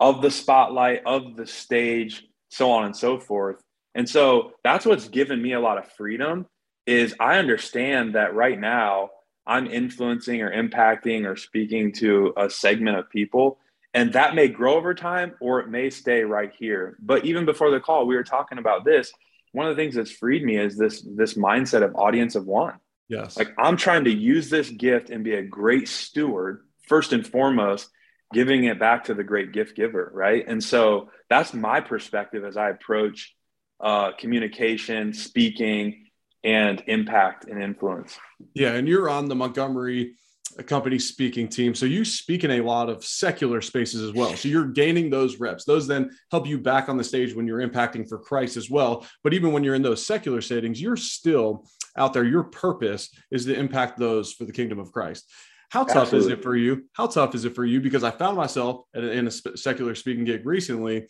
of 0.00 0.22
the 0.22 0.30
spotlight, 0.30 1.02
of 1.06 1.36
the 1.36 1.46
stage, 1.46 2.24
so 2.48 2.70
on 2.72 2.84
and 2.86 2.96
so 2.96 3.18
forth. 3.18 3.62
And 3.94 4.08
so 4.08 4.52
that's 4.62 4.84
what's 4.86 5.08
given 5.08 5.40
me 5.40 5.52
a 5.52 5.60
lot 5.60 5.78
of 5.78 5.90
freedom 5.92 6.46
is 6.86 7.14
I 7.18 7.38
understand 7.38 8.14
that 8.14 8.34
right 8.34 8.58
now 8.58 9.10
I'm 9.46 9.66
influencing 9.66 10.42
or 10.42 10.50
impacting 10.50 11.26
or 11.26 11.36
speaking 11.36 11.92
to 11.94 12.32
a 12.36 12.50
segment 12.50 12.98
of 12.98 13.10
people 13.10 13.58
and 13.94 14.12
that 14.14 14.34
may 14.34 14.48
grow 14.48 14.74
over 14.74 14.92
time 14.92 15.34
or 15.40 15.60
it 15.60 15.68
may 15.68 15.88
stay 15.88 16.24
right 16.24 16.52
here. 16.58 16.96
But 17.00 17.24
even 17.24 17.44
before 17.44 17.70
the 17.70 17.80
call 17.80 18.06
we 18.06 18.16
were 18.16 18.24
talking 18.24 18.58
about 18.58 18.84
this 18.84 19.12
one 19.52 19.68
of 19.68 19.76
the 19.76 19.80
things 19.80 19.94
that's 19.94 20.10
freed 20.10 20.44
me 20.44 20.56
is 20.56 20.76
this 20.76 21.00
this 21.02 21.34
mindset 21.34 21.84
of 21.84 21.94
audience 21.94 22.34
of 22.34 22.44
one. 22.46 22.74
Yes. 23.08 23.36
Like 23.36 23.54
I'm 23.56 23.76
trying 23.76 24.04
to 24.04 24.12
use 24.12 24.50
this 24.50 24.68
gift 24.68 25.10
and 25.10 25.22
be 25.22 25.34
a 25.34 25.42
great 25.42 25.88
steward 25.88 26.64
first 26.88 27.12
and 27.12 27.26
foremost 27.26 27.88
giving 28.32 28.64
it 28.64 28.80
back 28.80 29.04
to 29.04 29.14
the 29.14 29.22
great 29.22 29.52
gift 29.52 29.76
giver, 29.76 30.10
right? 30.12 30.44
And 30.46 30.62
so 30.62 31.10
that's 31.30 31.54
my 31.54 31.80
perspective 31.80 32.44
as 32.44 32.56
I 32.56 32.70
approach 32.70 33.34
uh, 33.80 34.12
communication, 34.12 35.12
speaking, 35.12 36.06
and 36.42 36.82
impact 36.86 37.46
and 37.46 37.62
influence. 37.62 38.18
Yeah, 38.54 38.72
and 38.74 38.86
you're 38.86 39.08
on 39.08 39.28
the 39.28 39.34
Montgomery 39.34 40.14
company 40.62 40.98
speaking 40.98 41.48
team. 41.48 41.74
So 41.74 41.86
you 41.86 42.04
speak 42.04 42.44
in 42.44 42.52
a 42.52 42.60
lot 42.60 42.88
of 42.88 43.04
secular 43.04 43.60
spaces 43.60 44.02
as 44.02 44.12
well. 44.12 44.36
So 44.36 44.48
you're 44.48 44.68
gaining 44.68 45.10
those 45.10 45.40
reps. 45.40 45.64
Those 45.64 45.86
then 45.86 46.10
help 46.30 46.46
you 46.46 46.58
back 46.58 46.88
on 46.88 46.96
the 46.96 47.02
stage 47.02 47.34
when 47.34 47.46
you're 47.46 47.66
impacting 47.66 48.08
for 48.08 48.18
Christ 48.18 48.56
as 48.56 48.70
well. 48.70 49.06
But 49.24 49.34
even 49.34 49.52
when 49.52 49.64
you're 49.64 49.74
in 49.74 49.82
those 49.82 50.06
secular 50.06 50.40
settings, 50.40 50.80
you're 50.80 50.96
still 50.96 51.66
out 51.96 52.12
there. 52.12 52.24
Your 52.24 52.44
purpose 52.44 53.10
is 53.32 53.46
to 53.46 53.58
impact 53.58 53.98
those 53.98 54.32
for 54.32 54.44
the 54.44 54.52
kingdom 54.52 54.78
of 54.78 54.92
Christ. 54.92 55.28
How 55.70 55.82
tough 55.82 56.12
Absolutely. 56.12 56.32
is 56.32 56.38
it 56.38 56.42
for 56.42 56.56
you? 56.56 56.84
How 56.92 57.06
tough 57.06 57.34
is 57.34 57.44
it 57.44 57.54
for 57.54 57.64
you? 57.64 57.80
Because 57.80 58.04
I 58.04 58.10
found 58.10 58.36
myself 58.36 58.84
in 58.94 59.26
a 59.26 59.30
secular 59.30 59.94
speaking 59.94 60.24
gig 60.24 60.46
recently 60.46 61.08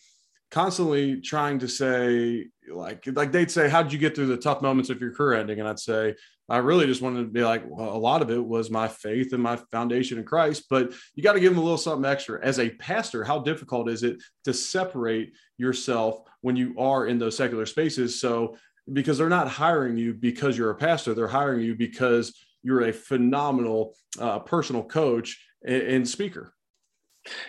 constantly 0.51 1.21
trying 1.21 1.59
to 1.59 1.69
say 1.69 2.47
like 2.73 3.05
like 3.13 3.33
they'd 3.33 3.51
say 3.51 3.69
how'd 3.69 3.93
you 3.93 3.99
get 3.99 4.15
through 4.15 4.27
the 4.27 4.37
tough 4.37 4.63
moments 4.63 4.91
of 4.91 5.01
your 5.01 5.13
career 5.13 5.39
ending? 5.39 5.59
And 5.59 5.69
i'd 5.69 5.79
say 5.79 6.15
i 6.49 6.59
really 6.59 6.87
just 6.87 7.03
wanted 7.03 7.23
to 7.23 7.31
be 7.31 7.43
like 7.43 7.63
well, 7.67 7.95
a 7.95 7.99
lot 7.99 8.23
of 8.23 8.31
it 8.31 8.45
was 8.45 8.71
my 8.71 8.89
faith 8.89 9.33
and 9.33 9.43
my 9.43 9.57
foundation 9.73 10.19
in 10.19 10.25
christ 10.25 10.65
but 10.71 10.93
you 11.15 11.23
got 11.23 11.33
to 11.33 11.41
give 11.41 11.53
them 11.53 11.59
a 11.59 11.63
little 11.63 11.79
something 11.79 12.11
extra. 12.11 12.45
As 12.45 12.59
a 12.59 12.71
pastor 12.71 13.25
how 13.25 13.41
difficult 13.41 13.89
is 13.89 14.03
it 14.03 14.23
to 14.45 14.55
separate 14.55 15.33
yourself 15.59 16.21
when 16.43 16.57
you 16.57 16.75
are 16.79 17.07
in 17.07 17.19
those 17.19 17.37
secular 17.37 17.67
spaces? 17.67 18.21
So 18.21 18.57
because 18.93 19.17
they're 19.19 19.29
not 19.29 19.49
hiring 19.49 19.97
you 19.97 20.15
because 20.15 20.57
you're 20.59 20.71
a 20.71 20.77
pastor 20.77 21.15
they're 21.15 21.27
hiring 21.27 21.63
you 21.63 21.75
because 21.75 22.35
you're 22.63 22.83
a 22.83 22.93
phenomenal 22.93 23.95
uh, 24.21 24.39
personal 24.39 24.85
coach 24.85 25.43
and, 25.67 25.83
and 25.83 26.09
speaker. 26.09 26.55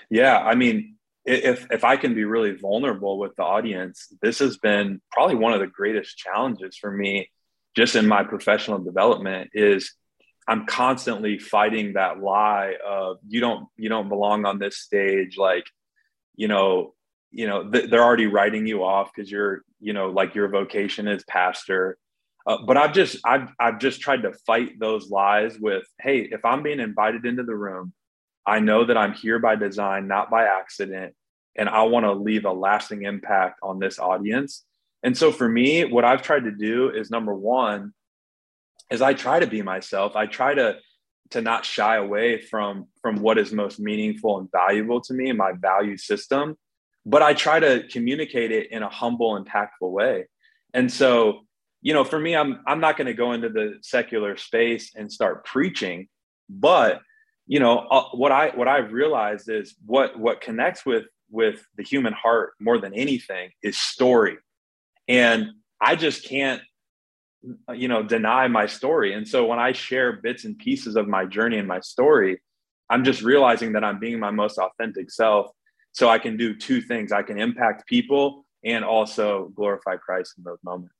Yeah 0.10 0.40
i 0.40 0.56
mean 0.56 0.95
if 1.26 1.68
if 1.72 1.84
I 1.84 1.98
can 1.98 2.14
be 2.14 2.24
really 2.24 2.52
vulnerable 2.52 3.18
with 3.18 3.36
the 3.36 3.44
audience, 3.44 4.08
this 4.22 4.40
has 4.40 4.58
been 4.58 5.02
probably 5.12 5.36
one 5.36 5.54
of 5.54 5.60
the 5.60 5.68
greatest 5.68 6.18
challenges 6.18 6.78
for 6.78 6.92
me 6.92 7.30
just 7.76 7.96
in 7.96 8.08
my 8.08 8.24
professional 8.24 8.80
development 8.80 9.50
is 9.54 9.94
I'm 10.48 10.66
constantly 10.66 11.40
fighting 11.40 11.94
that 11.94 12.20
lie 12.20 12.76
of 12.86 13.18
you 13.28 13.40
don't 13.40 13.68
you 13.78 13.90
don't 13.90 14.10
belong 14.10 14.46
on 14.46 14.60
this 14.60 14.78
stage. 14.78 15.38
Like 15.38 15.66
you 16.36 16.48
know 16.48 16.94
you 17.32 17.48
know 17.48 17.70
th- 17.70 17.90
they're 17.90 18.04
already 18.04 18.28
writing 18.28 18.68
you 18.68 18.84
off 18.84 19.12
because 19.14 19.30
you're 19.30 19.64
you 19.80 19.94
know 19.94 20.10
like 20.10 20.36
your 20.36 20.48
vocation 20.50 21.08
is 21.08 21.24
pastor. 21.28 21.98
Uh, 22.48 22.58
but 22.66 22.78
I've 22.78 22.94
just 22.94 23.18
I've 23.26 23.50
I've 23.60 23.80
just 23.80 24.00
tried 24.00 24.22
to 24.22 24.34
fight 24.46 24.80
those 24.80 25.10
lies 25.10 25.58
with 25.60 25.86
hey 26.00 26.20
if 26.20 26.46
I'm 26.46 26.62
being 26.62 26.80
invited 26.80 27.26
into 27.26 27.44
the 27.44 27.56
room 27.56 27.94
I 28.46 28.60
know 28.60 28.86
that 28.86 28.98
I'm 28.98 29.14
here 29.14 29.40
by 29.40 29.56
design, 29.56 30.08
not 30.08 30.30
by 30.30 30.46
accident. 30.46 31.16
And 31.58 31.70
I 31.70 31.84
want 31.84 32.06
to 32.06 32.12
leave 32.12 32.46
a 32.46 32.52
lasting 32.52 33.04
impact 33.04 33.60
on 33.64 33.80
this 33.80 33.98
audience. 33.98 34.66
And 35.04 35.18
so 35.18 35.32
for 35.32 35.48
me, 35.48 35.86
what 35.86 36.04
I've 36.04 36.22
tried 36.22 36.44
to 36.44 36.52
do 36.52 36.90
is 36.90 37.10
number 37.10 37.34
one, 37.34 37.94
is 38.92 39.02
I 39.02 39.14
try 39.14 39.40
to 39.40 39.48
be 39.48 39.62
myself. 39.62 40.16
I 40.16 40.26
try 40.26 40.54
to 40.54 40.78
to 41.32 41.42
not 41.42 41.66
shy 41.66 41.96
away 41.96 42.40
from 42.40 42.88
from 43.02 43.18
what 43.18 43.38
is 43.38 43.52
most 43.52 43.80
meaningful 43.80 44.38
and 44.40 44.52
valuable 44.52 45.02
to 45.02 45.14
me 45.14 45.30
and 45.30 45.38
my 45.38 45.54
value 45.54 45.98
system, 45.98 46.56
but 47.06 47.22
I 47.22 47.34
try 47.34 47.60
to 47.60 47.88
communicate 47.90 48.52
it 48.52 48.72
in 48.72 48.84
a 48.84 48.90
humble 48.90 49.36
and 49.36 49.46
tactful 49.46 49.92
way. 49.92 50.28
And 50.74 50.92
so, 50.92 51.42
you 51.82 51.94
know, 51.94 52.04
for 52.04 52.20
me, 52.20 52.36
I'm 52.36 52.60
I'm 52.68 52.80
not 52.80 52.98
going 52.98 53.08
to 53.08 53.14
go 53.14 53.34
into 53.34 53.50
the 53.50 53.80
secular 53.82 54.38
space 54.38 54.92
and 54.96 55.12
start 55.12 55.46
preaching, 55.46 56.10
but 56.50 57.02
you 57.48 57.60
know 57.60 57.80
uh, 57.80 58.06
what 58.14 58.32
i 58.32 58.50
what 58.50 58.68
i've 58.68 58.92
realized 58.92 59.50
is 59.50 59.76
what 59.86 60.18
what 60.20 60.42
connects 60.42 60.86
with 60.86 61.06
with 61.30 61.66
the 61.78 61.84
human 61.84 62.14
heart 62.14 62.54
more 62.60 62.78
than 62.78 62.94
anything 62.94 63.50
is 63.62 63.78
story. 63.78 64.38
And 65.08 65.50
i 65.82 65.96
just 65.96 66.26
can't 66.26 66.62
you 67.74 67.88
know 67.88 68.02
deny 68.02 68.48
my 68.48 68.66
story. 68.66 69.14
And 69.14 69.28
so 69.28 69.46
when 69.46 69.60
i 69.60 69.72
share 69.72 70.14
bits 70.14 70.46
and 70.46 70.58
pieces 70.58 70.96
of 70.96 71.08
my 71.08 71.26
journey 71.26 71.58
and 71.58 71.68
my 71.68 71.80
story 71.82 72.42
i'm 72.90 73.04
just 73.04 73.22
realizing 73.22 73.74
that 73.74 73.84
i'm 73.84 74.00
being 74.00 74.20
my 74.20 74.32
most 74.32 74.58
authentic 74.58 75.12
self. 75.12 75.52
So 75.92 76.10
i 76.10 76.18
can 76.18 76.38
do 76.38 76.56
two 76.56 76.82
things. 76.82 77.12
I 77.12 77.24
can 77.24 77.40
impact 77.40 77.86
people 77.88 78.46
and 78.64 78.84
also 78.84 79.52
glorify 79.56 79.98
christ 79.98 80.34
in 80.38 80.44
those 80.44 80.64
moments 80.64 80.95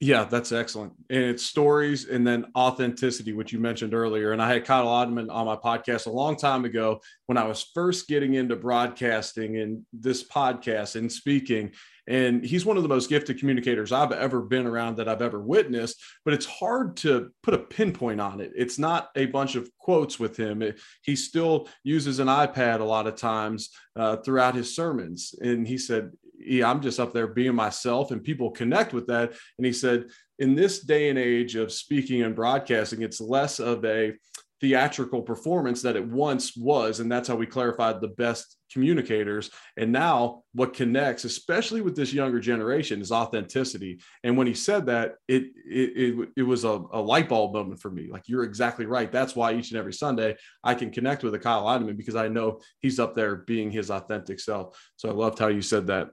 yeah, 0.00 0.24
that's 0.24 0.52
excellent. 0.52 0.92
And 1.10 1.24
it's 1.24 1.44
stories 1.44 2.06
and 2.06 2.24
then 2.24 2.46
authenticity, 2.56 3.32
which 3.32 3.52
you 3.52 3.58
mentioned 3.58 3.94
earlier. 3.94 4.30
And 4.30 4.40
I 4.40 4.52
had 4.52 4.64
Kyle 4.64 4.86
Idleman 4.86 5.28
on 5.28 5.46
my 5.46 5.56
podcast 5.56 6.06
a 6.06 6.10
long 6.10 6.36
time 6.36 6.64
ago 6.64 7.00
when 7.26 7.36
I 7.36 7.44
was 7.44 7.68
first 7.74 8.06
getting 8.06 8.34
into 8.34 8.54
broadcasting 8.54 9.56
and 9.56 9.84
this 9.92 10.22
podcast 10.22 10.94
and 10.94 11.10
speaking. 11.10 11.72
And 12.06 12.44
he's 12.44 12.64
one 12.64 12.76
of 12.76 12.84
the 12.84 12.88
most 12.88 13.10
gifted 13.10 13.40
communicators 13.40 13.90
I've 13.90 14.12
ever 14.12 14.40
been 14.40 14.66
around 14.66 14.96
that 14.96 15.08
I've 15.08 15.20
ever 15.20 15.40
witnessed. 15.40 16.00
But 16.24 16.32
it's 16.32 16.46
hard 16.46 16.96
to 16.98 17.30
put 17.42 17.54
a 17.54 17.58
pinpoint 17.58 18.20
on 18.20 18.40
it. 18.40 18.52
It's 18.54 18.78
not 18.78 19.10
a 19.16 19.26
bunch 19.26 19.56
of 19.56 19.68
quotes 19.78 20.20
with 20.20 20.36
him. 20.36 20.62
It, 20.62 20.80
he 21.02 21.16
still 21.16 21.68
uses 21.82 22.20
an 22.20 22.28
iPad 22.28 22.78
a 22.78 22.84
lot 22.84 23.08
of 23.08 23.16
times 23.16 23.70
uh, 23.96 24.18
throughout 24.18 24.54
his 24.54 24.76
sermons. 24.76 25.34
And 25.40 25.66
he 25.66 25.76
said, 25.76 26.12
yeah, 26.38 26.70
I'm 26.70 26.80
just 26.80 27.00
up 27.00 27.12
there 27.12 27.26
being 27.26 27.54
myself 27.54 28.10
and 28.10 28.22
people 28.22 28.50
connect 28.50 28.92
with 28.92 29.06
that. 29.08 29.32
And 29.58 29.66
he 29.66 29.72
said, 29.72 30.06
in 30.38 30.54
this 30.54 30.80
day 30.80 31.08
and 31.08 31.18
age 31.18 31.56
of 31.56 31.72
speaking 31.72 32.22
and 32.22 32.34
broadcasting, 32.34 33.02
it's 33.02 33.20
less 33.20 33.58
of 33.58 33.84
a 33.84 34.12
theatrical 34.60 35.22
performance 35.22 35.82
that 35.82 35.96
it 35.96 36.06
once 36.06 36.56
was. 36.56 37.00
And 37.00 37.10
that's 37.10 37.28
how 37.28 37.36
we 37.36 37.46
clarified 37.46 38.00
the 38.00 38.08
best 38.08 38.56
communicators. 38.72 39.50
And 39.76 39.92
now 39.92 40.42
what 40.52 40.74
connects, 40.74 41.24
especially 41.24 41.80
with 41.80 41.94
this 41.94 42.12
younger 42.12 42.40
generation, 42.40 43.00
is 43.00 43.12
authenticity. 43.12 44.00
And 44.24 44.36
when 44.36 44.46
he 44.46 44.54
said 44.54 44.86
that, 44.86 45.14
it 45.28 45.44
it 45.64 45.92
it, 45.96 46.28
it 46.38 46.42
was 46.42 46.64
a, 46.64 46.82
a, 46.92 47.00
light 47.00 47.28
bulb 47.28 47.54
moment 47.54 47.80
for 47.80 47.90
me. 47.90 48.08
Like 48.10 48.24
you're 48.26 48.42
exactly 48.42 48.86
right. 48.86 49.10
That's 49.10 49.36
why 49.36 49.54
each 49.54 49.70
and 49.70 49.78
every 49.78 49.92
Sunday 49.92 50.36
I 50.64 50.74
can 50.74 50.90
connect 50.90 51.22
with 51.22 51.34
a 51.34 51.38
Kyle 51.38 51.64
Idleman 51.64 51.96
because 51.96 52.16
I 52.16 52.28
know 52.28 52.60
he's 52.80 52.98
up 52.98 53.14
there 53.14 53.36
being 53.36 53.70
his 53.70 53.90
authentic 53.90 54.40
self. 54.40 54.78
So 54.96 55.08
I 55.08 55.12
loved 55.12 55.38
how 55.38 55.48
you 55.48 55.62
said 55.62 55.86
that 55.86 56.08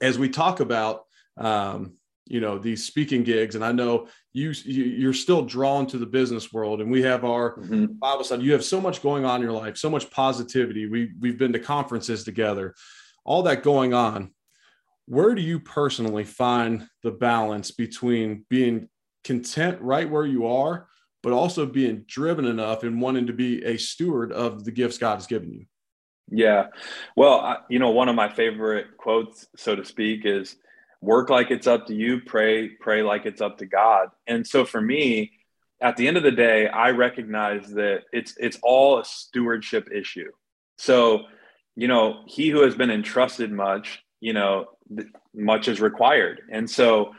as 0.00 0.18
we 0.18 0.28
talk 0.28 0.60
about 0.60 1.04
um, 1.36 1.94
you 2.26 2.40
know 2.40 2.58
these 2.58 2.84
speaking 2.84 3.24
gigs 3.24 3.54
and 3.54 3.64
i 3.64 3.72
know 3.72 4.06
you, 4.32 4.50
you 4.64 5.08
are 5.08 5.14
still 5.14 5.42
drawn 5.42 5.86
to 5.86 5.98
the 5.98 6.06
business 6.06 6.52
world 6.52 6.80
and 6.80 6.90
we 6.90 7.02
have 7.02 7.24
our 7.24 7.58
mm-hmm. 7.58 7.86
bible 7.98 8.22
study. 8.22 8.44
You 8.44 8.52
have 8.52 8.64
so 8.64 8.80
much 8.80 9.02
going 9.02 9.24
on 9.24 9.36
in 9.36 9.42
your 9.42 9.52
life 9.52 9.76
so 9.76 9.90
much 9.90 10.10
positivity. 10.10 10.86
We 10.86 11.10
we've 11.18 11.38
been 11.38 11.52
to 11.54 11.58
conferences 11.58 12.22
together. 12.22 12.74
All 13.24 13.42
that 13.42 13.62
going 13.62 13.94
on 13.94 14.32
where 15.08 15.34
do 15.34 15.40
you 15.40 15.58
personally 15.58 16.24
find 16.24 16.86
the 17.02 17.10
balance 17.10 17.70
between 17.70 18.44
being 18.50 18.88
content 19.24 19.80
right 19.80 20.08
where 20.08 20.26
you 20.26 20.46
are 20.46 20.86
but 21.22 21.32
also 21.32 21.66
being 21.66 22.04
driven 22.06 22.44
enough 22.44 22.84
and 22.84 23.00
wanting 23.00 23.26
to 23.26 23.32
be 23.32 23.64
a 23.64 23.76
steward 23.76 24.32
of 24.32 24.64
the 24.64 24.70
gifts 24.70 24.98
god 24.98 25.14
has 25.14 25.26
given 25.26 25.50
you 25.50 25.64
yeah. 26.30 26.68
Well, 27.16 27.40
I, 27.40 27.56
you 27.68 27.78
know, 27.78 27.90
one 27.90 28.08
of 28.08 28.14
my 28.14 28.28
favorite 28.28 28.96
quotes, 28.96 29.46
so 29.56 29.74
to 29.76 29.84
speak, 29.84 30.22
is 30.24 30.56
work 31.00 31.30
like 31.30 31.50
it's 31.50 31.66
up 31.66 31.86
to 31.86 31.94
you, 31.94 32.20
pray, 32.20 32.68
pray 32.68 33.02
like 33.02 33.26
it's 33.26 33.40
up 33.40 33.58
to 33.58 33.66
God. 33.66 34.08
And 34.26 34.46
so 34.46 34.64
for 34.64 34.80
me, 34.80 35.32
at 35.80 35.96
the 35.96 36.08
end 36.08 36.16
of 36.16 36.22
the 36.22 36.32
day, 36.32 36.66
I 36.66 36.90
recognize 36.90 37.70
that 37.74 38.02
it's 38.12 38.34
it's 38.38 38.58
all 38.62 38.98
a 38.98 39.04
stewardship 39.04 39.88
issue. 39.92 40.30
So, 40.76 41.22
you 41.76 41.88
know, 41.88 42.22
he 42.26 42.48
who 42.48 42.62
has 42.62 42.74
been 42.74 42.90
entrusted 42.90 43.52
much, 43.52 44.02
you 44.20 44.32
know, 44.32 44.66
much 45.34 45.68
is 45.68 45.80
required. 45.80 46.42
And 46.50 46.68
so 46.68 47.14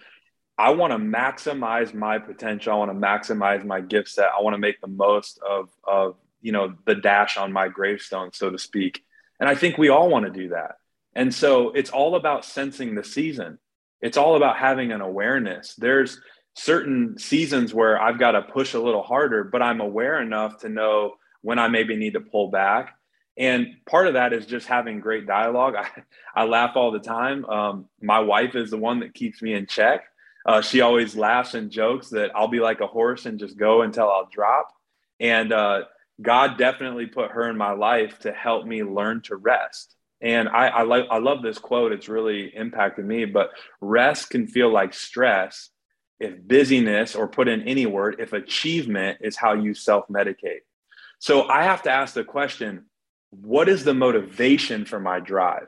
I 0.58 0.72
want 0.72 0.92
to 0.92 1.00
maximize 1.00 1.94
my 1.94 2.20
potential. 2.20 2.74
I 2.74 2.76
want 2.76 2.92
to 2.92 2.98
maximize 2.98 3.64
my 3.64 3.80
gift 3.80 4.10
set. 4.10 4.30
I 4.38 4.42
want 4.42 4.56
to 4.56 4.60
make 4.60 4.82
the 4.82 4.88
most 4.88 5.40
of 5.48 5.70
of 5.88 6.18
you 6.42 6.52
know 6.52 6.74
the 6.86 6.96
dash 6.96 7.38
on 7.38 7.52
my 7.52 7.68
gravestone, 7.68 8.32
so 8.34 8.50
to 8.50 8.58
speak. 8.58 9.04
And 9.40 9.50
I 9.50 9.56
think 9.56 9.78
we 9.78 9.90
all 9.90 10.10
want 10.10 10.26
to 10.26 10.32
do 10.32 10.50
that. 10.50 10.76
And 11.16 11.34
so 11.34 11.72
it's 11.72 11.90
all 11.90 12.16
about 12.16 12.46
sensing 12.46 12.96
the 12.96 13.04
season. 13.04 13.58
It's 14.02 14.18
all 14.18 14.36
about 14.36 14.58
having 14.58 14.92
an 14.92 15.02
awareness. 15.02 15.76
There's 15.76 16.20
certain 16.56 17.18
seasons 17.18 17.74
where 17.74 18.00
I've 18.02 18.20
got 18.20 18.32
to 18.32 18.42
push 18.42 18.74
a 18.74 18.80
little 18.80 19.04
harder, 19.04 19.44
but 19.44 19.62
I'm 19.62 19.82
aware 19.82 20.22
enough 20.22 20.60
to 20.60 20.70
know 20.70 21.14
when 21.42 21.60
I 21.60 21.68
maybe 21.68 21.96
need 21.96 22.14
to 22.14 22.22
pull 22.22 22.52
back. 22.52 22.96
And 23.38 23.78
part 23.86 24.08
of 24.08 24.14
that 24.14 24.34
is 24.34 24.46
just 24.46 24.68
having 24.68 25.00
great 25.00 25.26
dialogue. 25.26 25.76
I, 25.78 25.90
I 26.36 26.44
laugh 26.44 26.76
all 26.76 26.92
the 26.92 27.00
time. 27.00 27.46
Um, 27.46 27.86
my 28.02 28.20
wife 28.20 28.56
is 28.56 28.70
the 28.70 28.78
one 28.78 29.00
that 29.00 29.14
keeps 29.14 29.42
me 29.42 29.54
in 29.54 29.66
check. 29.66 30.04
Uh, 30.46 30.62
she 30.62 30.82
always 30.82 31.16
laughs 31.16 31.54
and 31.54 31.70
jokes 31.70 32.10
that 32.10 32.32
I'll 32.36 32.48
be 32.48 32.60
like 32.60 32.82
a 32.82 32.88
horse 32.88 33.26
and 33.26 33.40
just 33.40 33.58
go 33.58 33.82
until 33.82 34.10
I'll 34.10 34.30
drop. 34.32 34.70
And 35.20 35.52
uh, 35.52 35.84
God 36.22 36.58
definitely 36.58 37.08
put 37.08 37.32
her 37.32 37.50
in 37.50 37.58
my 37.58 37.72
life 37.72 38.20
to 38.20 38.32
help 38.32 38.66
me 38.66 38.84
learn 38.84 39.22
to 39.24 39.36
rest. 39.36 39.96
And 40.22 40.50
I, 40.50 40.68
I 40.68 40.82
like 40.84 41.06
I 41.10 41.20
love 41.20 41.42
this 41.42 41.58
quote. 41.58 41.94
It's 41.94 42.10
really 42.10 42.54
impacted 42.56 43.06
me. 43.06 43.26
But 43.26 43.52
rest 43.80 44.30
can 44.30 44.48
feel 44.48 44.72
like 44.72 44.94
stress 44.94 45.70
if 46.20 46.46
busyness, 46.46 47.16
or 47.16 47.28
put 47.28 47.48
in 47.48 47.62
any 47.64 47.86
word, 47.86 48.18
if 48.20 48.34
achievement 48.34 49.20
is 49.22 49.38
how 49.38 49.54
you 49.54 49.74
self 49.74 50.08
medicate. 50.10 50.62
So 51.20 51.48
I 51.48 51.64
have 51.64 51.84
to 51.84 51.92
ask 51.92 52.14
the 52.14 52.24
question 52.24 52.86
what 53.32 53.70
is 53.70 53.84
the 53.84 53.94
motivation 53.94 54.86
for 54.86 55.00
my 55.00 55.20
drive? 55.20 55.68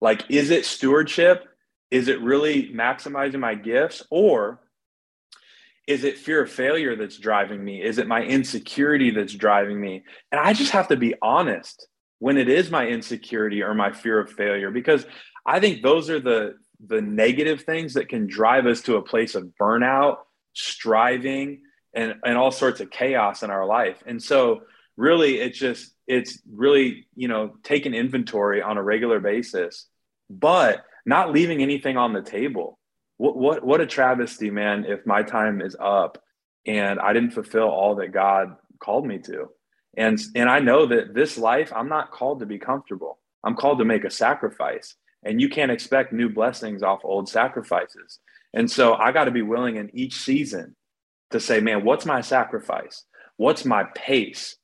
Like, 0.00 0.30
is 0.30 0.50
it 0.50 0.66
stewardship? 0.66 1.44
Is 1.90 2.08
it 2.08 2.20
really 2.20 2.70
maximizing 2.72 3.40
my 3.40 3.54
gifts? 3.54 4.02
Or 4.10 4.60
is 5.86 6.04
it 6.04 6.18
fear 6.18 6.42
of 6.42 6.50
failure 6.50 6.96
that's 6.96 7.18
driving 7.18 7.62
me? 7.62 7.82
Is 7.82 7.98
it 7.98 8.06
my 8.06 8.22
insecurity 8.22 9.10
that's 9.10 9.34
driving 9.34 9.80
me? 9.80 10.04
And 10.30 10.40
I 10.40 10.52
just 10.52 10.72
have 10.72 10.88
to 10.88 10.96
be 10.96 11.14
honest 11.20 11.86
when 12.18 12.36
it 12.36 12.48
is 12.48 12.70
my 12.70 12.86
insecurity 12.86 13.62
or 13.62 13.74
my 13.74 13.92
fear 13.92 14.20
of 14.20 14.30
failure, 14.30 14.70
because 14.70 15.04
I 15.44 15.58
think 15.58 15.82
those 15.82 16.08
are 16.08 16.20
the 16.20 16.54
the 16.84 17.00
negative 17.00 17.62
things 17.62 17.94
that 17.94 18.08
can 18.08 18.26
drive 18.26 18.66
us 18.66 18.82
to 18.82 18.96
a 18.96 19.02
place 19.02 19.36
of 19.36 19.52
burnout, 19.60 20.16
striving, 20.52 21.62
and, 21.94 22.14
and 22.24 22.36
all 22.36 22.50
sorts 22.50 22.80
of 22.80 22.90
chaos 22.90 23.42
in 23.42 23.50
our 23.50 23.66
life. 23.66 24.02
And 24.04 24.20
so 24.22 24.62
really 24.96 25.38
it's 25.38 25.58
just 25.58 25.92
it's 26.06 26.40
really, 26.50 27.06
you 27.14 27.28
know, 27.28 27.54
taking 27.62 27.94
inventory 27.94 28.62
on 28.62 28.78
a 28.78 28.82
regular 28.82 29.20
basis, 29.20 29.86
but 30.28 30.84
not 31.06 31.32
leaving 31.32 31.62
anything 31.62 31.96
on 31.96 32.12
the 32.12 32.22
table. 32.22 32.78
What 33.22 33.36
what 33.36 33.64
what 33.64 33.80
a 33.80 33.86
travesty, 33.86 34.50
man, 34.50 34.84
if 34.84 35.06
my 35.06 35.22
time 35.22 35.60
is 35.60 35.76
up 35.78 36.20
and 36.66 36.98
I 36.98 37.12
didn't 37.12 37.30
fulfill 37.30 37.68
all 37.68 37.94
that 37.94 38.08
God 38.08 38.56
called 38.80 39.06
me 39.06 39.18
to. 39.20 39.48
And 39.96 40.20
and 40.34 40.50
I 40.50 40.58
know 40.58 40.86
that 40.86 41.14
this 41.14 41.38
life, 41.38 41.72
I'm 41.72 41.88
not 41.88 42.10
called 42.10 42.40
to 42.40 42.46
be 42.46 42.58
comfortable. 42.58 43.20
I'm 43.44 43.54
called 43.54 43.78
to 43.78 43.84
make 43.84 44.02
a 44.02 44.10
sacrifice 44.10 44.96
and 45.22 45.40
you 45.40 45.48
can't 45.48 45.70
expect 45.70 46.12
new 46.12 46.28
blessings 46.30 46.82
off 46.82 47.04
old 47.04 47.28
sacrifices. 47.28 48.18
And 48.54 48.68
so 48.68 48.94
I 48.94 49.12
got 49.12 49.26
to 49.26 49.30
be 49.30 49.42
willing 49.42 49.76
in 49.76 49.96
each 49.96 50.16
season 50.16 50.74
to 51.30 51.38
say, 51.38 51.60
man, 51.60 51.84
what's 51.84 52.04
my 52.04 52.22
sacrifice? 52.22 53.04
What's 53.36 53.64
my 53.64 53.84
pace? 53.94 54.56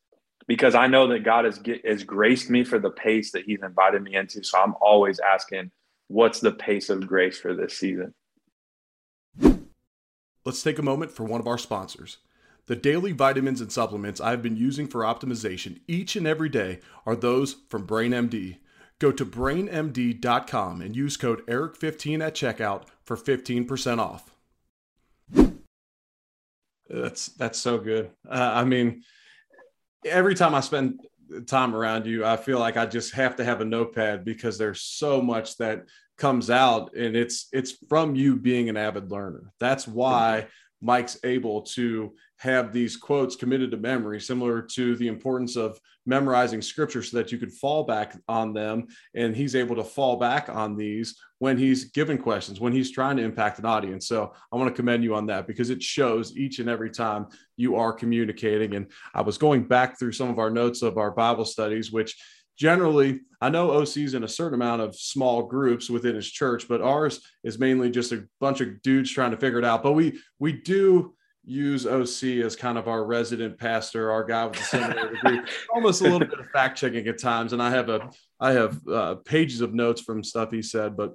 Because 0.49 0.75
I 0.75 0.89
know 0.89 1.07
that 1.09 1.23
God 1.23 1.45
has, 1.45 1.61
has 1.85 2.03
graced 2.03 2.51
me 2.51 2.65
for 2.65 2.81
the 2.81 2.91
pace 2.91 3.31
that 3.33 3.45
He's 3.45 3.63
invited 3.63 4.03
me 4.03 4.17
into. 4.17 4.43
So 4.43 4.59
I'm 4.59 4.75
always 4.81 5.21
asking, 5.21 5.71
what's 6.09 6.41
the 6.41 6.51
pace 6.51 6.91
of 6.91 7.07
grace 7.07 7.39
for 7.39 7.55
this 7.55 7.79
season? 7.79 8.15
Let's 10.49 10.63
take 10.63 10.79
a 10.79 10.83
moment 10.83 11.11
for 11.11 11.25
one 11.25 11.43
of 11.43 11.47
our 11.47 11.59
sponsors. 11.59 12.17
The 12.69 12.75
daily 12.75 13.13
vitamins 13.13 13.61
and 13.61 13.71
supplements 13.71 14.19
I've 14.19 14.41
been 14.41 14.57
using 14.57 14.87
for 14.89 15.03
optimization 15.03 15.81
each 15.87 16.17
and 16.17 16.27
every 16.27 16.49
day 16.49 16.81
are 17.05 17.15
those 17.15 17.57
from 17.69 17.87
BrainMD. 17.87 18.57
Go 18.99 19.13
to 19.13 19.27
brainmd.com 19.27 20.81
and 20.81 20.97
use 20.97 21.19
code 21.19 21.47
ERIC15 21.49 22.27
at 22.27 22.35
checkout 22.35 22.85
for 23.05 23.15
15% 23.15 23.99
off. 23.99 24.35
That's 26.89 27.27
that's 27.27 27.59
so 27.59 27.77
good. 27.77 28.13
Uh, 28.27 28.53
I 28.55 28.65
mean, 28.65 29.03
every 30.07 30.35
time 30.35 30.55
I 30.55 30.61
spend 30.61 30.99
time 31.47 31.75
around 31.75 32.07
you, 32.07 32.25
I 32.25 32.39
feel 32.39 32.59
like 32.59 32.79
I 32.79 32.87
just 32.87 33.13
have 33.13 33.37
to 33.37 33.45
have 33.45 33.61
a 33.61 33.67
notepad 33.67 34.25
because 34.25 34.57
there's 34.57 34.81
so 34.81 35.21
much 35.21 35.59
that 35.59 35.85
comes 36.19 36.51
out 36.51 36.95
and 36.97 37.17
it's 37.17 37.49
it's 37.53 37.73
from 37.89 38.15
you 38.15 38.37
being 38.37 38.69
an 38.69 38.77
avid 38.77 39.11
learner. 39.11 39.53
That's 39.61 39.87
why 39.89 40.49
Mike's 40.81 41.19
able 41.25 41.63
to 41.63 42.13
have 42.39 42.73
these 42.73 42.97
quotes 42.97 43.35
committed 43.35 43.71
to 43.73 43.77
memory, 43.77 44.21
similar 44.21 44.63
to 44.63 44.95
the 44.97 45.09
importance 45.09 45.57
of 45.57 45.79
memorizing 46.07 46.63
scripture 46.63 47.03
so 47.03 47.17
that 47.17 47.33
you 47.33 47.39
could 47.39 47.53
fall 47.53 47.83
back 47.83 48.17
on 48.29 48.53
them. 48.53 48.87
And 49.15 49.35
he's 49.35 49.57
able 49.57 49.75
to 49.77 49.85
fall 49.85 50.17
back 50.17 50.49
on 50.49 50.77
these 50.77 51.17
when 51.39 51.59
he's 51.59 51.87
given 51.87 52.17
questions, 52.17 52.61
when 52.61 52.73
he's 52.73 52.93
trying 52.93 53.17
to 53.17 53.25
impact 53.25 53.59
an 53.59 53.67
audience. 53.67 54.07
So 54.07 54.33
I 54.53 54.57
want 54.57 54.69
to 54.69 54.75
commend 54.75 55.03
you 55.03 55.17
on 55.17 55.27
that 55.27 55.49
because 55.49 55.71
it 55.71 55.83
shows 55.83 56.37
each 56.37 56.61
and 56.61 56.69
every 56.69 56.91
time 56.91 57.27
you 57.57 57.75
are 57.75 57.93
communicating. 57.93 58.77
And 58.77 58.87
I 59.15 59.23
was 59.23 59.37
going 59.37 59.65
back 59.65 59.99
through 59.99 60.13
some 60.13 60.31
of 60.31 60.39
our 60.39 60.51
notes 60.51 60.83
of 60.83 60.97
our 60.97 61.11
Bible 61.11 61.45
studies, 61.45 61.91
which 61.91 62.17
generally 62.59 63.21
i 63.41 63.49
know 63.49 63.71
oc's 63.71 64.15
in 64.15 64.25
a 64.25 64.29
certain 64.29 64.55
amount 64.55 64.83
of 64.83 64.95
small 64.95 65.43
groups 65.43 65.89
within 65.89 66.15
his 66.15 66.31
church 66.31 66.67
but 66.69 66.83
ours 66.83 67.21
is 67.45 67.59
mainly 67.59 67.91
just 67.91 68.13
a 68.13 68.25
bunch 68.41 68.61
of 68.61 68.83
dudes 68.83 69.11
trying 69.11 69.31
to 69.31 69.37
figure 69.37 69.59
it 69.59 69.65
out. 69.65 69.83
But 69.83 69.93
we 69.93 70.21
we 70.39 70.53
do 70.53 71.15
use 71.45 71.87
oc 71.87 72.23
as 72.45 72.57
kind 72.57 72.77
of 72.77 72.89
our 72.89 73.05
resident 73.05 73.59
pastor 73.59 74.11
our 74.11 74.23
guy 74.23 74.45
with 74.45 74.59
the 74.59 74.65
seminary 74.65 75.15
degree 75.23 75.41
almost 75.75 76.03
a 76.03 76.05
little 76.05 76.19
bit 76.19 76.39
of 76.39 76.51
fact 76.51 76.79
checking 76.79 77.07
at 77.07 77.19
times. 77.19 77.53
And 77.53 77.63
i 77.63 77.71
have 77.71 77.89
a 77.89 78.11
i 78.39 78.53
have 78.53 78.87
uh, 78.87 79.15
pages 79.17 79.61
of 79.61 79.73
notes 79.73 80.03
from 80.03 80.23
stuff 80.23 80.51
he 80.51 80.63
said 80.63 80.97
but 80.97 81.15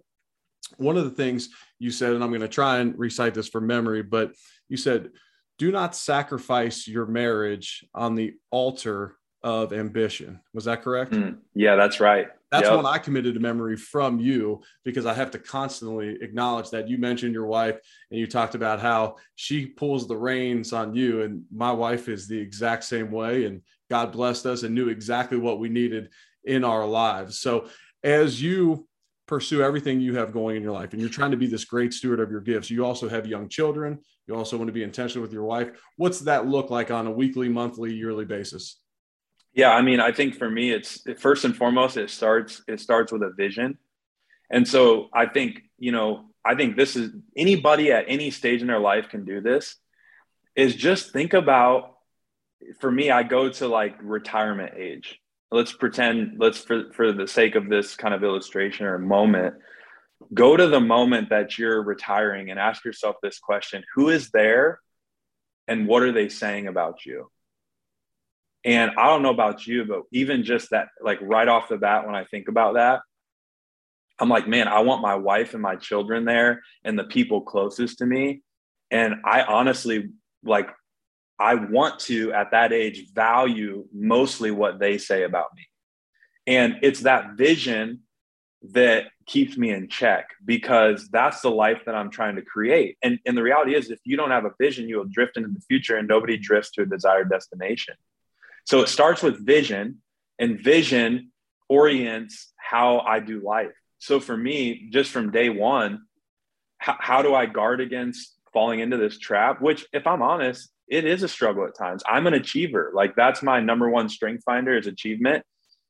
one 0.78 0.98
of 0.98 1.04
the 1.04 1.12
things 1.12 1.50
you 1.78 1.92
said 1.92 2.14
and 2.14 2.24
i'm 2.24 2.32
going 2.32 2.42
to 2.42 2.48
try 2.48 2.80
and 2.80 2.98
recite 2.98 3.36
this 3.36 3.50
from 3.50 3.68
memory 3.68 4.02
but 4.02 4.34
you 4.70 4.78
said 4.78 5.12
do 5.60 5.72
not 5.72 5.96
sacrifice 5.96 6.88
your 6.88 7.06
marriage 7.06 7.86
on 7.94 8.16
the 8.16 8.34
altar 8.50 9.16
of 9.44 9.74
ambition. 9.74 10.40
Was 10.54 10.66
that 10.66 10.82
correct? 10.82 11.12
Mm, 11.12 11.38
yeah, 11.54 11.76
that's 11.76 12.00
right. 12.00 12.28
That's 12.50 12.68
yep. 12.68 12.76
one 12.76 12.86
I 12.86 12.98
committed 12.98 13.34
to 13.34 13.40
memory 13.40 13.76
from 13.76 14.20
you 14.20 14.62
because 14.86 15.06
I 15.06 15.14
have 15.14 15.32
to 15.32 15.40
constantly 15.40 16.18
acknowledge 16.22 16.70
that 16.70 16.88
you 16.88 16.98
mentioned 16.98 17.34
your 17.34 17.48
wife 17.48 17.78
and 18.10 18.20
you 18.20 18.28
talked 18.28 18.56
about 18.56 18.80
how 18.80 19.16
she 19.36 19.66
pulls 19.66 20.08
the 20.08 20.16
reins 20.16 20.72
on 20.72 20.94
you. 20.94 21.24
And 21.24 21.44
my 21.52 21.72
wife 21.72 22.08
is 22.08 22.28
the 22.28 22.40
exact 22.40 22.84
same 22.84 23.12
way. 23.12 23.46
And 23.46 23.62
God 23.90 24.12
blessed 24.12 24.46
us 24.46 24.64
and 24.64 24.76
knew 24.76 24.90
exactly 24.90 25.38
what 25.38 25.60
we 25.60 25.68
needed 25.68 26.10
in 26.46 26.64
our 26.64 26.86
lives. 26.86 27.40
So 27.40 27.68
as 28.04 28.42
you 28.42 28.88
pursue 29.26 29.64
everything 29.64 30.00
you 30.00 30.16
have 30.16 30.32
going 30.32 30.56
in 30.56 30.64
your 30.64 30.74
life 30.74 30.94
and 30.94 31.02
you're 31.02 31.10
trying 31.10 31.32
to 31.32 31.38
be 31.38 31.48
this 31.48 31.66
great 31.66 31.92
steward 31.92 32.20
of 32.20 32.30
your 32.30 32.42
gifts, 32.42 32.70
you 32.70 32.86
also 32.86 33.10
have 33.10 33.26
young 33.26 33.50
children. 33.50 34.00
You 34.28 34.36
also 34.36 34.58
want 34.58 34.68
to 34.68 34.74
be 34.74 34.84
intentional 34.84 35.24
with 35.24 35.34
your 35.34 35.44
wife. 35.44 35.72
What's 35.98 36.20
that 36.22 36.48
look 36.48 36.70
like 36.70 36.92
on 36.92 37.08
a 37.08 37.12
weekly, 37.12 37.50
monthly, 37.50 37.94
yearly 37.94 38.26
basis? 38.26 38.80
Yeah, 39.54 39.72
I 39.72 39.84
mean, 39.84 40.00
I 40.00 40.12
think 40.12 40.36
for 40.36 40.50
me, 40.50 40.72
it's 40.72 41.04
first 41.20 41.46
and 41.46 41.56
foremost, 41.56 41.96
it 41.96 42.10
starts 42.10 42.62
it 42.68 42.80
starts 42.80 43.12
with 43.12 43.22
a 43.22 43.30
vision, 43.30 43.78
and 44.50 44.68
so 44.68 45.10
I 45.14 45.28
think 45.28 45.62
you 45.78 45.92
know, 45.92 46.26
I 46.44 46.56
think 46.56 46.76
this 46.76 46.96
is 46.96 47.12
anybody 47.38 47.92
at 47.92 48.06
any 48.08 48.32
stage 48.32 48.62
in 48.62 48.68
their 48.68 48.80
life 48.80 49.10
can 49.10 49.26
do 49.26 49.42
this. 49.42 49.76
Is 50.56 50.76
just 50.76 51.12
think 51.14 51.34
about. 51.34 51.92
For 52.80 52.90
me, 52.90 53.12
I 53.12 53.24
go 53.24 53.50
to 53.50 53.68
like 53.68 53.96
retirement 54.02 54.76
age. 54.78 55.20
Let's 55.52 55.74
pretend. 55.74 56.40
Let's 56.40 56.60
for 56.60 56.92
for 56.94 57.12
the 57.12 57.28
sake 57.28 57.56
of 57.56 57.70
this 57.70 57.96
kind 57.96 58.14
of 58.14 58.24
illustration 58.24 58.86
or 58.86 58.98
moment, 58.98 59.56
go 60.34 60.56
to 60.56 60.68
the 60.68 60.80
moment 60.80 61.30
that 61.30 61.58
you're 61.60 61.84
retiring 61.84 62.50
and 62.50 62.60
ask 62.60 62.86
yourself 62.86 63.18
this 63.22 63.38
question: 63.38 63.84
Who 63.96 64.10
is 64.10 64.32
there, 64.32 64.80
and 65.68 65.88
what 65.88 66.04
are 66.04 66.12
they 66.12 66.30
saying 66.30 66.68
about 66.68 67.06
you? 67.06 67.30
And 68.66 68.92
I 68.98 69.08
don't 69.08 69.24
know 69.24 69.30
about 69.30 69.68
you, 69.68 69.86
but 69.86 70.04
even 70.12 70.44
just 70.44 70.70
that, 70.70 70.88
like 71.02 71.20
right 71.22 71.48
off 71.48 71.70
the 71.70 71.78
bat, 71.78 72.06
when 72.06 72.16
I 72.16 72.24
think 72.26 72.48
about 72.48 72.76
that, 72.76 73.02
I'm 74.20 74.30
like, 74.30 74.48
man, 74.48 74.68
I 74.68 74.80
want 74.80 75.02
my 75.02 75.16
wife 75.16 75.54
and 75.54 75.62
my 75.62 75.76
children 75.76 76.24
there 76.24 76.62
and 76.84 76.98
the 76.98 77.04
people 77.04 77.42
closest 77.42 77.98
to 77.98 78.06
me. 78.06 78.42
And 78.92 79.16
I 79.26 79.42
honestly, 79.42 80.10
like, 80.44 80.70
I 81.40 81.56
want 81.56 82.00
to 82.02 82.32
at 82.32 82.52
that 82.52 82.72
age 82.72 83.12
value 83.14 83.86
mostly 83.92 84.52
what 84.52 84.80
they 84.80 84.98
say 84.98 85.24
about 85.24 85.48
me. 85.56 85.68
And 86.46 86.78
it's 86.84 87.02
that 87.02 87.32
vision 87.36 88.02
that 88.72 89.06
keeps 89.26 89.58
me 89.58 89.72
in 89.72 89.90
check 89.90 90.30
because 90.46 91.10
that's 91.10 91.42
the 91.42 91.50
life 91.50 91.82
that 91.86 91.96
I'm 91.96 92.12
trying 92.12 92.36
to 92.36 92.42
create. 92.42 92.98
And, 93.02 93.20
and 93.26 93.36
the 93.36 93.44
reality 93.44 93.76
is, 93.76 93.90
if 93.90 94.00
you 94.06 94.16
don't 94.16 94.32
have 94.32 94.46
a 94.46 94.52
vision, 94.60 94.88
you 94.88 94.98
will 94.98 95.10
drift 95.10 95.38
into 95.38 95.50
the 95.50 95.62
future 95.62 95.98
and 95.98 96.08
nobody 96.08 96.38
drifts 96.38 96.72
to 96.72 96.84
a 96.84 96.86
desired 96.86 97.30
destination. 97.30 97.96
So 98.66 98.82
it 98.82 98.90
starts 98.90 99.22
with 99.22 99.46
vision, 99.46 100.02
and 100.40 100.60
vision 100.60 101.32
orients 101.70 102.52
how 102.58 103.00
I 103.00 103.20
do 103.20 103.42
life. 103.42 103.72
So 104.00 104.20
for 104.20 104.36
me, 104.36 104.90
just 104.92 105.12
from 105.12 105.32
day 105.32 105.50
one, 105.50 106.04
how, 106.78 106.98
how 107.00 107.22
do 107.22 107.34
I 107.34 107.46
guard 107.46 107.80
against 107.80 108.36
falling 108.52 108.80
into 108.80 108.98
this 108.98 109.18
trap? 109.18 109.62
Which, 109.62 109.86
if 109.94 110.06
I'm 110.06 110.22
honest, 110.22 110.70
it 110.88 111.06
is 111.06 111.24
a 111.24 111.28
struggle 111.28 111.66
at 111.66 111.78
times. 111.78 112.04
I'm 112.08 112.28
an 112.28 112.34
achiever. 112.34 112.92
Like 112.94 113.16
that's 113.16 113.42
my 113.42 113.62
number 113.62 113.90
one 113.90 114.10
strength 114.10 114.44
finder 114.44 114.78
is 114.78 114.88
achievement. 114.88 115.46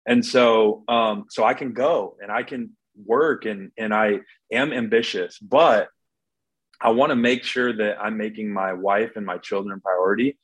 And 0.05 0.23
so, 0.23 0.83
um, 0.88 1.25
so 1.29 1.43
I 1.43 1.55
can 1.55 1.73
go 1.73 2.15
and 2.21 2.31
I 2.31 2.43
can 2.43 2.77
work 3.05 3.45
and, 3.45 3.71
and 3.77 3.93
I 3.93 4.19
am 4.51 4.71
ambitious, 4.71 5.39
but 5.39 5.88
I 6.79 6.91
want 6.91 7.09
to 7.09 7.15
make 7.15 7.43
sure 7.43 7.75
that 7.75 7.99
I'm 7.99 8.17
making 8.17 8.53
my 8.53 8.73
wife 8.73 9.13
and 9.15 9.25
my 9.25 9.39
children 9.39 9.81
priority. 9.81 10.38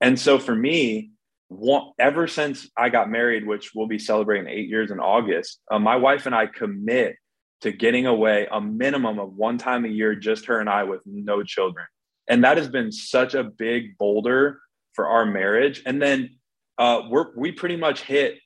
And 0.00 0.18
so 0.18 0.38
for 0.38 0.54
me, 0.54 1.11
one, 1.52 1.92
ever 1.98 2.26
since 2.26 2.70
I 2.76 2.88
got 2.88 3.10
married, 3.10 3.46
which 3.46 3.72
we'll 3.74 3.86
be 3.86 3.98
celebrating 3.98 4.48
eight 4.48 4.68
years 4.68 4.90
in 4.90 5.00
August, 5.00 5.60
uh, 5.70 5.78
my 5.78 5.96
wife 5.96 6.26
and 6.26 6.34
I 6.34 6.46
commit 6.46 7.16
to 7.62 7.72
getting 7.72 8.06
away 8.06 8.48
a 8.50 8.60
minimum 8.60 9.18
of 9.18 9.34
one 9.34 9.58
time 9.58 9.84
a 9.84 9.88
year, 9.88 10.14
just 10.14 10.46
her 10.46 10.60
and 10.60 10.68
I 10.68 10.84
with 10.84 11.00
no 11.06 11.42
children. 11.42 11.86
And 12.28 12.44
that 12.44 12.56
has 12.56 12.68
been 12.68 12.90
such 12.90 13.34
a 13.34 13.44
big 13.44 13.96
boulder 13.98 14.60
for 14.94 15.06
our 15.06 15.24
marriage. 15.24 15.82
And 15.86 16.00
then 16.00 16.38
uh, 16.78 17.02
we're, 17.08 17.34
we 17.36 17.52
pretty 17.52 17.76
much 17.76 18.02
hit, 18.02 18.38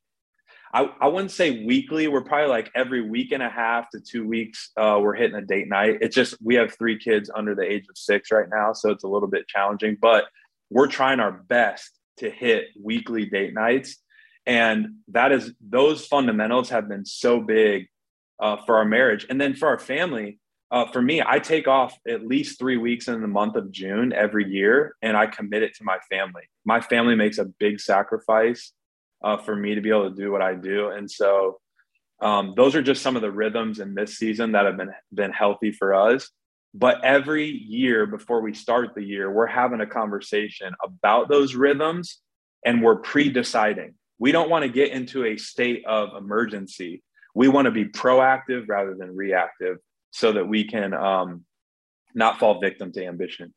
I, 0.75 0.91
I 1.01 1.09
wouldn't 1.09 1.31
say 1.31 1.65
weekly. 1.65 2.09
We're 2.09 2.25
probably 2.25 2.49
like 2.49 2.71
every 2.75 3.09
week 3.09 3.33
and 3.33 3.43
a 3.43 3.49
half 3.49 3.89
to 3.91 4.01
two 4.01 4.27
weeks, 4.27 4.71
uh, 4.77 4.99
we're 5.01 5.15
hitting 5.15 5.37
a 5.37 5.43
date 5.43 5.69
night. 5.69 5.99
It's 6.03 6.15
just, 6.15 6.37
we 6.43 6.55
have 6.57 6.77
three 6.77 6.99
kids 6.99 7.31
under 7.35 7.55
the 7.55 7.63
age 7.63 7.87
of 7.89 7.97
six 7.97 8.31
right 8.31 8.49
now. 8.51 8.75
So 8.75 8.91
it's 8.91 9.05
a 9.05 9.09
little 9.09 9.29
bit 9.29 9.49
challenging, 9.49 9.97
but 10.01 10.25
we're 10.69 10.89
trying 10.89 11.21
our 11.21 11.33
best 11.33 11.96
to 12.19 12.31
hit 12.31 12.69
weekly 12.81 13.27
date 13.27 13.55
nights. 13.55 13.97
And 14.47 14.97
that 15.09 15.33
is, 15.33 15.53
those 15.61 16.07
fundamentals 16.07 16.71
have 16.71 16.89
been 16.89 17.05
so 17.05 17.41
big 17.41 17.89
uh, 18.41 18.59
for 18.65 18.77
our 18.77 18.85
marriage. 18.85 19.27
And 19.29 19.41
then 19.41 19.55
for 19.55 19.69
our 19.69 19.79
family, 19.79 20.39
uh, 20.71 20.91
for 20.91 21.01
me, 21.01 21.23
I 21.25 21.39
take 21.39 21.69
off 21.69 21.97
at 22.09 22.27
least 22.27 22.59
three 22.59 22.77
weeks 22.77 23.09
in 23.09 23.21
the 23.21 23.29
month 23.29 23.57
of 23.57 23.71
June 23.71 24.13
every 24.13 24.49
year 24.49 24.97
and 25.01 25.17
I 25.17 25.27
commit 25.27 25.63
it 25.63 25.75
to 25.77 25.85
my 25.85 25.99
family. 26.11 26.43
My 26.65 26.81
family 26.81 27.15
makes 27.15 27.39
a 27.39 27.45
big 27.45 27.81
sacrifice 27.81 28.73
uh, 29.23 29.37
for 29.37 29.55
me 29.55 29.75
to 29.75 29.81
be 29.81 29.91
able 29.91 30.11
to 30.11 30.17
do 30.17 30.33
what 30.33 30.43
I 30.43 30.55
do. 30.55 30.89
And 30.89 31.11
so 31.11 31.61
um, 32.21 32.55
those 32.57 32.75
are 32.75 32.83
just 32.83 33.03
some 33.03 33.17
of 33.17 33.23
the 33.23 33.31
rhythms 33.31 33.79
in 33.79 33.95
this 33.95 34.17
season 34.17 34.53
that 34.53 34.65
have 34.65 34.77
been, 34.77 34.93
been 35.13 35.33
healthy 35.33 35.71
for 35.71 35.95
us. 35.95 36.31
But 36.79 37.03
every 37.03 37.47
year 37.47 38.07
before 38.07 38.43
we 38.43 38.53
start 38.53 38.95
the 38.95 39.03
year, 39.03 39.33
we're 39.33 39.47
having 39.47 39.81
a 39.81 39.87
conversation 39.87 40.75
about 40.85 41.31
those 41.31 41.55
rhythms 41.55 42.21
and 42.67 42.83
we're 42.83 42.97
pre 42.97 43.31
deciding. 43.31 43.95
We 44.19 44.31
don't 44.31 44.51
want 44.51 44.65
to 44.65 44.69
get 44.69 44.91
into 44.91 45.25
a 45.25 45.39
state 45.39 45.85
of 45.87 46.11
emergency. 46.15 47.03
We 47.35 47.49
want 47.49 47.65
to 47.65 47.71
be 47.71 47.87
proactive 47.87 48.67
rather 48.69 48.95
than 48.95 49.17
reactive 49.17 49.79
so 50.11 50.33
that 50.33 50.47
we 50.47 50.65
can 50.65 50.93
um, 50.93 51.47
not 52.15 52.39
fall 52.39 52.61
victim 52.61 52.93
to 52.93 53.07
ambition. 53.07 53.55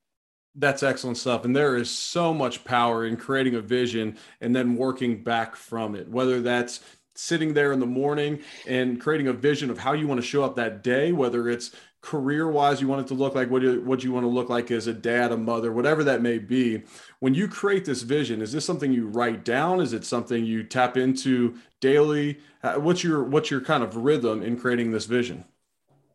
That's 0.55 0.81
excellent 0.81 1.17
stuff. 1.17 1.43
And 1.43 1.53
there 1.53 1.75
is 1.75 1.89
so 1.89 2.33
much 2.33 2.63
power 2.63 3.05
in 3.05 3.17
creating 3.17 3.55
a 3.55 3.61
vision 3.61 4.17
and 4.39 4.55
then 4.55 4.77
working 4.77 5.23
back 5.23 5.57
from 5.57 5.93
it, 5.95 6.07
whether 6.07 6.41
that's 6.41 6.79
sitting 7.15 7.53
there 7.53 7.73
in 7.73 7.81
the 7.81 7.85
morning 7.85 8.39
and 8.65 8.99
creating 8.99 9.27
a 9.27 9.33
vision 9.33 9.69
of 9.69 9.77
how 9.77 9.91
you 9.91 10.07
want 10.07 10.21
to 10.21 10.25
show 10.25 10.41
up 10.41 10.55
that 10.55 10.83
day, 10.83 11.11
whether 11.11 11.49
it's 11.49 11.71
career 12.01 12.49
wise 12.49 12.79
you 12.79 12.87
want 12.87 13.01
it 13.01 13.07
to 13.07 13.13
look 13.13 13.35
like 13.35 13.49
what 13.49 13.61
do, 13.61 13.73
you, 13.73 13.81
what 13.81 14.03
you 14.03 14.13
want 14.13 14.23
to 14.23 14.29
look 14.29 14.49
like 14.49 14.71
as 14.71 14.87
a 14.87 14.93
dad 14.93 15.33
a 15.33 15.37
mother 15.37 15.71
whatever 15.71 16.03
that 16.03 16.21
may 16.21 16.37
be. 16.37 16.81
When 17.19 17.33
you 17.33 17.47
create 17.47 17.83
this 17.83 18.03
vision 18.03 18.41
is 18.41 18.53
this 18.53 18.65
something 18.65 18.93
you 18.93 19.07
write 19.07 19.43
down? 19.43 19.81
Is 19.81 19.91
it 19.93 20.05
something 20.05 20.45
you 20.45 20.63
tap 20.63 20.95
into 20.95 21.57
daily? 21.81 22.39
What's 22.63 23.03
your 23.03 23.23
what's 23.23 23.51
your 23.51 23.61
kind 23.61 23.83
of 23.83 23.97
rhythm 23.97 24.41
in 24.41 24.57
creating 24.57 24.91
this 24.91 25.05
vision? 25.05 25.43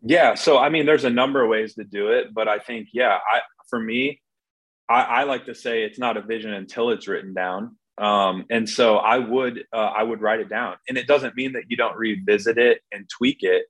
Yeah 0.03 0.35
so 0.35 0.59
i 0.59 0.70
mean 0.70 0.87
there's 0.87 1.05
a 1.05 1.11
number 1.11 1.42
of 1.42 1.51
ways 1.51 1.75
to 1.75 1.85
do 1.85 2.09
it 2.09 2.33
but 2.33 2.49
i 2.49 2.59
think 2.59 2.88
yeah 2.92 3.18
i 3.31 3.40
for 3.68 3.79
me 3.79 4.20
i, 4.88 5.03
I 5.03 5.23
like 5.25 5.47
to 5.47 5.55
say 5.55 5.83
it's 5.83 5.99
not 5.99 6.16
a 6.16 6.23
vision 6.23 6.53
until 6.53 6.90
it's 6.90 7.09
written 7.09 7.35
down. 7.35 7.77
Um, 7.99 8.47
and 8.51 8.68
so 8.68 8.97
i 8.97 9.18
would 9.18 9.64
uh, 9.73 9.92
i 9.97 10.03
would 10.03 10.23
write 10.23 10.40
it 10.40 10.49
down. 10.49 10.77
And 10.88 10.97
it 10.97 11.07
doesn't 11.07 11.37
mean 11.37 11.53
that 11.53 11.64
you 11.68 11.77
don't 11.77 11.97
revisit 11.97 12.57
it 12.57 12.81
and 12.90 13.07
tweak 13.09 13.42
it 13.42 13.66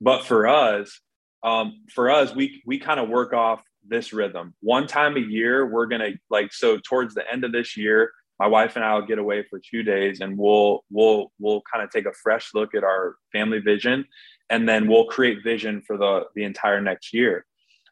but 0.00 0.24
for 0.24 0.46
us 0.46 1.00
um, 1.46 1.84
for 1.94 2.10
us, 2.10 2.34
we 2.34 2.60
we 2.66 2.78
kind 2.78 2.98
of 2.98 3.08
work 3.08 3.32
off 3.32 3.62
this 3.86 4.12
rhythm. 4.12 4.52
One 4.60 4.88
time 4.88 5.16
a 5.16 5.20
year, 5.20 5.64
we're 5.64 5.86
gonna 5.86 6.10
like 6.28 6.52
so 6.52 6.78
towards 6.78 7.14
the 7.14 7.22
end 7.32 7.44
of 7.44 7.52
this 7.52 7.76
year, 7.76 8.10
my 8.40 8.48
wife 8.48 8.74
and 8.74 8.84
I 8.84 8.94
will 8.94 9.06
get 9.06 9.20
away 9.20 9.44
for 9.48 9.60
two 9.60 9.84
days, 9.84 10.20
and 10.20 10.36
we'll 10.36 10.84
we'll 10.90 11.30
we'll 11.38 11.62
kind 11.72 11.84
of 11.84 11.90
take 11.90 12.04
a 12.04 12.12
fresh 12.12 12.50
look 12.52 12.74
at 12.74 12.82
our 12.82 13.14
family 13.32 13.60
vision, 13.60 14.04
and 14.50 14.68
then 14.68 14.88
we'll 14.88 15.06
create 15.06 15.44
vision 15.44 15.82
for 15.86 15.96
the 15.96 16.24
the 16.34 16.42
entire 16.42 16.80
next 16.80 17.14
year. 17.14 17.46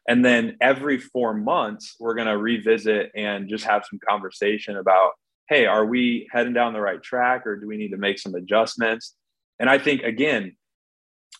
And 0.07 0.23
then 0.23 0.57
every 0.59 0.99
four 0.99 1.33
months, 1.33 1.95
we're 1.97 2.13
gonna 2.13 2.37
revisit 2.37 3.09
and 3.15 3.47
just 3.47 3.63
have 3.63 3.85
some 3.89 3.99
conversation 4.07 4.75
about, 4.75 5.11
hey, 5.47 5.65
are 5.65 5.85
we 5.85 6.27
heading 6.29 6.53
down 6.53 6.73
the 6.73 6.81
right 6.81 7.01
track, 7.01 7.47
or 7.47 7.55
do 7.55 7.67
we 7.67 7.77
need 7.77 7.91
to 7.91 7.97
make 7.97 8.19
some 8.19 8.35
adjustments? 8.35 9.15
And 9.61 9.69
I 9.69 9.77
think 9.77 10.03
again, 10.03 10.57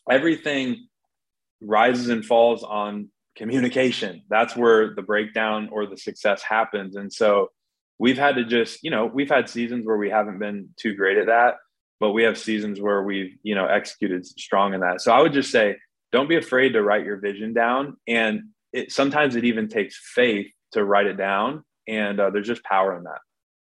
everything 0.10 0.88
rises 1.66 2.10
and 2.10 2.26
falls 2.26 2.64
on 2.64 3.10
communication. 3.36 4.24
That's 4.30 4.56
where 4.56 4.94
the 4.96 5.02
breakdown 5.02 5.70
or 5.72 5.86
the 5.86 5.98
success 5.98 6.42
happens. 6.42 6.96
And 6.96 7.12
so 7.12 7.52
we've 8.00 8.18
had 8.18 8.36
to 8.36 8.46
just, 8.46 8.84
you 8.84 8.92
know, 8.92 9.06
we've 9.06 9.30
had 9.30 9.50
seasons 9.50 9.86
where 9.86 9.98
we 9.98 10.10
haven't 10.10 10.40
been 10.40 10.70
too 10.78 10.96
great 10.96 11.18
at 11.18 11.28
that, 11.28 11.56
but 12.00 12.12
we 12.12 12.24
have 12.24 12.38
seasons 12.38 12.80
where 12.80 13.04
we've, 13.04 13.36
you 13.44 13.56
know, 13.56 13.66
executed 13.66 14.26
strong 14.26 14.74
in 14.74 14.82
that. 14.82 15.02
So 15.02 15.12
I 15.12 15.22
would 15.22 15.34
just 15.34 15.52
say, 15.52 15.78
don't 16.12 16.30
be 16.30 16.38
afraid 16.38 16.74
to 16.74 16.82
write 16.82 17.06
your 17.06 17.18
vision 17.18 17.54
down. 17.54 17.98
And 18.08 18.44
it 18.72 18.92
sometimes 18.92 19.36
it 19.36 19.44
even 19.46 19.68
takes 19.68 19.98
faith 20.14 20.48
to 20.72 20.84
write 20.84 21.08
it 21.08 21.18
down. 21.18 21.64
And 21.88 22.20
uh, 22.20 22.30
there's 22.30 22.48
just 22.48 22.64
power 22.64 22.98
in 22.98 23.04
that. 23.04 23.20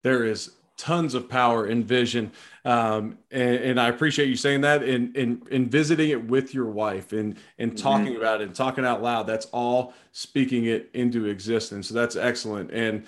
There 0.04 0.26
is 0.26 0.52
tons 0.80 1.14
of 1.14 1.28
power 1.28 1.66
and 1.66 1.86
vision. 1.86 2.32
Um, 2.64 3.18
and, 3.32 3.56
and, 3.56 3.80
I 3.82 3.90
appreciate 3.90 4.30
you 4.30 4.38
saying 4.38 4.62
that 4.62 4.82
and, 4.82 5.16
and, 5.16 5.46
and 5.52 5.70
visiting 5.70 6.10
it 6.10 6.26
with 6.28 6.54
your 6.54 6.68
wife 6.68 7.12
and, 7.12 7.36
and 7.58 7.72
mm-hmm. 7.72 7.84
talking 7.84 8.08
mm-hmm. 8.08 8.22
about 8.22 8.40
it 8.42 8.48
and 8.48 8.56
talking 8.56 8.86
out 8.86 9.04
loud. 9.04 9.28
That's 9.28 9.48
all 9.48 9.94
speaking 10.14 10.66
it 10.66 10.90
into 10.94 11.26
existence. 11.26 11.90
So 11.90 11.94
that's 11.94 12.16
excellent. 12.16 12.72
And 12.72 13.06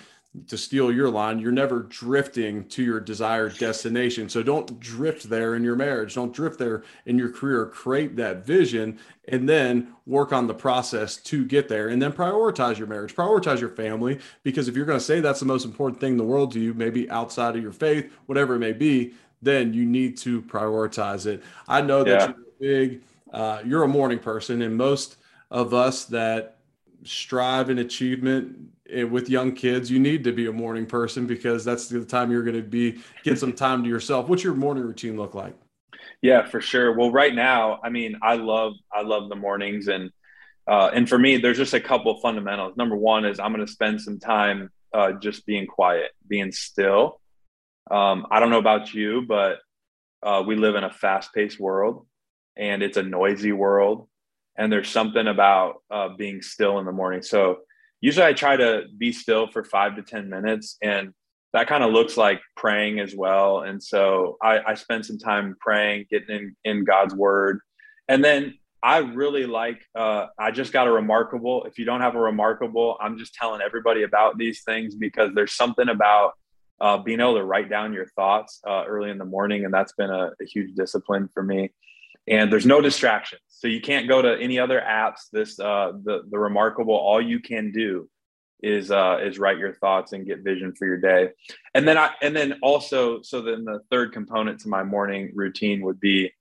to 0.48 0.56
steal 0.56 0.90
your 0.90 1.10
line, 1.10 1.38
you're 1.38 1.52
never 1.52 1.80
drifting 1.80 2.66
to 2.68 2.82
your 2.82 3.00
desired 3.00 3.56
destination. 3.58 4.30
So 4.30 4.42
don't 4.42 4.80
drift 4.80 5.28
there 5.28 5.54
in 5.54 5.62
your 5.62 5.76
marriage. 5.76 6.14
Don't 6.14 6.32
drift 6.32 6.58
there 6.58 6.84
in 7.04 7.18
your 7.18 7.30
career. 7.30 7.66
Create 7.66 8.16
that 8.16 8.46
vision 8.46 8.98
and 9.28 9.46
then 9.46 9.94
work 10.06 10.32
on 10.32 10.46
the 10.46 10.54
process 10.54 11.18
to 11.18 11.44
get 11.44 11.68
there. 11.68 11.88
And 11.88 12.00
then 12.00 12.12
prioritize 12.12 12.78
your 12.78 12.86
marriage, 12.86 13.14
prioritize 13.14 13.60
your 13.60 13.68
family. 13.68 14.20
Because 14.42 14.68
if 14.68 14.76
you're 14.76 14.86
going 14.86 14.98
to 14.98 15.04
say 15.04 15.20
that's 15.20 15.40
the 15.40 15.46
most 15.46 15.66
important 15.66 16.00
thing 16.00 16.12
in 16.12 16.18
the 16.18 16.24
world 16.24 16.52
to 16.52 16.60
you, 16.60 16.72
maybe 16.72 17.10
outside 17.10 17.54
of 17.54 17.62
your 17.62 17.72
faith, 17.72 18.10
whatever 18.24 18.54
it 18.54 18.60
may 18.60 18.72
be, 18.72 19.12
then 19.42 19.74
you 19.74 19.84
need 19.84 20.16
to 20.18 20.40
prioritize 20.42 21.26
it. 21.26 21.42
I 21.68 21.82
know 21.82 22.04
that 22.04 22.20
yeah. 22.20 22.26
you're 22.26 22.78
big, 22.88 23.02
uh, 23.32 23.60
you're 23.64 23.82
a 23.82 23.88
morning 23.88 24.18
person, 24.18 24.62
and 24.62 24.76
most 24.76 25.16
of 25.50 25.74
us 25.74 26.06
that 26.06 26.56
strive 27.04 27.68
in 27.68 27.78
achievement 27.78 28.56
with 29.10 29.28
young 29.28 29.52
kids, 29.52 29.90
you 29.90 29.98
need 29.98 30.24
to 30.24 30.32
be 30.32 30.46
a 30.46 30.52
morning 30.52 30.86
person 30.86 31.26
because 31.26 31.64
that's 31.64 31.88
the 31.88 32.04
time 32.04 32.30
you're 32.30 32.42
going 32.42 32.56
to 32.56 32.62
be 32.62 33.00
get 33.22 33.38
some 33.38 33.52
time 33.52 33.82
to 33.82 33.88
yourself. 33.88 34.28
What's 34.28 34.44
your 34.44 34.54
morning 34.54 34.84
routine 34.84 35.16
look 35.16 35.34
like? 35.34 35.54
Yeah, 36.20 36.46
for 36.46 36.60
sure. 36.60 36.96
Well, 36.96 37.10
right 37.10 37.34
now, 37.34 37.80
I 37.82 37.90
mean, 37.90 38.16
I 38.22 38.34
love 38.36 38.74
I 38.92 39.02
love 39.02 39.28
the 39.28 39.36
mornings 39.36 39.88
and 39.88 40.10
uh, 40.66 40.90
and 40.94 41.08
for 41.08 41.18
me, 41.18 41.38
there's 41.38 41.58
just 41.58 41.74
a 41.74 41.80
couple 41.80 42.20
fundamentals. 42.20 42.76
Number 42.76 42.96
one 42.96 43.24
is 43.24 43.40
I'm 43.40 43.52
going 43.52 43.66
to 43.66 43.72
spend 43.72 44.00
some 44.00 44.20
time 44.20 44.70
uh, 44.92 45.12
just 45.12 45.44
being 45.44 45.66
quiet, 45.66 46.12
being 46.28 46.52
still. 46.52 47.20
Um, 47.90 48.26
I 48.30 48.38
don't 48.38 48.50
know 48.50 48.58
about 48.58 48.94
you, 48.94 49.22
but 49.26 49.58
uh, 50.22 50.44
we 50.46 50.54
live 50.54 50.76
in 50.76 50.84
a 50.84 50.90
fast-paced 50.90 51.58
world, 51.58 52.06
and 52.56 52.80
it's 52.80 52.96
a 52.96 53.02
noisy 53.02 53.50
world 53.50 54.06
and 54.56 54.70
there's 54.70 54.88
something 54.88 55.26
about 55.26 55.82
uh, 55.90 56.10
being 56.16 56.42
still 56.42 56.78
in 56.78 56.86
the 56.86 56.92
morning. 56.92 57.22
So 57.22 57.58
usually 58.02 58.26
I 58.26 58.34
try 58.34 58.56
to 58.56 58.84
be 58.98 59.12
still 59.12 59.46
for 59.46 59.64
five 59.64 59.96
to 59.96 60.02
10 60.02 60.28
minutes 60.28 60.76
and 60.82 61.14
that 61.54 61.68
kind 61.68 61.84
of 61.84 61.92
looks 61.92 62.16
like 62.16 62.40
praying 62.56 62.98
as 62.98 63.14
well. 63.14 63.60
And 63.60 63.82
so 63.82 64.36
I, 64.42 64.60
I 64.68 64.74
spend 64.74 65.06
some 65.06 65.18
time 65.18 65.56
praying, 65.60 66.06
getting 66.10 66.36
in, 66.36 66.56
in 66.64 66.84
God's 66.84 67.14
word. 67.14 67.60
And 68.08 68.24
then 68.24 68.58
I 68.82 68.98
really 68.98 69.46
like, 69.46 69.82
uh, 69.94 70.26
I 70.38 70.50
just 70.50 70.72
got 70.72 70.88
a 70.88 70.90
reMarkable. 70.90 71.66
If 71.66 71.78
you 71.78 71.84
don't 71.84 72.00
have 72.00 72.16
a 72.16 72.18
reMarkable, 72.18 72.96
I'm 73.00 73.18
just 73.18 73.34
telling 73.34 73.60
everybody 73.60 74.02
about 74.02 74.38
these 74.38 74.62
things 74.64 74.94
because 74.94 75.30
there's 75.34 75.52
something 75.52 75.88
about 75.88 76.32
uh, 76.80 76.98
being 76.98 77.20
able 77.20 77.34
to 77.34 77.44
write 77.44 77.70
down 77.70 77.92
your 77.92 78.06
thoughts 78.06 78.60
uh, 78.66 78.84
early 78.88 79.10
in 79.10 79.18
the 79.18 79.24
morning. 79.24 79.64
And 79.64 79.72
that's 79.72 79.92
been 79.92 80.10
a, 80.10 80.30
a 80.40 80.44
huge 80.44 80.74
discipline 80.74 81.28
for 81.32 81.42
me. 81.42 81.70
And 82.28 82.52
there's 82.52 82.66
no 82.66 82.80
distractions. 82.80 83.42
So 83.48 83.68
you 83.68 83.80
can't 83.80 84.08
go 84.08 84.22
to 84.22 84.36
any 84.40 84.58
other 84.58 84.80
apps. 84.80 85.28
This 85.32 85.58
uh, 85.58 85.92
the 86.04 86.22
the 86.30 86.36
reMarkable. 86.36 86.88
All 86.88 87.20
you 87.20 87.40
can 87.40 87.72
do 87.72 88.08
is 88.62 88.90
uh, 88.90 89.18
is 89.22 89.38
write 89.38 89.58
your 89.58 89.74
thoughts 89.74 90.12
and 90.12 90.26
get 90.26 90.44
vision 90.44 90.72
for 90.74 90.86
your 90.86 90.98
day. 90.98 91.30
And 91.74 91.86
then 91.86 91.98
I 91.98 92.10
and 92.22 92.34
then 92.34 92.58
also 92.62 93.22
so 93.22 93.42
then 93.42 93.64
the 93.64 93.80
third 93.90 94.12
component 94.12 94.60
to 94.60 94.68
my 94.68 94.84
morning 94.84 95.32
routine 95.34 95.82
would 95.82 96.00
be 96.00 96.32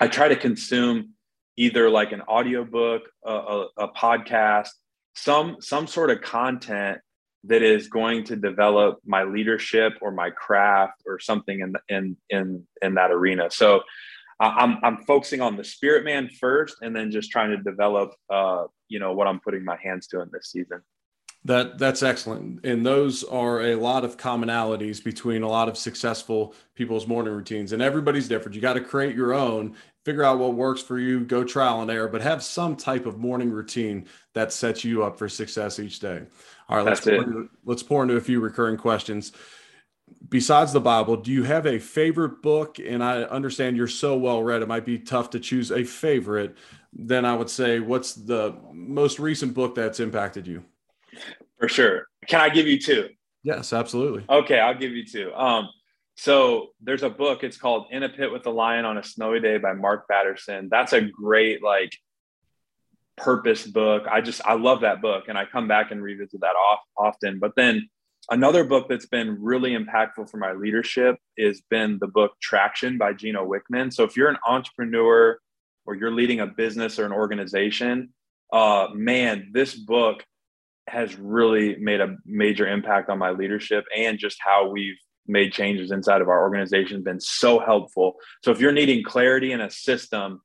I 0.00 0.08
try 0.08 0.28
to 0.28 0.36
consume 0.36 1.10
either 1.56 1.90
like 1.90 2.12
an 2.12 2.22
audiobook, 2.22 3.02
a, 3.24 3.32
a, 3.32 3.68
a 3.78 3.88
podcast, 3.88 4.70
some 5.14 5.56
some 5.60 5.86
sort 5.86 6.10
of 6.10 6.22
content 6.22 6.98
that 7.44 7.62
is 7.62 7.88
going 7.88 8.24
to 8.24 8.36
develop 8.36 8.98
my 9.06 9.22
leadership 9.22 9.94
or 10.00 10.10
my 10.10 10.30
craft 10.30 11.02
or 11.06 11.18
something 11.18 11.60
in 11.60 11.74
in 11.88 12.16
in 12.30 12.66
in 12.82 12.94
that 12.94 13.10
arena. 13.10 13.50
So 13.50 13.82
I'm 14.40 14.78
I'm 14.84 14.98
focusing 14.98 15.40
on 15.40 15.56
the 15.56 15.64
spirit 15.64 16.04
man 16.04 16.28
first, 16.40 16.76
and 16.80 16.94
then 16.94 17.10
just 17.10 17.30
trying 17.30 17.50
to 17.50 17.56
develop, 17.56 18.14
uh, 18.30 18.64
you 18.88 18.98
know, 19.00 19.12
what 19.12 19.26
I'm 19.26 19.40
putting 19.40 19.64
my 19.64 19.76
hands 19.82 20.06
to 20.08 20.20
in 20.20 20.28
this 20.32 20.50
season. 20.52 20.82
That 21.44 21.78
that's 21.78 22.02
excellent, 22.02 22.64
and 22.64 22.84
those 22.84 23.24
are 23.24 23.62
a 23.62 23.74
lot 23.74 24.04
of 24.04 24.16
commonalities 24.16 25.02
between 25.02 25.42
a 25.42 25.48
lot 25.48 25.68
of 25.68 25.78
successful 25.78 26.54
people's 26.74 27.06
morning 27.06 27.32
routines, 27.32 27.72
and 27.72 27.80
everybody's 27.80 28.28
different. 28.28 28.54
You 28.54 28.60
got 28.60 28.74
to 28.74 28.80
create 28.80 29.14
your 29.14 29.32
own, 29.32 29.74
figure 30.04 30.24
out 30.24 30.38
what 30.38 30.54
works 30.54 30.82
for 30.82 30.98
you, 30.98 31.20
go 31.20 31.44
trial 31.44 31.80
and 31.80 31.90
error, 31.90 32.08
but 32.08 32.22
have 32.22 32.42
some 32.42 32.76
type 32.76 33.06
of 33.06 33.18
morning 33.18 33.50
routine 33.50 34.06
that 34.34 34.52
sets 34.52 34.84
you 34.84 35.04
up 35.04 35.18
for 35.18 35.28
success 35.28 35.78
each 35.78 36.00
day. 36.00 36.22
All 36.68 36.76
right, 36.76 36.86
let's 36.86 37.00
pour, 37.00 37.14
into, 37.14 37.48
let's 37.64 37.82
pour 37.82 38.02
into 38.02 38.16
a 38.16 38.20
few 38.20 38.40
recurring 38.40 38.76
questions. 38.76 39.32
Besides 40.28 40.72
the 40.72 40.80
Bible, 40.80 41.16
do 41.16 41.32
you 41.32 41.44
have 41.44 41.66
a 41.66 41.78
favorite 41.78 42.42
book? 42.42 42.78
And 42.78 43.02
I 43.02 43.22
understand 43.22 43.76
you're 43.76 43.86
so 43.86 44.16
well 44.16 44.42
read, 44.42 44.62
it 44.62 44.68
might 44.68 44.84
be 44.84 44.98
tough 44.98 45.30
to 45.30 45.40
choose 45.40 45.70
a 45.70 45.84
favorite. 45.84 46.56
Then 46.92 47.24
I 47.24 47.34
would 47.34 47.50
say, 47.50 47.80
what's 47.80 48.14
the 48.14 48.54
most 48.72 49.18
recent 49.18 49.54
book 49.54 49.74
that's 49.74 50.00
impacted 50.00 50.46
you? 50.46 50.64
For 51.58 51.68
sure. 51.68 52.06
Can 52.26 52.40
I 52.40 52.48
give 52.50 52.66
you 52.66 52.78
two? 52.78 53.08
Yes, 53.42 53.72
absolutely. 53.72 54.24
Okay, 54.28 54.58
I'll 54.58 54.78
give 54.78 54.92
you 54.92 55.06
two. 55.06 55.32
Um, 55.34 55.68
so 56.16 56.68
there's 56.82 57.02
a 57.02 57.10
book. 57.10 57.44
It's 57.44 57.56
called 57.56 57.86
"In 57.90 58.02
a 58.02 58.08
Pit 58.08 58.32
with 58.32 58.46
a 58.46 58.50
Lion 58.50 58.84
on 58.84 58.98
a 58.98 59.02
Snowy 59.02 59.40
Day" 59.40 59.58
by 59.58 59.72
Mark 59.72 60.06
Batterson. 60.08 60.68
That's 60.68 60.92
a 60.92 61.00
great 61.00 61.62
like 61.62 61.96
purpose 63.16 63.66
book. 63.66 64.06
I 64.10 64.20
just 64.20 64.40
I 64.44 64.54
love 64.54 64.80
that 64.80 65.00
book, 65.00 65.28
and 65.28 65.38
I 65.38 65.44
come 65.44 65.68
back 65.68 65.90
and 65.90 66.02
revisit 66.02 66.40
that 66.40 66.56
off, 66.56 66.80
often. 66.96 67.38
But 67.38 67.52
then 67.56 67.88
another 68.30 68.64
book 68.64 68.88
that's 68.88 69.06
been 69.06 69.38
really 69.40 69.76
impactful 69.76 70.30
for 70.30 70.36
my 70.36 70.52
leadership 70.52 71.16
has 71.38 71.60
been 71.70 71.98
the 72.00 72.06
book 72.06 72.32
Traction 72.42 72.98
by 72.98 73.12
Gino 73.12 73.46
Wickman. 73.46 73.92
So 73.92 74.04
if 74.04 74.16
you're 74.16 74.28
an 74.28 74.38
entrepreneur 74.46 75.38
or 75.86 75.94
you're 75.94 76.12
leading 76.12 76.40
a 76.40 76.46
business 76.46 76.98
or 76.98 77.06
an 77.06 77.12
organization, 77.12 78.12
uh, 78.52 78.88
man, 78.92 79.50
this 79.52 79.74
book 79.74 80.24
has 80.88 81.16
really 81.18 81.76
made 81.76 82.00
a 82.00 82.16
major 82.24 82.66
impact 82.66 83.10
on 83.10 83.18
my 83.18 83.30
leadership 83.30 83.84
and 83.94 84.18
just 84.18 84.38
how 84.40 84.68
we've 84.68 84.96
made 85.26 85.52
changes 85.52 85.90
inside 85.90 86.22
of 86.22 86.28
our 86.28 86.40
organization 86.40 87.02
been 87.02 87.20
so 87.20 87.58
helpful. 87.58 88.14
So 88.42 88.50
if 88.50 88.60
you're 88.60 88.72
needing 88.72 89.04
clarity 89.04 89.52
in 89.52 89.60
a 89.60 89.70
system 89.70 90.40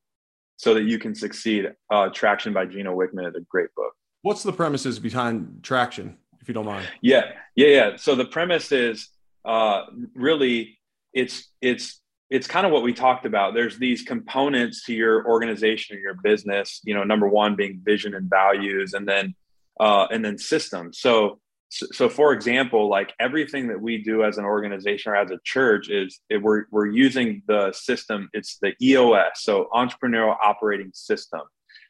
so 0.56 0.74
that 0.74 0.84
you 0.84 0.98
can 0.98 1.14
succeed, 1.14 1.72
uh, 1.90 2.10
Traction 2.10 2.52
by 2.52 2.66
Gino 2.66 2.94
Wickman 2.94 3.26
is 3.28 3.34
a 3.34 3.40
great 3.48 3.74
book. 3.74 3.92
What's 4.20 4.42
the 4.42 4.52
premises 4.52 4.98
behind 4.98 5.60
Traction, 5.62 6.18
if 6.44 6.48
you 6.48 6.54
don't 6.54 6.66
mind? 6.66 6.86
Yeah, 7.00 7.32
yeah, 7.56 7.68
yeah. 7.68 7.96
So 7.96 8.14
the 8.14 8.26
premise 8.26 8.70
is 8.70 9.08
uh, 9.46 9.84
really 10.14 10.78
it's 11.14 11.50
it's 11.62 12.02
it's 12.28 12.46
kind 12.46 12.66
of 12.66 12.72
what 12.72 12.82
we 12.82 12.92
talked 12.92 13.24
about. 13.24 13.54
There's 13.54 13.78
these 13.78 14.02
components 14.02 14.84
to 14.84 14.92
your 14.92 15.26
organization 15.26 15.96
or 15.96 16.00
your 16.00 16.18
business. 16.22 16.82
You 16.84 16.92
know, 16.92 17.02
number 17.02 17.26
one 17.26 17.56
being 17.56 17.80
vision 17.82 18.14
and 18.14 18.28
values, 18.28 18.92
and 18.92 19.08
then 19.08 19.34
uh, 19.80 20.06
and 20.10 20.22
then 20.22 20.36
systems. 20.36 20.98
So, 20.98 21.40
so 21.70 22.10
for 22.10 22.34
example, 22.34 22.90
like 22.90 23.14
everything 23.18 23.68
that 23.68 23.80
we 23.80 24.02
do 24.02 24.22
as 24.22 24.36
an 24.36 24.44
organization 24.44 25.12
or 25.12 25.16
as 25.16 25.30
a 25.30 25.38
church 25.44 25.88
is 25.88 26.20
it, 26.28 26.42
we're 26.42 26.64
we're 26.70 26.88
using 26.88 27.42
the 27.46 27.72
system. 27.72 28.28
It's 28.34 28.58
the 28.58 28.74
EOS, 28.82 29.40
so 29.40 29.68
Entrepreneurial 29.72 30.36
Operating 30.44 30.90
System. 30.92 31.40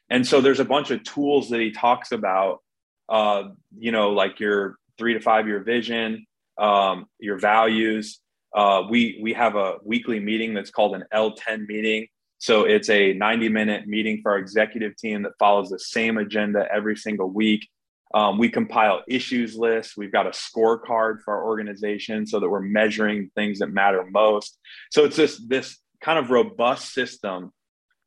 And 0.09 0.25
so 0.25 0.39
there's 0.39 0.61
a 0.61 0.65
bunch 0.65 0.91
of 0.91 1.03
tools 1.03 1.49
that 1.49 1.59
he 1.59 1.71
talks 1.71 2.13
about. 2.13 2.61
Uh, 3.07 3.49
you 3.77 3.91
know, 3.91 4.11
like 4.11 4.39
your 4.39 4.77
three 4.97 5.13
to 5.13 5.19
five 5.19 5.47
year 5.47 5.63
vision, 5.63 6.25
um, 6.57 7.05
your 7.19 7.37
values. 7.37 8.19
Uh, 8.55 8.83
we 8.89 9.19
we 9.21 9.33
have 9.33 9.55
a 9.55 9.75
weekly 9.83 10.19
meeting 10.19 10.53
that's 10.53 10.71
called 10.71 10.95
an 10.95 11.03
L10 11.13 11.67
meeting. 11.67 12.07
So 12.37 12.65
it's 12.65 12.89
a 12.89 13.13
90 13.13 13.49
minute 13.49 13.87
meeting 13.87 14.21
for 14.21 14.31
our 14.31 14.37
executive 14.37 14.95
team 14.97 15.23
that 15.23 15.33
follows 15.39 15.69
the 15.69 15.79
same 15.79 16.17
agenda 16.17 16.67
every 16.71 16.95
single 16.95 17.29
week. 17.29 17.67
Um, 18.13 18.37
we 18.37 18.49
compile 18.49 19.03
issues 19.09 19.57
lists. 19.57 19.97
We've 19.97 20.11
got 20.11 20.27
a 20.27 20.29
scorecard 20.29 21.21
for 21.23 21.35
our 21.35 21.45
organization 21.45 22.25
so 22.25 22.39
that 22.39 22.49
we're 22.49 22.61
measuring 22.61 23.29
things 23.35 23.59
that 23.59 23.67
matter 23.67 24.05
most. 24.09 24.57
So 24.91 25.03
it's 25.05 25.17
this 25.17 25.41
this 25.47 25.79
kind 26.01 26.19
of 26.19 26.29
robust 26.29 26.93
system 26.93 27.51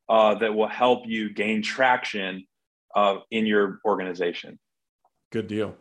uh, 0.07 0.35
that 0.35 0.55
will 0.55 0.67
help 0.67 1.03
you 1.05 1.31
gain 1.33 1.61
traction 1.61 2.47
uh, 2.95 3.17
in 3.29 3.45
your 3.45 3.79
organization. 3.85 4.57
Good 5.31 5.47
deal. 5.47 5.75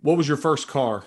What 0.00 0.16
was 0.16 0.28
your 0.28 0.36
first 0.36 0.68
car? 0.68 1.04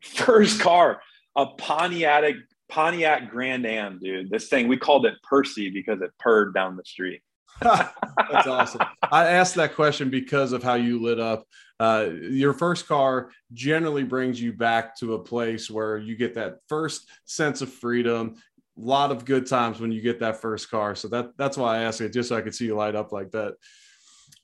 First 0.00 0.60
car, 0.60 1.00
a 1.36 1.46
Pontiac 1.46 2.34
Pontiac 2.68 3.30
Grand 3.30 3.66
Am, 3.66 3.98
dude. 3.98 4.30
This 4.30 4.48
thing 4.48 4.68
we 4.68 4.76
called 4.76 5.04
it 5.04 5.14
Percy 5.22 5.70
because 5.70 6.00
it 6.00 6.10
purred 6.18 6.54
down 6.54 6.76
the 6.76 6.84
street. 6.84 7.22
That's 7.60 8.46
awesome. 8.46 8.82
I 9.10 9.26
asked 9.26 9.56
that 9.56 9.74
question 9.74 10.08
because 10.08 10.52
of 10.52 10.62
how 10.62 10.74
you 10.74 11.02
lit 11.02 11.18
up. 11.18 11.44
Uh, 11.80 12.10
your 12.30 12.52
first 12.52 12.86
car 12.86 13.30
generally 13.52 14.04
brings 14.04 14.40
you 14.40 14.52
back 14.52 14.96
to 14.98 15.14
a 15.14 15.18
place 15.18 15.68
where 15.68 15.98
you 15.98 16.16
get 16.16 16.34
that 16.34 16.58
first 16.68 17.08
sense 17.24 17.60
of 17.62 17.72
freedom. 17.72 18.36
A 18.78 18.80
lot 18.80 19.10
of 19.10 19.24
good 19.24 19.46
times 19.46 19.80
when 19.80 19.90
you 19.90 20.00
get 20.00 20.20
that 20.20 20.40
first 20.40 20.70
car. 20.70 20.94
So 20.94 21.08
that 21.08 21.36
that's 21.36 21.56
why 21.56 21.78
I 21.78 21.82
asked 21.82 22.00
it, 22.00 22.12
just 22.12 22.28
so 22.28 22.36
I 22.36 22.42
could 22.42 22.54
see 22.54 22.66
you 22.66 22.76
light 22.76 22.94
up 22.94 23.12
like 23.12 23.32
that. 23.32 23.54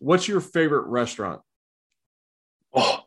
What's 0.00 0.26
your 0.26 0.40
favorite 0.40 0.86
restaurant? 0.88 1.40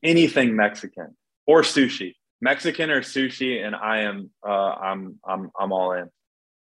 Anything 0.04 0.56
Mexican 0.56 1.16
or 1.46 1.62
sushi. 1.62 2.14
Mexican 2.42 2.90
or 2.90 3.02
sushi, 3.02 3.66
and 3.66 3.76
I 3.76 4.02
am 4.02 4.30
uh, 4.48 4.52
I'm 4.52 5.20
I'm 5.28 5.52
I'm 5.60 5.74
all 5.74 5.92
in. 5.94 6.10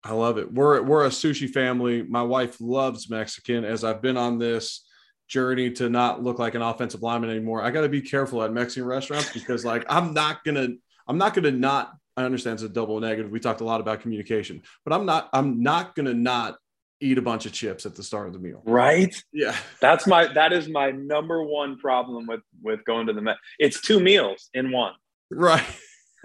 I 0.05 0.13
love 0.13 0.39
it. 0.39 0.53
We're 0.53 0.83
we're 0.83 1.07
a 1.07 1.09
sushi 1.09 1.49
family. 1.49 2.03
My 2.03 2.23
wife 2.23 2.61
loves 2.61 3.11
Mexican. 3.11 3.65
As 3.65 3.83
I've 3.83 4.03
been 4.03 4.17
on 4.17 4.39
this 4.39 4.87
journey 5.27 5.71
to 5.73 5.89
not 5.89 6.23
look 6.23 6.39
like 6.39 6.55
an 6.55 6.63
offensive 6.63 7.03
lineman 7.03 7.31
anymore, 7.31 7.63
I 7.63 7.71
got 7.71 7.81
to 7.81 7.89
be 7.89 8.03
careful 8.03 8.43
at 8.43 8.53
Mexican 8.53 8.85
restaurants 8.85 9.33
because 9.33 9.65
like 9.65 9.85
I'm 9.89 10.13
not 10.13 10.45
gonna 10.45 10.69
I'm 11.09 11.19
not 11.19 11.35
gonna 11.35 11.51
not. 11.51 11.93
I 12.17 12.25
understand 12.25 12.55
it's 12.55 12.63
a 12.63 12.69
double 12.69 13.01
negative. 13.01 13.33
We 13.33 13.41
talked 13.41 13.61
a 13.61 13.65
lot 13.65 13.81
about 13.81 14.01
communication, 14.01 14.63
but 14.85 14.93
I'm 14.93 15.07
not 15.07 15.31
I'm 15.33 15.63
not 15.63 15.95
gonna 15.97 16.15
not 16.15 16.57
eat 17.01 17.19
a 17.19 17.23
bunch 17.23 17.47
of 17.47 17.53
chips 17.53 17.87
at 17.87 17.95
the 17.95 18.03
start 18.03 18.27
of 18.27 18.33
the 18.33 18.39
meal. 18.39 18.63
Right? 18.65 19.15
Yeah. 19.33 19.57
That's 19.81 20.07
my 20.07 20.33
that 20.33 20.53
is 20.53 20.69
my 20.69 20.91
number 20.91 21.43
one 21.43 21.79
problem 21.79 22.27
with 22.27 22.41
with 22.63 22.85
going 22.85 23.07
to 23.07 23.13
the 23.13 23.21
Met. 23.21 23.37
It's 23.59 23.81
two 23.81 24.01
meals 24.01 24.51
in 24.55 24.71
one. 24.73 24.95
Right. 25.31 25.65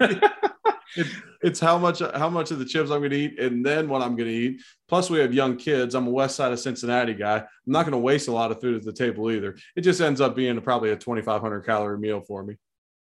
it's 1.42 1.60
how 1.60 1.78
much 1.78 2.00
how 2.00 2.28
much 2.28 2.50
of 2.50 2.58
the 2.58 2.64
chips 2.64 2.90
I'm 2.90 3.00
going 3.00 3.10
to 3.10 3.16
eat, 3.16 3.38
and 3.38 3.64
then 3.64 3.88
what 3.88 4.02
I'm 4.02 4.16
going 4.16 4.28
to 4.28 4.34
eat. 4.34 4.62
Plus, 4.88 5.10
we 5.10 5.18
have 5.20 5.34
young 5.34 5.56
kids. 5.56 5.94
I'm 5.94 6.06
a 6.06 6.10
West 6.10 6.36
Side 6.36 6.52
of 6.52 6.60
Cincinnati 6.60 7.14
guy. 7.14 7.36
I'm 7.38 7.46
not 7.66 7.82
going 7.82 7.92
to 7.92 7.98
waste 7.98 8.28
a 8.28 8.32
lot 8.32 8.50
of 8.50 8.60
food 8.60 8.76
at 8.76 8.82
the 8.82 8.92
table 8.92 9.30
either. 9.30 9.56
It 9.76 9.82
just 9.82 10.00
ends 10.00 10.20
up 10.20 10.34
being 10.34 10.60
probably 10.60 10.90
a 10.90 10.96
2,500 10.96 11.62
calorie 11.62 11.98
meal 11.98 12.20
for 12.20 12.42
me. 12.42 12.56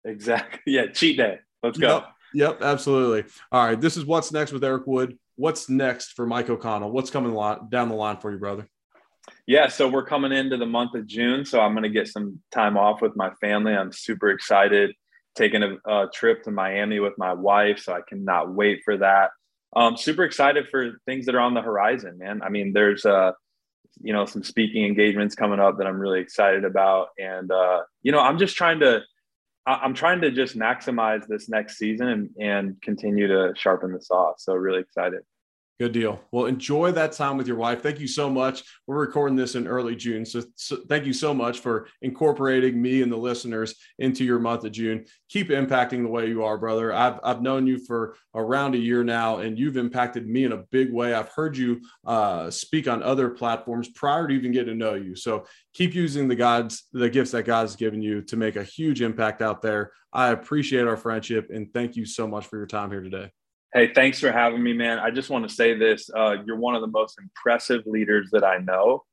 Exactly. 0.04 0.60
Yeah, 0.66 0.86
cheat 0.86 1.16
day. 1.16 1.38
Let's 1.62 1.78
go. 1.78 1.88
Yep. 1.88 2.08
Yep, 2.32 2.62
absolutely. 2.62 3.30
All 3.50 3.64
right, 3.64 3.80
this 3.80 3.96
is 3.96 4.04
what's 4.04 4.32
next 4.32 4.52
with 4.52 4.62
Eric 4.62 4.86
Wood. 4.86 5.18
What's 5.40 5.70
next 5.70 6.12
for 6.12 6.26
Mike 6.26 6.50
O'Connell? 6.50 6.90
What's 6.90 7.08
coming 7.08 7.32
down 7.70 7.88
the 7.88 7.94
line 7.94 8.18
for 8.18 8.30
you, 8.30 8.36
brother? 8.36 8.68
Yeah, 9.46 9.68
so 9.68 9.88
we're 9.88 10.04
coming 10.04 10.32
into 10.32 10.58
the 10.58 10.66
month 10.66 10.94
of 10.94 11.06
June, 11.06 11.46
so 11.46 11.60
I'm 11.60 11.72
going 11.72 11.84
to 11.84 11.88
get 11.88 12.08
some 12.08 12.40
time 12.52 12.76
off 12.76 13.00
with 13.00 13.16
my 13.16 13.30
family. 13.40 13.72
I'm 13.72 13.90
super 13.90 14.28
excited 14.28 14.94
taking 15.34 15.62
a, 15.62 15.76
a, 15.90 16.10
trip 16.12 16.42
to 16.42 16.50
Miami 16.50 17.00
with 17.00 17.14
my 17.16 17.32
wife, 17.32 17.78
so 17.78 17.94
I 17.94 18.02
cannot 18.06 18.52
wait 18.52 18.82
for 18.84 18.98
that. 18.98 19.30
Um, 19.74 19.96
super 19.96 20.24
excited 20.24 20.68
for 20.70 21.00
things 21.06 21.24
that 21.24 21.34
are 21.34 21.40
on 21.40 21.54
the 21.54 21.62
horizon, 21.62 22.18
man. 22.18 22.42
I 22.42 22.50
mean, 22.50 22.74
there's 22.74 23.06
uh, 23.06 23.32
you 24.02 24.12
know, 24.12 24.26
some 24.26 24.42
speaking 24.42 24.84
engagements 24.84 25.34
coming 25.34 25.58
up 25.58 25.78
that 25.78 25.86
I'm 25.86 25.98
really 25.98 26.20
excited 26.20 26.66
about, 26.66 27.08
and 27.18 27.50
uh, 27.50 27.80
you 28.02 28.12
know, 28.12 28.20
I'm 28.20 28.36
just 28.36 28.56
trying 28.56 28.80
to, 28.80 29.00
I'm 29.66 29.94
trying 29.94 30.20
to 30.20 30.30
just 30.30 30.54
maximize 30.54 31.26
this 31.26 31.48
next 31.48 31.78
season 31.78 32.08
and, 32.08 32.30
and 32.38 32.82
continue 32.82 33.26
to 33.28 33.54
sharpen 33.56 33.94
the 33.94 34.02
saw. 34.02 34.34
So 34.36 34.52
really 34.52 34.80
excited. 34.80 35.22
Good 35.80 35.92
deal. 35.92 36.20
Well, 36.30 36.44
enjoy 36.44 36.92
that 36.92 37.12
time 37.12 37.38
with 37.38 37.46
your 37.46 37.56
wife. 37.56 37.82
Thank 37.82 38.00
you 38.00 38.06
so 38.06 38.28
much. 38.28 38.64
We're 38.86 39.00
recording 39.00 39.34
this 39.34 39.54
in 39.54 39.66
early 39.66 39.96
June. 39.96 40.26
So, 40.26 40.42
so, 40.54 40.76
thank 40.90 41.06
you 41.06 41.14
so 41.14 41.32
much 41.32 41.60
for 41.60 41.88
incorporating 42.02 42.82
me 42.82 43.00
and 43.00 43.10
the 43.10 43.16
listeners 43.16 43.74
into 43.98 44.22
your 44.22 44.38
month 44.38 44.62
of 44.64 44.72
June. 44.72 45.06
Keep 45.30 45.48
impacting 45.48 46.02
the 46.02 46.10
way 46.10 46.28
you 46.28 46.44
are, 46.44 46.58
brother. 46.58 46.92
I've, 46.92 47.18
I've 47.24 47.40
known 47.40 47.66
you 47.66 47.78
for 47.78 48.14
around 48.34 48.74
a 48.74 48.78
year 48.78 49.02
now, 49.02 49.38
and 49.38 49.58
you've 49.58 49.78
impacted 49.78 50.28
me 50.28 50.44
in 50.44 50.52
a 50.52 50.64
big 50.70 50.92
way. 50.92 51.14
I've 51.14 51.30
heard 51.30 51.56
you 51.56 51.80
uh, 52.06 52.50
speak 52.50 52.86
on 52.86 53.02
other 53.02 53.30
platforms 53.30 53.88
prior 53.88 54.28
to 54.28 54.34
even 54.34 54.52
getting 54.52 54.74
to 54.74 54.84
know 54.84 54.96
you. 54.96 55.16
So 55.16 55.46
keep 55.72 55.94
using 55.94 56.28
the 56.28 56.36
God's 56.36 56.88
the 56.92 57.08
gifts 57.08 57.30
that 57.30 57.44
God's 57.44 57.74
given 57.74 58.02
you 58.02 58.20
to 58.24 58.36
make 58.36 58.56
a 58.56 58.64
huge 58.64 59.00
impact 59.00 59.40
out 59.40 59.62
there. 59.62 59.92
I 60.12 60.28
appreciate 60.28 60.86
our 60.86 60.98
friendship 60.98 61.48
and 61.48 61.72
thank 61.72 61.96
you 61.96 62.04
so 62.04 62.28
much 62.28 62.44
for 62.48 62.58
your 62.58 62.66
time 62.66 62.90
here 62.90 63.00
today. 63.00 63.30
Hey, 63.72 63.92
thanks 63.94 64.18
for 64.18 64.32
having 64.32 64.60
me, 64.60 64.72
man. 64.72 64.98
I 64.98 65.12
just 65.12 65.30
want 65.30 65.48
to 65.48 65.54
say 65.54 65.74
this. 65.74 66.10
Uh, 66.12 66.38
you're 66.44 66.56
one 66.56 66.74
of 66.74 66.80
the 66.80 66.88
most 66.88 67.18
impressive 67.20 67.82
leaders 67.86 68.28
that 68.32 68.42
I 68.42 68.58
know. 68.58 69.04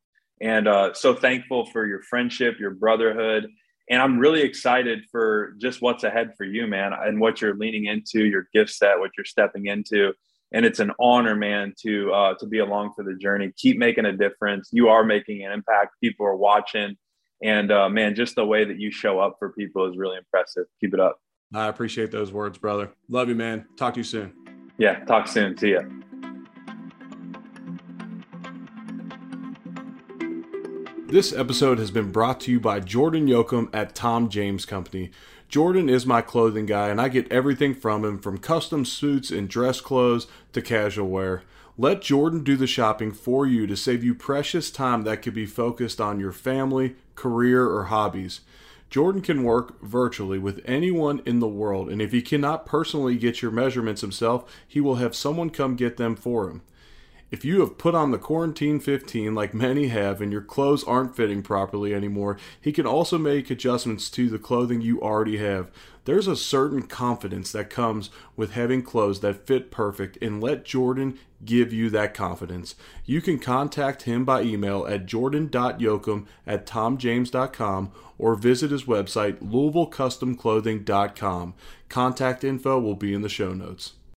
And 0.41 0.67
uh, 0.67 0.95
so 0.95 1.13
thankful 1.13 1.67
for 1.67 1.85
your 1.85 2.01
friendship, 2.01 2.59
your 2.59 2.71
brotherhood. 2.71 3.47
And 3.87 4.01
I'm 4.01 4.17
really 4.17 4.41
excited 4.41 5.03
for 5.11 5.53
just 5.59 5.83
what's 5.83 6.03
ahead 6.03 6.31
for 6.37 6.43
you, 6.43 6.65
man, 6.65 6.91
and 6.91 7.19
what 7.19 7.39
you're 7.39 7.55
leaning 7.55 7.85
into, 7.85 8.25
your 8.25 8.47
gift 8.51 8.71
set, 8.71 8.97
what 8.99 9.11
you're 9.15 9.25
stepping 9.25 9.67
into. 9.67 10.13
And 10.51 10.65
it's 10.65 10.79
an 10.79 10.91
honor, 10.99 11.35
man, 11.35 11.73
to 11.83 12.11
uh, 12.11 12.33
to 12.35 12.47
be 12.47 12.57
along 12.57 12.93
for 12.95 13.03
the 13.03 13.13
journey. 13.13 13.53
Keep 13.57 13.77
making 13.77 14.05
a 14.05 14.13
difference. 14.13 14.69
You 14.71 14.89
are 14.89 15.03
making 15.03 15.45
an 15.45 15.51
impact. 15.51 15.95
People 16.01 16.25
are 16.25 16.35
watching, 16.35 16.95
and 17.43 17.71
uh, 17.71 17.89
man, 17.89 18.15
just 18.15 18.35
the 18.35 18.45
way 18.45 18.63
that 18.63 18.79
you 18.79 18.89
show 18.89 19.19
up 19.19 19.35
for 19.39 19.51
people 19.51 19.89
is 19.89 19.97
really 19.97 20.17
impressive. 20.17 20.65
Keep 20.79 20.93
it 20.93 20.99
up. 20.99 21.19
I 21.53 21.67
appreciate 21.67 22.11
those 22.11 22.31
words, 22.31 22.57
brother. 22.57 22.91
Love 23.09 23.29
you, 23.29 23.35
man. 23.35 23.65
Talk 23.77 23.93
to 23.93 24.01
you 24.01 24.03
soon. 24.03 24.33
Yeah, 24.77 25.03
talk 25.05 25.27
soon. 25.27 25.57
See 25.57 25.71
ya. 25.73 25.81
This 31.07 31.31
episode 31.31 31.79
has 31.79 31.89
been 31.89 32.11
brought 32.11 32.41
to 32.41 32.51
you 32.51 32.59
by 32.59 32.81
Jordan 32.81 33.27
Yoakum 33.27 33.69
at 33.73 33.95
Tom 33.95 34.27
James 34.27 34.65
Company. 34.65 35.09
Jordan 35.47 35.87
is 35.87 36.05
my 36.05 36.21
clothing 36.21 36.65
guy, 36.65 36.89
and 36.89 36.99
I 36.99 37.07
get 37.07 37.31
everything 37.31 37.73
from 37.73 38.03
him 38.03 38.19
from 38.19 38.39
custom 38.39 38.83
suits 38.83 39.31
and 39.31 39.47
dress 39.47 39.79
clothes 39.79 40.27
to 40.51 40.61
casual 40.61 41.07
wear. 41.07 41.43
Let 41.77 42.01
Jordan 42.01 42.43
do 42.43 42.57
the 42.57 42.67
shopping 42.67 43.13
for 43.13 43.47
you 43.47 43.65
to 43.67 43.77
save 43.77 44.03
you 44.03 44.13
precious 44.13 44.69
time 44.69 45.03
that 45.03 45.21
could 45.21 45.33
be 45.33 45.45
focused 45.45 46.01
on 46.01 46.19
your 46.19 46.33
family, 46.33 46.97
career, 47.15 47.65
or 47.65 47.85
hobbies. 47.85 48.41
Jordan 48.89 49.21
can 49.21 49.43
work 49.43 49.81
virtually 49.81 50.39
with 50.39 50.61
anyone 50.65 51.21
in 51.25 51.39
the 51.39 51.47
world, 51.47 51.89
and 51.89 52.01
if 52.01 52.11
he 52.11 52.21
cannot 52.21 52.65
personally 52.65 53.17
get 53.17 53.41
your 53.41 53.51
measurements 53.51 54.01
himself, 54.01 54.49
he 54.65 54.79
will 54.79 54.95
have 54.95 55.15
someone 55.15 55.49
come 55.49 55.75
get 55.75 55.97
them 55.97 56.15
for 56.15 56.49
him. 56.49 56.61
If 57.29 57.43
you 57.43 57.59
have 57.59 57.77
put 57.77 57.93
on 57.93 58.11
the 58.11 58.17
Quarantine 58.17 58.79
15 58.79 59.35
like 59.35 59.53
many 59.53 59.87
have 59.87 60.21
and 60.21 60.31
your 60.31 60.41
clothes 60.41 60.85
aren't 60.85 61.17
fitting 61.17 61.43
properly 61.43 61.93
anymore, 61.93 62.37
he 62.61 62.71
can 62.71 62.87
also 62.87 63.17
make 63.17 63.51
adjustments 63.51 64.09
to 64.11 64.29
the 64.29 64.39
clothing 64.39 64.79
you 64.79 65.01
already 65.01 65.35
have. 65.35 65.69
There's 66.07 66.27
a 66.27 66.35
certain 66.37 66.83
confidence 66.83 67.51
that 67.51 67.69
comes 67.69 68.09
with 68.37 68.53
having 68.53 68.81
clothes 68.81 69.19
that 69.19 69.45
fit 69.45 69.71
perfect, 69.71 70.17
and 70.21 70.41
let 70.41 70.63
Jordan 70.63 71.19
give 71.43 71.73
you 71.73 71.89
that 71.89 72.13
confidence. 72.13 72.75
You 73.03 73.19
can 73.19 73.39
contact 73.39 74.03
him 74.03 74.23
by 74.23 74.43
email 74.43 74.87
at 74.87 75.05
jordan.yoakum 75.05 76.25
at 76.47 76.65
tomjames.com 76.65 77.91
or 78.17 78.35
visit 78.35 78.71
his 78.71 78.85
website, 78.85 79.39
louisvillecustomclothing.com. 79.39 81.53
Contact 81.89 82.43
info 82.45 82.79
will 82.79 82.95
be 82.95 83.13
in 83.13 83.21
the 83.21 83.27
show 83.27 83.53
notes. 83.53 83.96